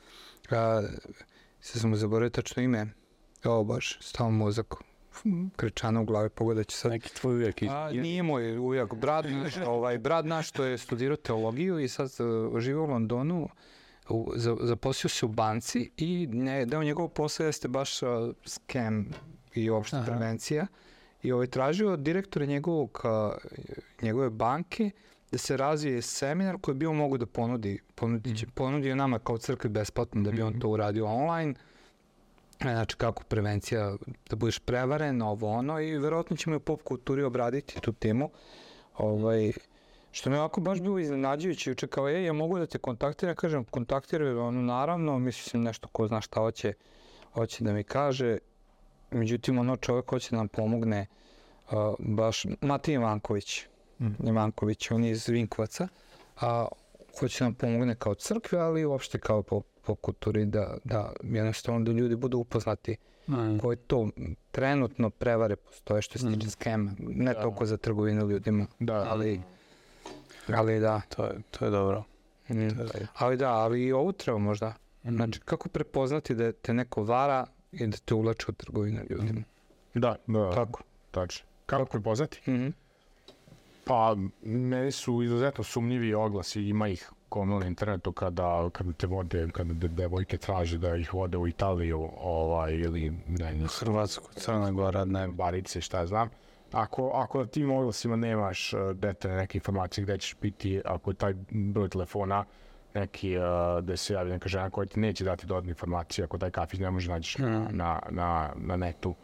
a, 0.50 0.82
sad 1.60 1.80
sam 1.80 1.90
mu 1.90 1.96
zaboravio 1.96 2.30
tačno 2.30 2.62
ime, 2.62 2.86
o 3.44 3.64
baš, 3.64 3.98
stao 4.00 4.30
mozak, 4.30 4.74
krečana 5.56 6.00
u 6.00 6.04
glavi, 6.04 6.28
pogledat 6.28 6.66
će 6.66 6.76
sad. 6.76 6.90
Neki 6.90 7.14
tvoj 7.14 7.34
uvijek. 7.34 7.62
A, 7.62 7.90
nije 7.92 8.22
moj 8.22 8.58
ujak, 8.58 8.94
brat 8.94 9.24
naš, 9.24 9.56
ovaj, 9.66 9.98
brat 9.98 10.24
naš 10.24 10.48
što 10.48 10.64
je 10.64 10.78
studirao 10.78 11.16
teologiju 11.16 11.78
i 11.78 11.88
sad 11.88 12.10
uh, 12.50 12.58
žive 12.58 12.78
u 12.78 12.86
Londonu, 12.86 13.48
u, 14.10 14.32
za, 14.36 14.56
zaposlio 14.60 15.08
se 15.08 15.26
u 15.26 15.28
banci 15.28 15.90
i 15.96 16.26
ne, 16.26 16.66
deo 16.66 16.82
njegovog 16.82 17.12
posla 17.12 17.46
jeste 17.46 17.68
baš 17.68 18.02
uh, 18.02 18.08
scam 18.44 19.06
i 19.54 19.70
uopšte 19.70 19.96
Aha. 19.96 20.06
prevencija. 20.06 20.66
I 21.22 21.32
ovaj, 21.32 21.46
tražio 21.46 21.92
od 21.92 22.00
direktora 22.00 22.46
njegovog, 22.46 23.00
uh, 23.04 23.36
njegove 24.02 24.30
banke 24.30 24.90
da 25.32 25.38
se 25.38 25.56
razvije 25.56 26.02
seminar 26.02 26.58
koji 26.60 26.74
bi 26.74 26.86
on 26.86 26.96
mogu 26.96 27.18
da 27.18 27.26
ponudi, 27.26 27.78
ponudi 27.94 28.36
će, 28.36 28.46
ponudio 28.46 28.96
nama 28.96 29.18
kao 29.18 29.38
crkvi 29.38 29.70
besplatno 29.70 30.22
da 30.22 30.30
bi 30.30 30.42
on 30.42 30.60
to 30.60 30.68
uradio 30.68 31.06
online. 31.06 31.54
E, 32.60 32.62
Znači 32.62 32.96
kako 32.96 33.22
prevencija, 33.24 33.96
da 34.30 34.36
budeš 34.36 34.58
prevaren, 34.58 35.22
ovo 35.22 35.52
ono 35.52 35.80
i 35.80 35.98
verovatno 35.98 36.36
ćemo 36.36 36.54
i 36.54 36.56
u 36.56 36.60
pop 36.60 36.82
kulturi 36.82 37.22
obraditi 37.22 37.80
tu 37.80 37.92
temu. 37.92 38.30
Ovaj, 38.96 39.52
što 40.12 40.30
mi 40.30 40.36
je 40.36 40.40
ovako 40.40 40.60
baš 40.60 40.80
bilo 40.80 40.98
iznenađujuće, 40.98 41.70
juče 41.70 41.86
kao, 41.86 42.08
ej, 42.08 42.24
ja 42.24 42.32
mogu 42.32 42.58
da 42.58 42.66
te 42.66 42.78
kontaktiram, 42.78 43.34
kažem, 43.34 43.64
kontaktiraj, 43.64 44.32
ono, 44.32 44.62
naravno, 44.62 45.18
mislim 45.18 45.62
nešto 45.62 45.88
ko 45.88 46.06
zna 46.06 46.20
šta 46.20 46.40
hoće, 46.40 46.72
hoće 47.32 47.64
da 47.64 47.72
mi 47.72 47.84
kaže, 47.84 48.38
međutim, 49.10 49.58
ono 49.58 49.76
čovjek 49.76 50.10
hoće 50.10 50.28
da 50.30 50.36
nam 50.36 50.48
pomogne, 50.48 51.06
uh, 51.66 51.72
baš, 51.98 52.46
Matija 52.60 52.94
Ivanković, 52.94 53.66
Mm. 54.00 54.28
Ivanković, 54.28 54.90
on 54.90 55.04
je 55.04 55.10
iz 55.10 55.28
Vinkovaca, 55.28 55.88
a 56.40 56.66
hoće 57.20 57.38
da 57.38 57.44
nam 57.44 57.54
pomogne 57.54 57.94
kao 57.94 58.14
crkve, 58.14 58.58
ali 58.58 58.84
uopšte 58.84 59.18
kao 59.18 59.42
po, 59.42 59.60
po 59.82 59.94
kulturi 59.94 60.44
da, 60.44 60.76
da 60.84 61.12
jednostavno 61.22 61.80
da 61.80 61.92
ljudi 61.92 62.16
budu 62.16 62.38
upoznati 62.38 62.96
Mm. 63.28 63.58
koje 63.58 63.76
to 63.76 64.08
trenutno 64.50 65.10
prevare 65.10 65.56
postoje 65.56 66.02
što 66.02 66.18
se 66.18 66.32
tiče 66.32 66.50
skema, 66.50 66.92
ne 66.98 67.34
Da. 67.34 67.40
toliko 67.42 67.66
za 67.66 67.76
trgovinu 67.76 68.28
ljudima, 68.30 68.66
Da, 68.78 69.06
ali, 69.08 69.40
ali 70.56 70.80
da. 70.80 71.00
To 71.08 71.24
je, 71.24 71.40
to 71.50 71.64
je 71.64 71.70
dobro. 71.70 72.04
Mm. 72.48 72.68
To 72.68 72.82
je. 72.82 73.06
Ali 73.14 73.36
da, 73.36 73.52
ali 73.52 73.82
i 73.82 73.92
ovo 73.92 74.12
treba 74.12 74.38
možda. 74.38 74.74
Znači, 75.04 75.40
kako 75.40 75.68
prepoznati 75.68 76.34
da 76.34 76.52
te 76.52 76.74
neko 76.74 77.02
vara 77.02 77.46
i 77.72 77.86
da 77.86 77.96
te 77.96 78.14
ulače 78.14 78.46
u 78.48 78.52
trgovinu 78.52 79.00
ljudima? 79.10 79.42
da, 79.94 80.16
da, 80.26 80.50
Kako? 80.54 80.82
tačno. 81.10 81.46
Kako 81.66 81.84
prepoznati? 81.84 82.50
Mhm. 82.50 82.68
Pa, 83.84 84.16
meni 84.42 84.92
su 84.92 85.22
izuzetno 85.22 85.64
sumnjivi 85.64 86.14
oglasi, 86.14 86.62
ima 86.62 86.88
ih 86.88 87.10
gomilu 87.30 87.60
na 87.60 87.66
internetu 87.66 88.12
kada, 88.12 88.70
kada 88.72 88.92
te 88.92 89.06
vode, 89.06 89.48
kada 89.52 89.74
de, 89.74 89.88
devojke 89.88 90.36
traže 90.36 90.78
da 90.78 90.96
ih 90.96 91.14
vode 91.14 91.36
u 91.36 91.48
Italiju, 91.48 92.08
ovaj, 92.20 92.74
ili 92.74 93.12
ne, 93.28 93.54
ne, 93.54 93.66
Hrvatsku, 93.78 94.28
Crna 94.34 94.70
Gora, 94.70 95.04
ne. 95.04 95.28
barice, 95.28 95.80
šta 95.80 95.98
ja 95.98 96.06
znam. 96.06 96.30
Ako, 96.72 97.10
ako 97.14 97.38
na 97.38 97.46
tim 97.46 97.70
oglasima 97.70 98.16
nemaš 98.16 98.72
uh, 98.72 98.90
detaljne 98.90 99.36
neke 99.36 99.58
informacije 99.58 100.04
gde 100.04 100.18
ćeš 100.18 100.36
biti, 100.40 100.82
ako 100.84 101.10
je 101.10 101.14
taj 101.14 101.34
broj 101.50 101.88
telefona 101.88 102.44
neki 102.94 103.38
uh, 103.38 103.44
gde 103.82 103.96
se 103.96 104.14
javi 104.14 104.30
neka 104.30 104.48
žena 104.48 104.70
koja 104.70 104.86
ti 104.86 105.00
neće 105.00 105.24
dati 105.24 105.46
dodatne 105.46 105.70
informacije, 105.70 106.24
ako 106.24 106.38
taj 106.38 106.50
kafić 106.50 106.80
ne 106.80 106.90
može 106.90 107.10
naći 107.10 107.42
na, 107.42 107.68
na, 107.70 108.00
na, 108.10 108.52
na 108.56 108.76
netu. 108.76 109.14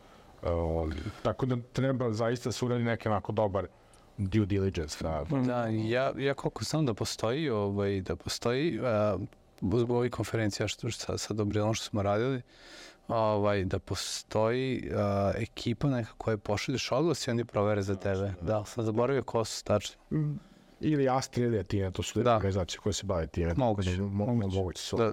Uh, 0.43 0.93
tako 1.23 1.47
da 1.47 1.57
treba 1.73 2.13
zaista 2.13 2.53
se 2.53 2.65
uradi 2.65 2.85
neki 2.85 3.09
onako 3.09 3.33
dobar 3.33 3.67
due 4.19 4.47
diligence. 4.47 5.05
Da, 5.05 5.25
Da, 5.47 5.67
ja, 5.67 6.13
ja 6.17 6.35
koliko 6.35 6.65
znam 6.65 6.87
da 6.87 6.95
postoji, 6.95 7.51
ovaj, 7.51 8.01
da 8.01 8.17
postoji, 8.17 8.81
uh, 8.81 9.21
zbog 9.61 9.91
ovih 9.91 10.11
konferencija 10.11 10.69
što, 10.69 10.91
što 10.91 11.19
sa, 11.19 11.19
sa 11.19 11.35
što 11.75 11.85
smo 11.85 12.03
radili, 12.03 12.43
ovaj, 13.09 13.65
da 13.65 13.79
postoji 13.79 14.91
uh, 14.91 15.43
ekipa 15.43 15.89
neka 15.89 16.13
koja 16.19 16.37
pošalješ 16.37 16.93
oglas 16.93 17.27
i 17.27 17.31
oni 17.31 17.45
provere 17.45 17.83
za 17.83 17.97
tebe. 17.97 18.33
Da, 18.41 18.65
sam 18.65 18.85
zaboravio 18.85 19.23
ko 19.23 19.45
su 19.45 19.65
tačno. 19.65 19.97
ili 20.81 21.09
Astra 21.09 21.45
ili 21.45 21.59
Atina, 21.59 21.91
to 21.91 22.03
su 22.03 22.19
Da. 22.19 22.25
da. 22.25 22.37
organizacije 22.37 22.81
koje 22.81 22.93
se 22.93 23.07
bave 23.07 23.27
time. 23.27 23.55
Moguće, 23.57 23.97
Mo, 24.01 24.09
mo, 24.09 24.27
moguće. 24.27 24.57
moguće 24.57 24.83
su. 24.83 24.97
Da, 24.97 25.13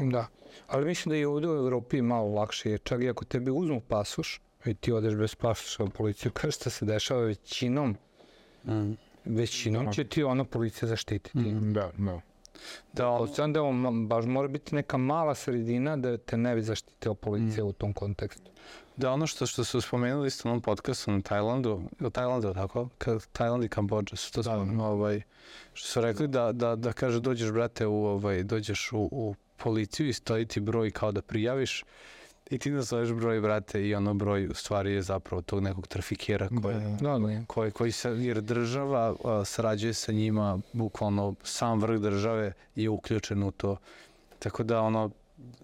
Da. 0.00 0.26
Ali 0.66 0.84
mislim 0.84 1.10
da 1.10 1.16
je 1.16 1.28
ovdje 1.28 1.50
u 1.50 1.56
Evropi 1.56 2.02
malo 2.02 2.28
lakše, 2.28 2.70
jer 2.70 2.80
čak 2.84 3.02
i 3.02 3.08
ako 3.10 3.24
tebi 3.24 3.50
uzmu 3.50 3.80
pasoš 3.80 4.40
i 4.64 4.74
ti 4.74 4.92
odeš 4.92 5.14
bez 5.14 5.34
pasoša 5.34 5.84
u 5.84 5.88
policiju, 5.90 6.32
kaže 6.40 6.52
šta 6.52 6.70
se 6.70 6.84
dešava 6.84 7.20
većinom, 7.20 7.96
mm. 8.66 8.92
većinom 9.24 9.92
će 9.92 10.04
ti 10.04 10.22
ono 10.22 10.44
policija 10.44 10.88
zaštititi. 10.88 11.38
Mm. 11.38 11.72
Da, 11.72 11.90
da. 11.98 12.20
Da 12.92 13.08
on, 13.08 13.22
Osjećam 13.22 13.52
da 13.52 13.62
on 13.62 14.08
baš 14.08 14.24
mora 14.24 14.48
biti 14.48 14.74
neka 14.74 14.96
mala 14.96 15.34
sredina 15.34 15.96
da 15.96 16.16
te 16.16 16.36
ne 16.36 16.54
bi 16.54 16.62
zaštitila 16.62 17.14
policija 17.14 17.64
u 17.64 17.72
tom 17.72 17.92
kontekstu. 17.92 18.50
da 18.96 19.12
ono 19.12 19.26
što, 19.26 19.46
što 19.46 19.64
su 19.64 19.80
spomenuli 19.80 20.28
isto 20.28 20.48
u 20.48 20.50
onom 20.50 20.62
podcastu 20.62 21.10
na 21.10 21.20
Tajlandu, 21.20 21.82
u 22.00 22.10
Tajlandu, 22.10 22.54
tako? 22.54 22.88
Ka, 22.98 23.18
Tajland 23.32 23.64
i 23.64 23.68
Kambođa 23.68 24.16
su 24.16 24.32
to 24.32 24.42
da, 24.42 24.66
ovaj, 24.80 25.22
što 25.72 25.88
su 25.88 26.00
rekli 26.00 26.28
da, 26.28 26.52
da, 26.52 26.76
da 26.76 26.92
kaže 26.92 27.20
dođeš 27.20 27.52
brate 27.52 27.86
u 27.86 28.04
ovaj, 28.04 28.42
dođeš 28.42 28.92
u, 28.92 29.08
u 29.12 29.34
policiju 29.56 30.08
i 30.08 30.12
stoji 30.12 30.46
ti 30.46 30.60
broj 30.60 30.90
kao 30.90 31.12
da 31.12 31.22
prijaviš 31.22 31.84
i 32.50 32.58
ti 32.58 32.70
nazoveš 32.70 33.12
broj 33.12 33.40
brate 33.40 33.88
i 33.88 33.94
ono 33.94 34.14
broj 34.14 34.46
u 34.46 34.54
stvari 34.54 34.92
je 34.92 35.02
zapravo 35.02 35.42
tog 35.42 35.62
nekog 35.62 35.86
trafikera 35.86 36.48
koji, 36.62 36.76
Da, 37.00 37.18
da. 37.18 37.44
koji, 37.46 37.70
koji 37.70 37.92
se, 37.92 38.10
jer 38.10 38.40
država 38.40 39.16
a, 39.24 39.44
sarađuje 39.44 39.94
sa 39.94 40.12
njima, 40.12 40.58
bukvalno 40.72 41.34
sam 41.42 41.80
vrh 41.80 42.00
države 42.00 42.52
je 42.74 42.90
uključen 42.90 43.42
u 43.42 43.50
to. 43.50 43.76
Tako 44.38 44.62
da 44.62 44.80
ono, 44.80 45.10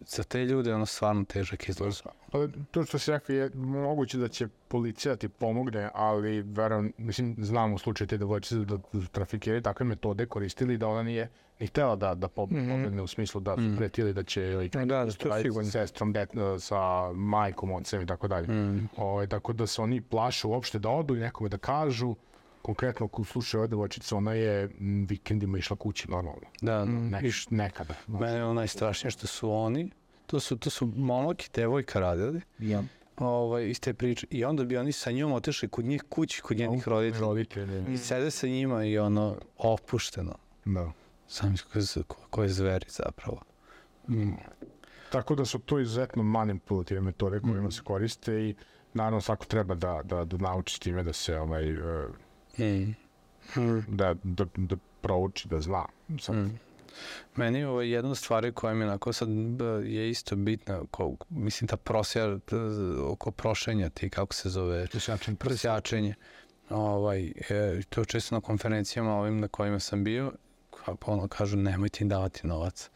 za 0.07 0.23
te 0.23 0.45
ljude 0.45 0.71
je 0.71 0.75
ono 0.75 0.87
stvarno 0.87 1.25
težak 1.25 1.69
izlaz. 1.69 2.03
Pa, 2.33 2.38
to 2.71 2.85
što 2.85 2.99
si 2.99 3.11
rekao 3.11 3.35
je 3.37 3.51
moguće 3.55 4.19
da 4.19 4.29
će 4.29 4.49
policija 4.70 5.16
ti 5.16 5.28
pomogne, 5.30 5.90
ali 5.94 6.42
verujem, 6.42 6.92
mislim, 6.98 7.37
znam 7.38 7.72
u 7.72 7.78
slučaju 7.78 8.09
te 8.09 8.18
devojčice 8.18 8.56
da, 8.56 8.64
da 8.92 9.06
trafikeri 9.06 9.62
takve 9.62 9.87
metode 9.87 10.26
koristili 10.26 10.78
da 10.78 10.88
ona 10.88 11.02
nije 11.02 11.28
ni 11.61 11.66
htela 11.66 11.96
da, 11.96 12.14
da 12.14 12.28
po, 12.28 12.46
Mhm. 12.46 12.70
pobegne 12.70 13.02
u 13.02 13.06
smislu 13.06 13.40
da 13.40 13.54
su 13.54 13.61
Mhm. 13.61 13.76
pretili 13.76 14.12
da 14.12 14.22
će 14.22 14.42
ili 14.42 14.68
Da, 14.68 14.78
da, 14.78 14.94
je 14.94 15.06
raditi 15.22 15.28
sigurno. 15.42 15.70
sestrom, 15.70 16.12
det, 16.12 16.28
sa 16.61 16.76
majkom, 17.12 17.72
ocem 17.72 18.02
i 18.02 18.06
tako 18.06 18.28
dalje. 18.28 18.48
Mm. 18.48 18.88
Ovaj, 18.96 19.26
tako 19.26 19.52
da 19.52 19.66
se 19.66 19.83
oni 19.83 20.00
plaše 20.02 20.46
uopšte 20.46 20.78
da 20.78 20.88
odu 20.90 21.16
i 21.16 21.20
nekome 21.20 21.48
da 21.48 21.59
kažu, 21.59 22.14
konkretno 22.62 23.09
u 23.12 23.24
slučaju 23.24 23.61
ove 23.61 23.68
devojčice, 23.68 24.14
ona 24.14 24.33
je 24.33 24.64
m, 24.64 25.06
vikendima 25.06 25.59
išla 25.59 25.76
kući 25.76 26.11
normalno. 26.11 26.40
Da, 26.61 26.85
Ne, 26.85 27.20
viš, 27.20 27.50
nekada. 27.50 27.94
No. 28.06 28.18
Mene 28.18 28.38
je 28.38 28.54
najstrašnije 28.54 29.11
što 29.11 29.26
su 29.26 29.52
oni, 29.52 29.90
to 30.26 30.40
su, 30.40 30.56
to 30.56 30.70
su 30.70 30.87
momak 30.88 31.42
i 31.42 31.50
devojka 31.54 32.00
radili, 32.00 32.40
Ja. 32.59 32.83
Ovaj, 33.28 33.68
iz 33.70 33.80
te 33.80 33.94
priče. 33.94 34.26
I 34.30 34.44
onda 34.44 34.64
bi 34.64 34.76
oni 34.76 34.92
sa 34.92 35.11
njom 35.11 35.33
otišli 35.33 35.68
kod 35.68 35.85
njih 35.85 36.02
kući, 36.09 36.42
kod 36.42 36.56
njenih 36.56 36.88
roditelja. 36.88 37.20
Roditelji. 37.20 37.92
I 37.94 37.98
sede 37.98 38.30
sa 38.30 38.46
njima 38.46 38.85
i 38.85 38.98
ono, 38.98 39.37
opušteno. 39.56 40.35
Da. 40.64 40.92
Sam 41.28 41.54
koje, 41.72 41.85
koje 42.30 42.48
zveri 42.48 42.87
zapravo. 42.88 43.40
Mm. 44.09 44.30
Tako 45.11 45.35
da 45.35 45.44
su 45.44 45.59
to 45.59 45.78
izuzetno 45.78 46.22
manipulativne 46.22 47.00
metode 47.00 47.40
kojima 47.40 47.70
se 47.70 47.83
koriste 47.85 48.35
i 48.35 48.54
naravno 48.94 49.20
svako 49.20 49.44
treba 49.44 49.74
da, 49.74 50.00
da, 50.04 50.24
da 50.24 50.37
nauči 50.37 50.80
time 50.80 51.02
da 51.02 51.12
se 51.12 51.38
ovaj, 51.38 51.70
e, 52.59 52.87
Mm. 53.56 53.80
da, 53.88 54.14
da, 54.22 54.44
da 54.56 54.76
prouči, 55.00 55.48
da 55.48 55.61
zna. 55.61 55.85
Sad, 56.20 56.37
Mm. 56.37 56.59
Meni 57.37 57.59
je 57.59 57.68
ovo 57.68 57.83
jedna 57.83 58.11
od 58.11 58.18
stvari 58.18 58.53
koja 58.53 58.74
mi 58.74 58.85
onako 58.85 59.12
sad 59.12 59.29
je 59.85 60.11
isto 60.11 60.37
bitna, 60.37 60.83
ko, 60.90 61.16
mislim 61.29 61.68
ta 61.68 61.76
prosja 61.76 62.38
oko 63.05 63.31
prošenja 63.31 63.88
ti, 63.88 64.11
kako 64.11 64.35
se 64.35 64.48
zove, 64.48 64.87
Prosjačen 64.87 65.37
prosjačenje. 65.37 66.14
Ovaj, 66.70 67.33
e, 67.48 67.81
to 67.88 68.05
često 68.05 68.35
na 68.35 68.40
konferencijama 68.40 69.14
ovim 69.14 69.40
na 69.40 69.48
kojima 69.48 69.81
sam 69.81 70.05
bio, 70.05 70.33
ka, 70.70 70.94
ono 71.07 71.29
kažu 71.29 71.57
nemojte 71.57 72.05
im 72.05 72.09
davati 72.09 72.46
novac. 72.46 72.90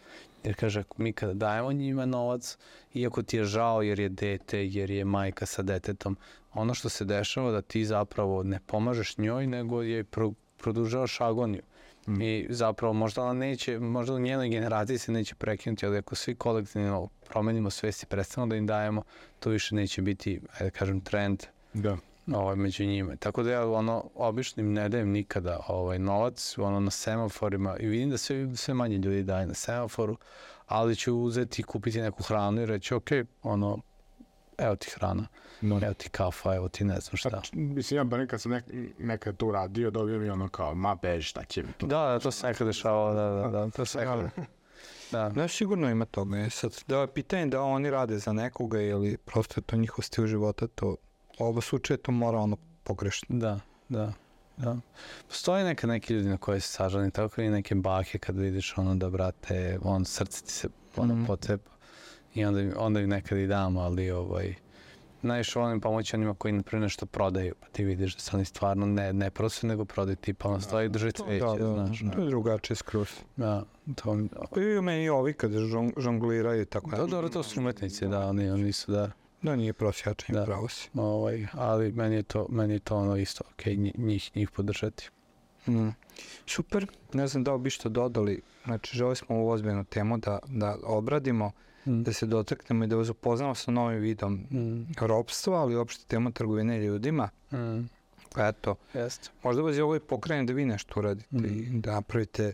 Jer 0.44 0.54
kaže, 0.54 0.82
mi 0.96 1.12
kada 1.12 1.34
dajemo 1.34 1.72
njima 1.72 2.06
novac, 2.06 2.58
iako 2.94 3.22
ti 3.22 3.36
je 3.36 3.44
žao 3.44 3.82
jer 3.82 4.00
je 4.00 4.08
dete, 4.08 4.66
jer 4.66 4.90
je 4.90 5.04
majka 5.04 5.46
sa 5.46 5.62
detetom, 5.62 6.16
ono 6.54 6.74
što 6.74 6.88
se 6.88 7.04
dešava 7.04 7.50
da 7.50 7.62
ti 7.62 7.84
zapravo 7.84 8.42
ne 8.42 8.60
pomažeš 8.66 9.18
njoj, 9.18 9.46
nego 9.46 9.82
je 9.82 10.04
pro, 10.04 10.32
produžavaš 10.56 11.20
agoniju. 11.20 11.62
Mm. 12.06 12.22
I 12.22 12.46
zapravo 12.50 12.92
možda 12.92 13.22
ona 13.22 13.32
neće, 13.32 13.78
možda 13.78 14.14
u 14.14 14.18
njenoj 14.18 14.48
generaciji 14.48 14.98
se 14.98 15.12
neće 15.12 15.34
prekinuti, 15.34 15.86
ali 15.86 15.98
ako 15.98 16.14
svi 16.14 16.34
kolektivno 16.34 17.08
promenimo 17.28 17.70
svest 17.70 18.02
i 18.02 18.06
prestanemo 18.06 18.50
da 18.50 18.56
im 18.56 18.66
dajemo, 18.66 19.02
to 19.40 19.50
više 19.50 19.74
neće 19.74 20.02
biti, 20.02 20.40
ajde 20.52 20.64
da 20.64 20.70
kažem, 20.70 21.00
trend 21.00 21.42
Da. 21.72 21.96
ovaj, 22.32 22.56
među 22.56 22.84
njima. 22.84 23.16
Tako 23.16 23.42
da 23.42 23.50
ja 23.50 23.70
ono, 23.70 24.10
obično 24.14 24.62
im 24.62 24.72
ne 24.72 24.88
dajem 24.88 25.10
nikada 25.10 25.60
ovaj, 25.68 25.98
novac 25.98 26.54
ono, 26.58 26.80
na 26.80 26.90
semaforima 26.90 27.76
i 27.78 27.86
vidim 27.86 28.10
da 28.10 28.18
sve, 28.18 28.56
sve 28.56 28.74
manje 28.74 28.96
ljudi 28.96 29.22
daje 29.22 29.46
na 29.46 29.54
semaforu, 29.54 30.16
ali 30.66 30.96
ću 30.96 31.16
uzeti 31.16 31.62
i 31.62 31.64
kupiti 31.64 32.00
neku 32.00 32.22
hranu 32.22 32.62
i 32.62 32.66
reći, 32.66 32.94
ok, 32.94 33.08
ono, 33.42 33.78
evo 34.58 34.76
ti 34.76 34.90
hrana, 34.90 35.26
No. 35.60 35.80
evo 35.82 35.94
ti 35.94 36.08
kafa, 36.08 36.54
evo 36.54 36.68
ti 36.68 36.84
ne 36.84 37.00
znam 37.00 37.16
šta. 37.16 37.28
Da. 37.30 37.42
Mislim, 37.52 37.98
ja 37.98 38.04
bar 38.04 38.26
kad 38.26 38.40
sam 38.40 38.52
nek, 38.52 38.64
nekad 38.98 39.36
to 39.36 39.46
uradio, 39.46 39.90
dobio 39.90 40.18
mi 40.18 40.30
ono 40.30 40.48
kao, 40.48 40.74
ma 40.74 40.94
bež, 40.94 41.28
šta 41.28 41.44
će 41.44 41.62
mi 41.62 41.72
to? 41.72 41.86
Da, 41.86 41.96
da, 41.98 42.18
to 42.18 42.30
se 42.30 42.46
nekad 42.46 42.66
dešavalo, 42.66 43.14
da, 43.14 43.28
da, 43.42 43.48
da, 43.50 43.70
to 43.70 43.84
se 43.84 43.98
nekad. 43.98 44.30
Da. 45.12 45.28
Da, 45.28 45.48
sigurno 45.48 45.90
ima 45.90 46.04
toga. 46.04 46.38
E 46.38 46.50
sad, 46.50 46.84
da 46.86 46.98
je 46.98 47.06
pitanje 47.08 47.46
da 47.46 47.62
oni 47.62 47.90
rade 47.90 48.18
za 48.18 48.32
nekoga 48.32 48.80
ili 48.80 49.16
prosto 49.16 49.54
je 49.56 49.62
to 49.62 49.76
njihov 49.76 50.02
stil 50.02 50.26
života, 50.26 50.66
to 50.66 50.96
oba 51.38 51.60
slučaje 51.60 51.96
to 51.98 52.12
mora 52.12 52.38
ono 52.38 52.56
pogrešno. 52.84 53.38
Da, 53.38 53.60
da. 53.88 54.12
Da. 54.56 54.76
Postoje 55.28 55.64
neka 55.64 55.86
neki 55.86 56.14
ljudi 56.14 56.28
na 56.28 56.36
koje 56.36 56.60
se 56.60 56.68
sažali, 56.68 57.10
tako 57.10 57.40
i 57.40 57.48
neke 57.48 57.74
bake 57.74 58.18
kad 58.18 58.36
vidiš 58.36 58.78
ono 58.78 58.94
da 58.94 59.10
brate, 59.10 59.78
on 59.82 60.04
srce 60.04 60.44
ti 60.44 60.52
se 60.52 60.68
ono 60.96 61.14
Mhm. 61.14 61.24
pocepa 61.24 61.70
i 62.34 62.44
onda, 62.44 62.60
im- 62.60 62.72
onda 62.76 63.00
im 63.00 63.08
nekad 63.08 63.38
i 63.38 63.46
dam, 63.46 63.76
ali 63.76 64.10
ovaj, 64.10 64.54
najviše 65.22 65.58
volim 65.58 65.80
pomoći 65.80 66.16
onima 66.16 66.34
koji 66.34 66.52
naprimjer 66.52 66.82
nešto 66.82 67.06
prodaju, 67.06 67.54
pa 67.60 67.66
ti 67.68 67.84
vidiš 67.84 68.14
da 68.14 68.20
se 68.20 68.36
oni 68.36 68.44
stvarno 68.44 68.86
ne, 68.86 69.12
ne 69.12 69.30
prodaju, 69.30 69.58
nego 69.62 69.84
prodaju 69.84 70.16
tipa 70.16 70.48
ono 70.48 70.60
stoji 70.60 70.88
drži 70.88 71.12
cveće, 71.12 71.44
da, 71.58 71.64
da, 71.66 71.74
znaš. 71.76 72.02
to 72.14 72.20
je 72.20 72.26
drugačije 72.26 72.76
skroz. 72.76 73.08
Da, 73.36 73.62
to, 73.94 74.14
mi- 74.14 74.28
Pa 74.50 74.60
i 74.60 74.80
meni 74.80 75.04
i 75.04 75.08
ovi 75.08 75.32
kad 75.32 75.52
žong, 75.52 75.92
žongliraju 75.96 76.62
i 76.62 76.66
tako. 76.66 76.90
da, 76.90 77.06
dobro, 77.06 77.28
to 77.28 77.42
su 77.42 77.60
umetnici, 77.60 78.06
da, 78.06 78.20
oni, 78.20 78.50
oni 78.50 78.72
su, 78.72 78.92
da. 78.92 79.10
Da, 79.42 79.56
nije 79.56 79.72
prosjačan, 79.72 80.34
Da. 80.34 80.40
da. 80.40 80.46
pravo 80.46 80.68
si. 80.68 80.88
Ovaj, 80.94 81.46
ali 81.52 81.92
meni 81.92 82.14
je 82.14 82.22
to, 82.22 82.46
meni 82.50 82.72
je 82.72 82.78
to 82.78 82.96
ono 82.96 83.16
isto, 83.16 83.44
ok, 83.50 83.66
njih, 83.96 84.30
njih 84.36 84.50
podržati. 84.50 85.10
Mm. 85.68 85.88
Super, 86.46 86.86
ne 87.12 87.26
znam 87.26 87.44
da 87.44 87.52
li 87.52 87.60
bi 87.60 87.70
što 87.70 87.88
dodali, 87.88 88.42
znači 88.64 88.96
želi 88.96 89.16
smo 89.16 89.36
ovu 89.36 89.48
ozbiljnu 89.48 89.84
temu 89.84 90.18
da, 90.18 90.38
da 90.46 90.76
obradimo, 90.84 91.50
Mm. 91.86 92.02
da 92.02 92.12
se 92.12 92.26
dotaknemo 92.26 92.84
i 92.84 92.86
da 92.86 92.96
vas 92.96 93.08
upoznamo 93.08 93.54
sa 93.54 93.70
novim 93.70 94.00
vidom 94.00 94.34
Mm. 94.34 94.86
ropstva, 95.00 95.60
ali 95.60 95.76
uopšte 95.76 96.04
temu 96.06 96.32
trgovine 96.32 96.80
ljudima. 96.80 97.28
Mm. 97.52 97.88
Pa 98.34 98.48
eto, 98.48 98.76
Jeste. 98.94 99.30
možda 99.42 99.62
vas 99.62 99.76
je 99.76 99.84
ovo 99.84 99.96
i 99.96 100.00
pokrene 100.00 100.44
da 100.44 100.52
vi 100.52 100.64
nešto 100.64 101.00
uradite 101.00 101.36
Mm. 101.36 101.44
i 101.44 101.80
da 101.80 101.92
napravite 101.92 102.52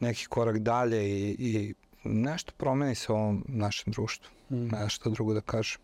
neki 0.00 0.26
korak 0.26 0.58
dalje 0.58 1.08
i, 1.10 1.36
i 1.38 1.74
nešto 2.04 2.52
promeni 2.56 2.94
se 2.94 3.12
u 3.12 3.16
ovom 3.16 3.44
našem 3.48 3.92
društvu. 3.92 4.30
Mm. 4.50 4.56
Ne 4.64 4.68
znam 4.78 4.88
šta 4.88 5.10
drugo 5.10 5.34
da 5.34 5.40
kažem. 5.40 5.80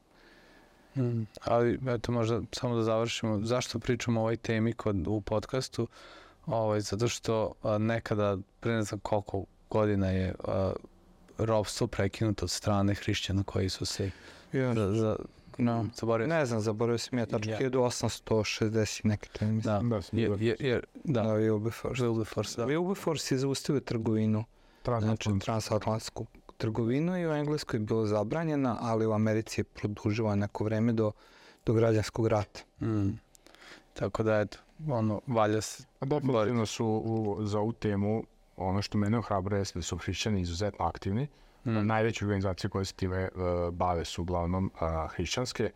Mm. 0.97 1.27
Ali, 1.45 1.79
eto, 1.89 2.13
možda 2.13 2.43
samo 2.53 2.77
da 2.77 2.83
završimo. 2.83 3.41
Zašto 3.41 3.79
pričamo 3.79 4.21
o 4.21 4.23
ovoj 4.23 4.37
temi 4.37 4.73
kod, 4.73 5.07
u 5.09 5.21
podcastu? 5.21 5.89
Ovaj, 6.47 6.81
zato 6.81 7.09
što 7.09 7.53
a, 7.63 7.79
nekada, 7.79 8.39
pre 8.61 8.73
ne 8.73 8.83
znam 8.83 9.01
koliko 9.01 9.45
godina 9.71 10.11
je 10.11 10.35
a, 10.45 10.73
robstvo 11.39 11.87
prekinuto 11.87 12.45
od 12.45 12.51
strane 12.51 12.95
hrišćana 12.95 13.43
koji 13.43 13.69
su 13.69 13.87
se 13.87 14.11
Ja. 14.53 14.75
za, 14.75 14.93
za, 14.93 15.17
No. 15.59 15.87
zaboravio. 15.95 16.27
Ne 16.29 16.47
znam, 16.47 16.61
zaboravio 16.61 16.99
sam 16.99 17.19
ja 17.19 17.27
tačno 17.27 17.53
Ja. 17.53 17.59
1860 17.61 19.01
i 19.05 19.09
neki 19.09 19.29
čini 19.29 19.53
mi 19.53 19.63
se. 19.63 19.69
Da, 19.69 19.81
Da, 19.81 20.01
jer, 20.13 20.43
jer, 20.43 20.57
jer, 20.61 20.85
da, 21.05 21.23
Da, 21.23 21.29
Wilberforce. 21.29 22.03
Wilberforce, 22.03 22.57
da. 22.57 22.67
Wilberforce 22.67 23.33
je 23.33 23.39
zaustavio 23.39 23.81
trgovinu, 23.81 24.45
znači 25.01 25.29
transatlantsku. 25.41 26.27
trgovinu 26.57 27.19
i 27.19 27.27
u 27.27 27.33
Engleskoj 27.33 27.77
je 27.77 27.81
bilo 27.81 28.07
zabranjena, 28.07 28.77
ali 28.81 29.07
u 29.07 29.13
Americi 29.13 29.61
je 29.61 29.65
produžila 29.65 30.35
neko 30.35 30.65
vreme 30.65 30.93
do, 30.93 31.13
do 31.67 31.73
građanskog 31.73 32.27
rata. 32.27 32.61
Mm. 32.81 33.11
Tako 33.95 34.23
da, 34.23 34.41
eto, 34.41 34.59
ono, 34.89 35.21
valja 35.27 35.61
se. 35.61 35.85
A 36.01 36.05
Definitivno 36.07 36.67
su 36.67 36.87
u, 36.87 37.39
za 37.41 37.59
ovu 37.59 37.73
temu, 37.73 38.25
ono 38.57 38.83
što 38.83 38.99
mene 38.99 39.19
ohrabruje 39.19 39.61
jeste 39.61 39.79
da 39.79 39.83
su 39.83 39.97
hrišćani 39.97 40.41
izuzetno 40.41 40.85
aktivni. 40.85 41.29
Mm. 41.65 41.87
Najveće 41.87 42.25
organizacije 42.25 42.71
koje 42.71 42.85
se 42.85 42.95
time 42.95 43.29
uh, 43.35 43.75
bave 43.75 44.05
su 44.05 44.23
uglavnom 44.23 44.71
uh, 44.75 45.11
hrišćanske 45.11 45.71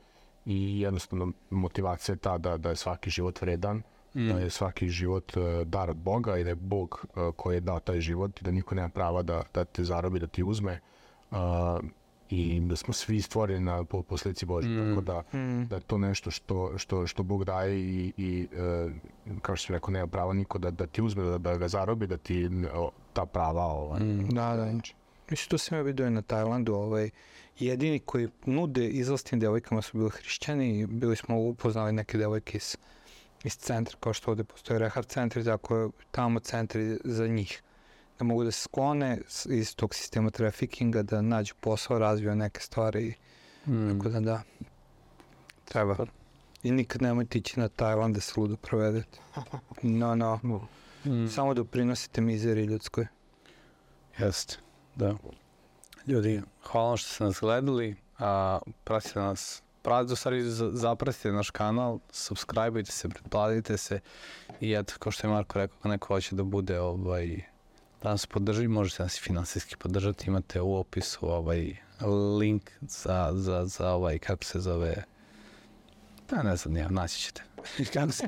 i 0.44 0.80
jednostavno 0.80 1.32
motivacija 1.50 2.12
je 2.12 2.18
ta 2.18 2.38
da, 2.38 2.56
da 2.56 2.70
je 2.70 2.76
svaki 2.76 3.10
život 3.10 3.40
vredan, 3.40 3.82
Mm. 4.14 4.28
da 4.28 4.38
je 4.38 4.50
svaki 4.50 4.88
život 4.88 5.36
uh, 5.36 5.66
dar 5.66 5.90
od 5.90 5.96
Boga 5.96 6.38
i 6.38 6.44
da 6.44 6.50
je 6.50 6.54
Bog 6.54 7.04
uh, 7.14 7.34
koji 7.36 7.56
je 7.56 7.60
dao 7.60 7.80
taj 7.80 8.00
život 8.00 8.40
i 8.40 8.44
da 8.44 8.50
niko 8.50 8.74
nema 8.74 8.88
prava 8.88 9.22
da, 9.22 9.42
da 9.54 9.64
te 9.64 9.84
zarobi, 9.84 10.18
da 10.18 10.26
ti 10.26 10.42
uzme. 10.42 10.80
Uh, 11.30 11.36
I 12.30 12.60
da 12.60 12.76
smo 12.76 12.94
svi 12.94 13.22
stvoreni 13.22 13.64
na 13.64 13.84
po, 13.84 14.02
posledici 14.02 14.46
Božje, 14.46 14.70
Mm. 14.70 14.88
tako 14.88 15.00
da 15.00 15.38
Mm. 15.38 15.66
da 15.68 15.76
je 15.76 15.80
to 15.80 15.98
nešto 15.98 16.30
što, 16.30 16.78
što, 16.78 17.06
što 17.06 17.22
Bog 17.22 17.44
daje 17.44 17.80
i, 17.80 18.12
i 18.16 18.48
e, 18.52 18.88
kao 19.42 19.56
što 19.56 19.66
sam 19.66 19.74
rekao, 19.74 19.90
nema 19.90 20.06
prava 20.06 20.32
niko 20.32 20.58
da, 20.58 20.70
da 20.70 20.86
ti 20.86 21.02
uzme, 21.02 21.24
da, 21.24 21.38
da 21.38 21.56
ga 21.56 21.68
zarobi, 21.68 22.06
da 22.06 22.16
ti 22.16 22.48
o, 22.74 22.90
ta 23.12 23.26
prava 23.26 23.64
ovaj. 23.64 24.00
Mm. 24.00 24.28
Da, 24.28 24.56
da. 24.56 24.64
Mislim, 25.30 25.48
to 25.48 25.58
sam 25.58 25.78
ja 25.78 25.82
vidio 25.82 26.10
na 26.10 26.22
Tajlandu. 26.22 26.74
Ovaj, 26.74 27.10
jedini 27.58 27.98
koji 27.98 28.28
nude 28.46 28.88
izlastim 28.88 29.40
devojkama 29.40 29.82
su 29.82 29.98
bili 29.98 30.10
hrišćani. 30.10 30.86
Bili 30.86 31.16
smo 31.16 31.38
upoznali 31.38 31.92
neke 31.92 32.18
devojke 32.18 32.56
iz, 32.56 32.76
iz 33.44 33.56
centra, 33.56 33.96
kao 34.00 34.12
što 34.12 34.30
ovde 34.30 34.44
postoje 34.44 34.78
rehab 34.78 35.04
centri, 35.04 35.44
tako 35.44 35.76
je 35.76 35.88
tamo 36.10 36.40
centri 36.40 36.98
za 37.04 37.26
njih. 37.26 37.62
Da 38.20 38.24
mogu 38.24 38.44
da 38.44 38.50
se 38.50 38.60
sklone 38.60 39.18
iz 39.50 39.76
tog 39.76 39.94
sistema 39.94 40.30
trafikinga, 40.30 41.02
da 41.02 41.22
nađu 41.22 41.54
posao, 41.60 41.98
razviju 41.98 42.34
neke 42.34 42.60
stvari. 42.60 43.14
Mm. 43.66 43.88
Tako 43.98 44.08
da 44.08 44.20
da, 44.20 44.42
treba. 45.64 45.94
Super. 45.94 46.10
I 46.62 46.70
nikad 46.70 47.02
nemojte 47.02 47.38
ići 47.38 47.60
na 47.60 47.68
Tajland 47.68 48.14
da 48.14 48.20
se 48.20 48.32
ludo 48.36 48.56
provedete. 48.56 49.18
No, 49.82 50.14
no. 50.14 50.40
Mm. 51.04 51.28
Samo 51.28 51.54
doprinosite 51.54 52.20
mizeri 52.20 52.64
ljudskoj. 52.64 53.06
Jeste, 54.18 54.56
da. 54.96 55.14
Ljudi, 56.06 56.42
hvala 56.62 56.88
vam 56.88 56.96
što 56.96 57.08
ste 57.08 57.24
nas 57.24 57.40
gledali, 57.40 57.96
a, 58.18 58.58
pratite 58.84 59.18
nas, 59.20 59.62
pratite, 59.82 60.12
u 60.12 60.16
stvari 60.16 60.42
za- 60.42 60.70
zapratite 60.72 61.32
naš 61.32 61.50
kanal, 61.50 61.98
subscribeujte 62.10 62.92
se, 62.92 63.08
pretplatite 63.08 63.76
se 63.76 64.00
i 64.60 64.72
eto, 64.72 64.94
kao 64.98 65.12
što 65.12 65.26
je 65.26 65.32
Marko 65.32 65.58
rekao, 65.58 65.76
ako 65.78 65.88
neko 65.88 66.06
hoće 66.06 66.36
da 66.36 66.42
bude 66.42 66.80
ovaj, 66.80 67.40
da 68.02 68.10
nas 68.10 68.26
podrži, 68.26 68.68
možete 68.68 69.02
nas 69.02 69.20
finansijski 69.20 69.76
podržati, 69.76 70.24
imate 70.26 70.60
u 70.60 70.76
opisu 70.76 71.30
ovaj 71.30 71.76
link 72.38 72.70
za, 72.80 73.30
za, 73.34 73.66
za 73.66 73.92
ovaj, 73.92 74.18
kako 74.18 74.44
se 74.44 74.60
zove, 74.60 75.04
da 76.30 76.42
ne 76.42 76.56
znam, 76.56 76.76
ja, 76.76 76.88
naći 76.88 77.20
ćete. 77.20 77.42
kako 77.92 78.12
se 78.12 78.26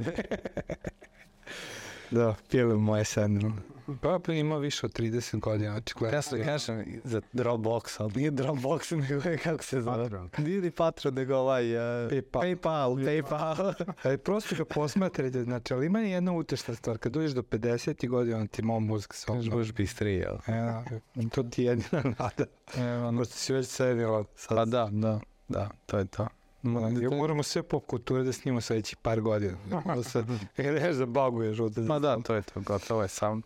Da, 2.13 2.35
pijeli 2.51 2.79
moje 2.79 3.05
sedmilo. 3.05 3.53
Pa 4.01 4.19
pa 4.27 4.33
ima 4.33 4.57
više 4.59 4.87
od 4.87 4.93
30 4.93 5.41
godina, 5.41 5.77
očigledno. 5.77 6.17
Ja 6.17 6.23
sam 6.23 6.45
kažem 6.45 7.01
za 7.05 7.21
Dropbox, 7.33 7.97
ali 7.99 8.13
nije 8.17 8.31
Dropbox, 8.31 8.97
nego 9.09 9.29
je 9.29 9.39
kako 9.39 9.65
se 9.65 9.81
zove. 9.81 10.03
Patreon. 10.03 10.31
Nije 10.39 10.61
ni 10.61 10.71
Patreon, 10.71 11.15
nego 11.15 11.37
ovaj... 11.37 11.77
Uh, 11.77 12.11
PayPal. 12.11 12.43
PayPal, 12.43 12.97
PayPal. 12.97 13.75
Ali 14.03 14.19
prosto 14.25 14.55
ga 14.57 14.65
posmatrajte, 14.65 15.43
znači, 15.45 15.75
ali 15.75 15.87
ima 15.87 16.01
jedna 16.01 16.33
utešna 16.33 16.75
stvar, 16.75 16.99
kad 16.99 17.13
dođeš 17.13 17.33
do 17.33 17.43
50 17.43 18.09
godina, 18.09 18.39
on 18.39 18.47
ti 18.47 18.63
moj 18.63 18.81
mozak 18.81 19.15
se 19.15 19.27
Kažeš, 19.27 19.41
obnovi. 19.41 19.51
budeš 19.51 19.73
bistriji, 19.73 20.17
jel? 20.17 20.37
E, 20.47 21.29
to 21.35 21.43
ti 21.43 21.63
je 21.63 21.67
jedina 21.67 22.03
nada. 22.19 22.45
E, 22.77 22.97
ono, 22.97 23.19
Pošto 23.19 23.35
si 23.35 23.53
već 23.53 23.67
sedila. 23.67 24.25
Sad, 24.35 24.57
pa 24.57 24.65
da, 24.65 24.89
da, 24.93 25.21
da, 25.49 25.71
to 25.87 25.99
je 25.99 26.05
to. 26.05 26.29
Ja, 26.63 27.11
moramo 27.11 27.43
sve 27.43 27.63
pop 27.63 27.87
kulture 27.87 28.23
da 28.23 28.33
snimamo 28.33 28.61
sledeći 28.61 28.97
par 28.97 29.21
godina. 29.21 29.57
Da 29.97 30.03
se 30.03 30.25
ideš 30.59 30.97
da 30.97 31.07
baguješ 31.07 31.61
ovde. 31.61 31.81
Ma 31.81 31.99
da, 31.99 32.21
to 32.21 32.35
je 32.35 32.43
to, 32.43 32.61
gotovo 32.61 33.03
je 33.03 33.09
sam. 33.09 33.43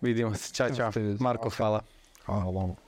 Vidimo 0.00 0.34
se, 0.34 0.54
čao, 0.54 0.70
čao. 0.76 0.92
Marko, 1.20 1.50
hvala. 1.50 1.80
Hvala 2.24 2.44
vam. 2.44 2.85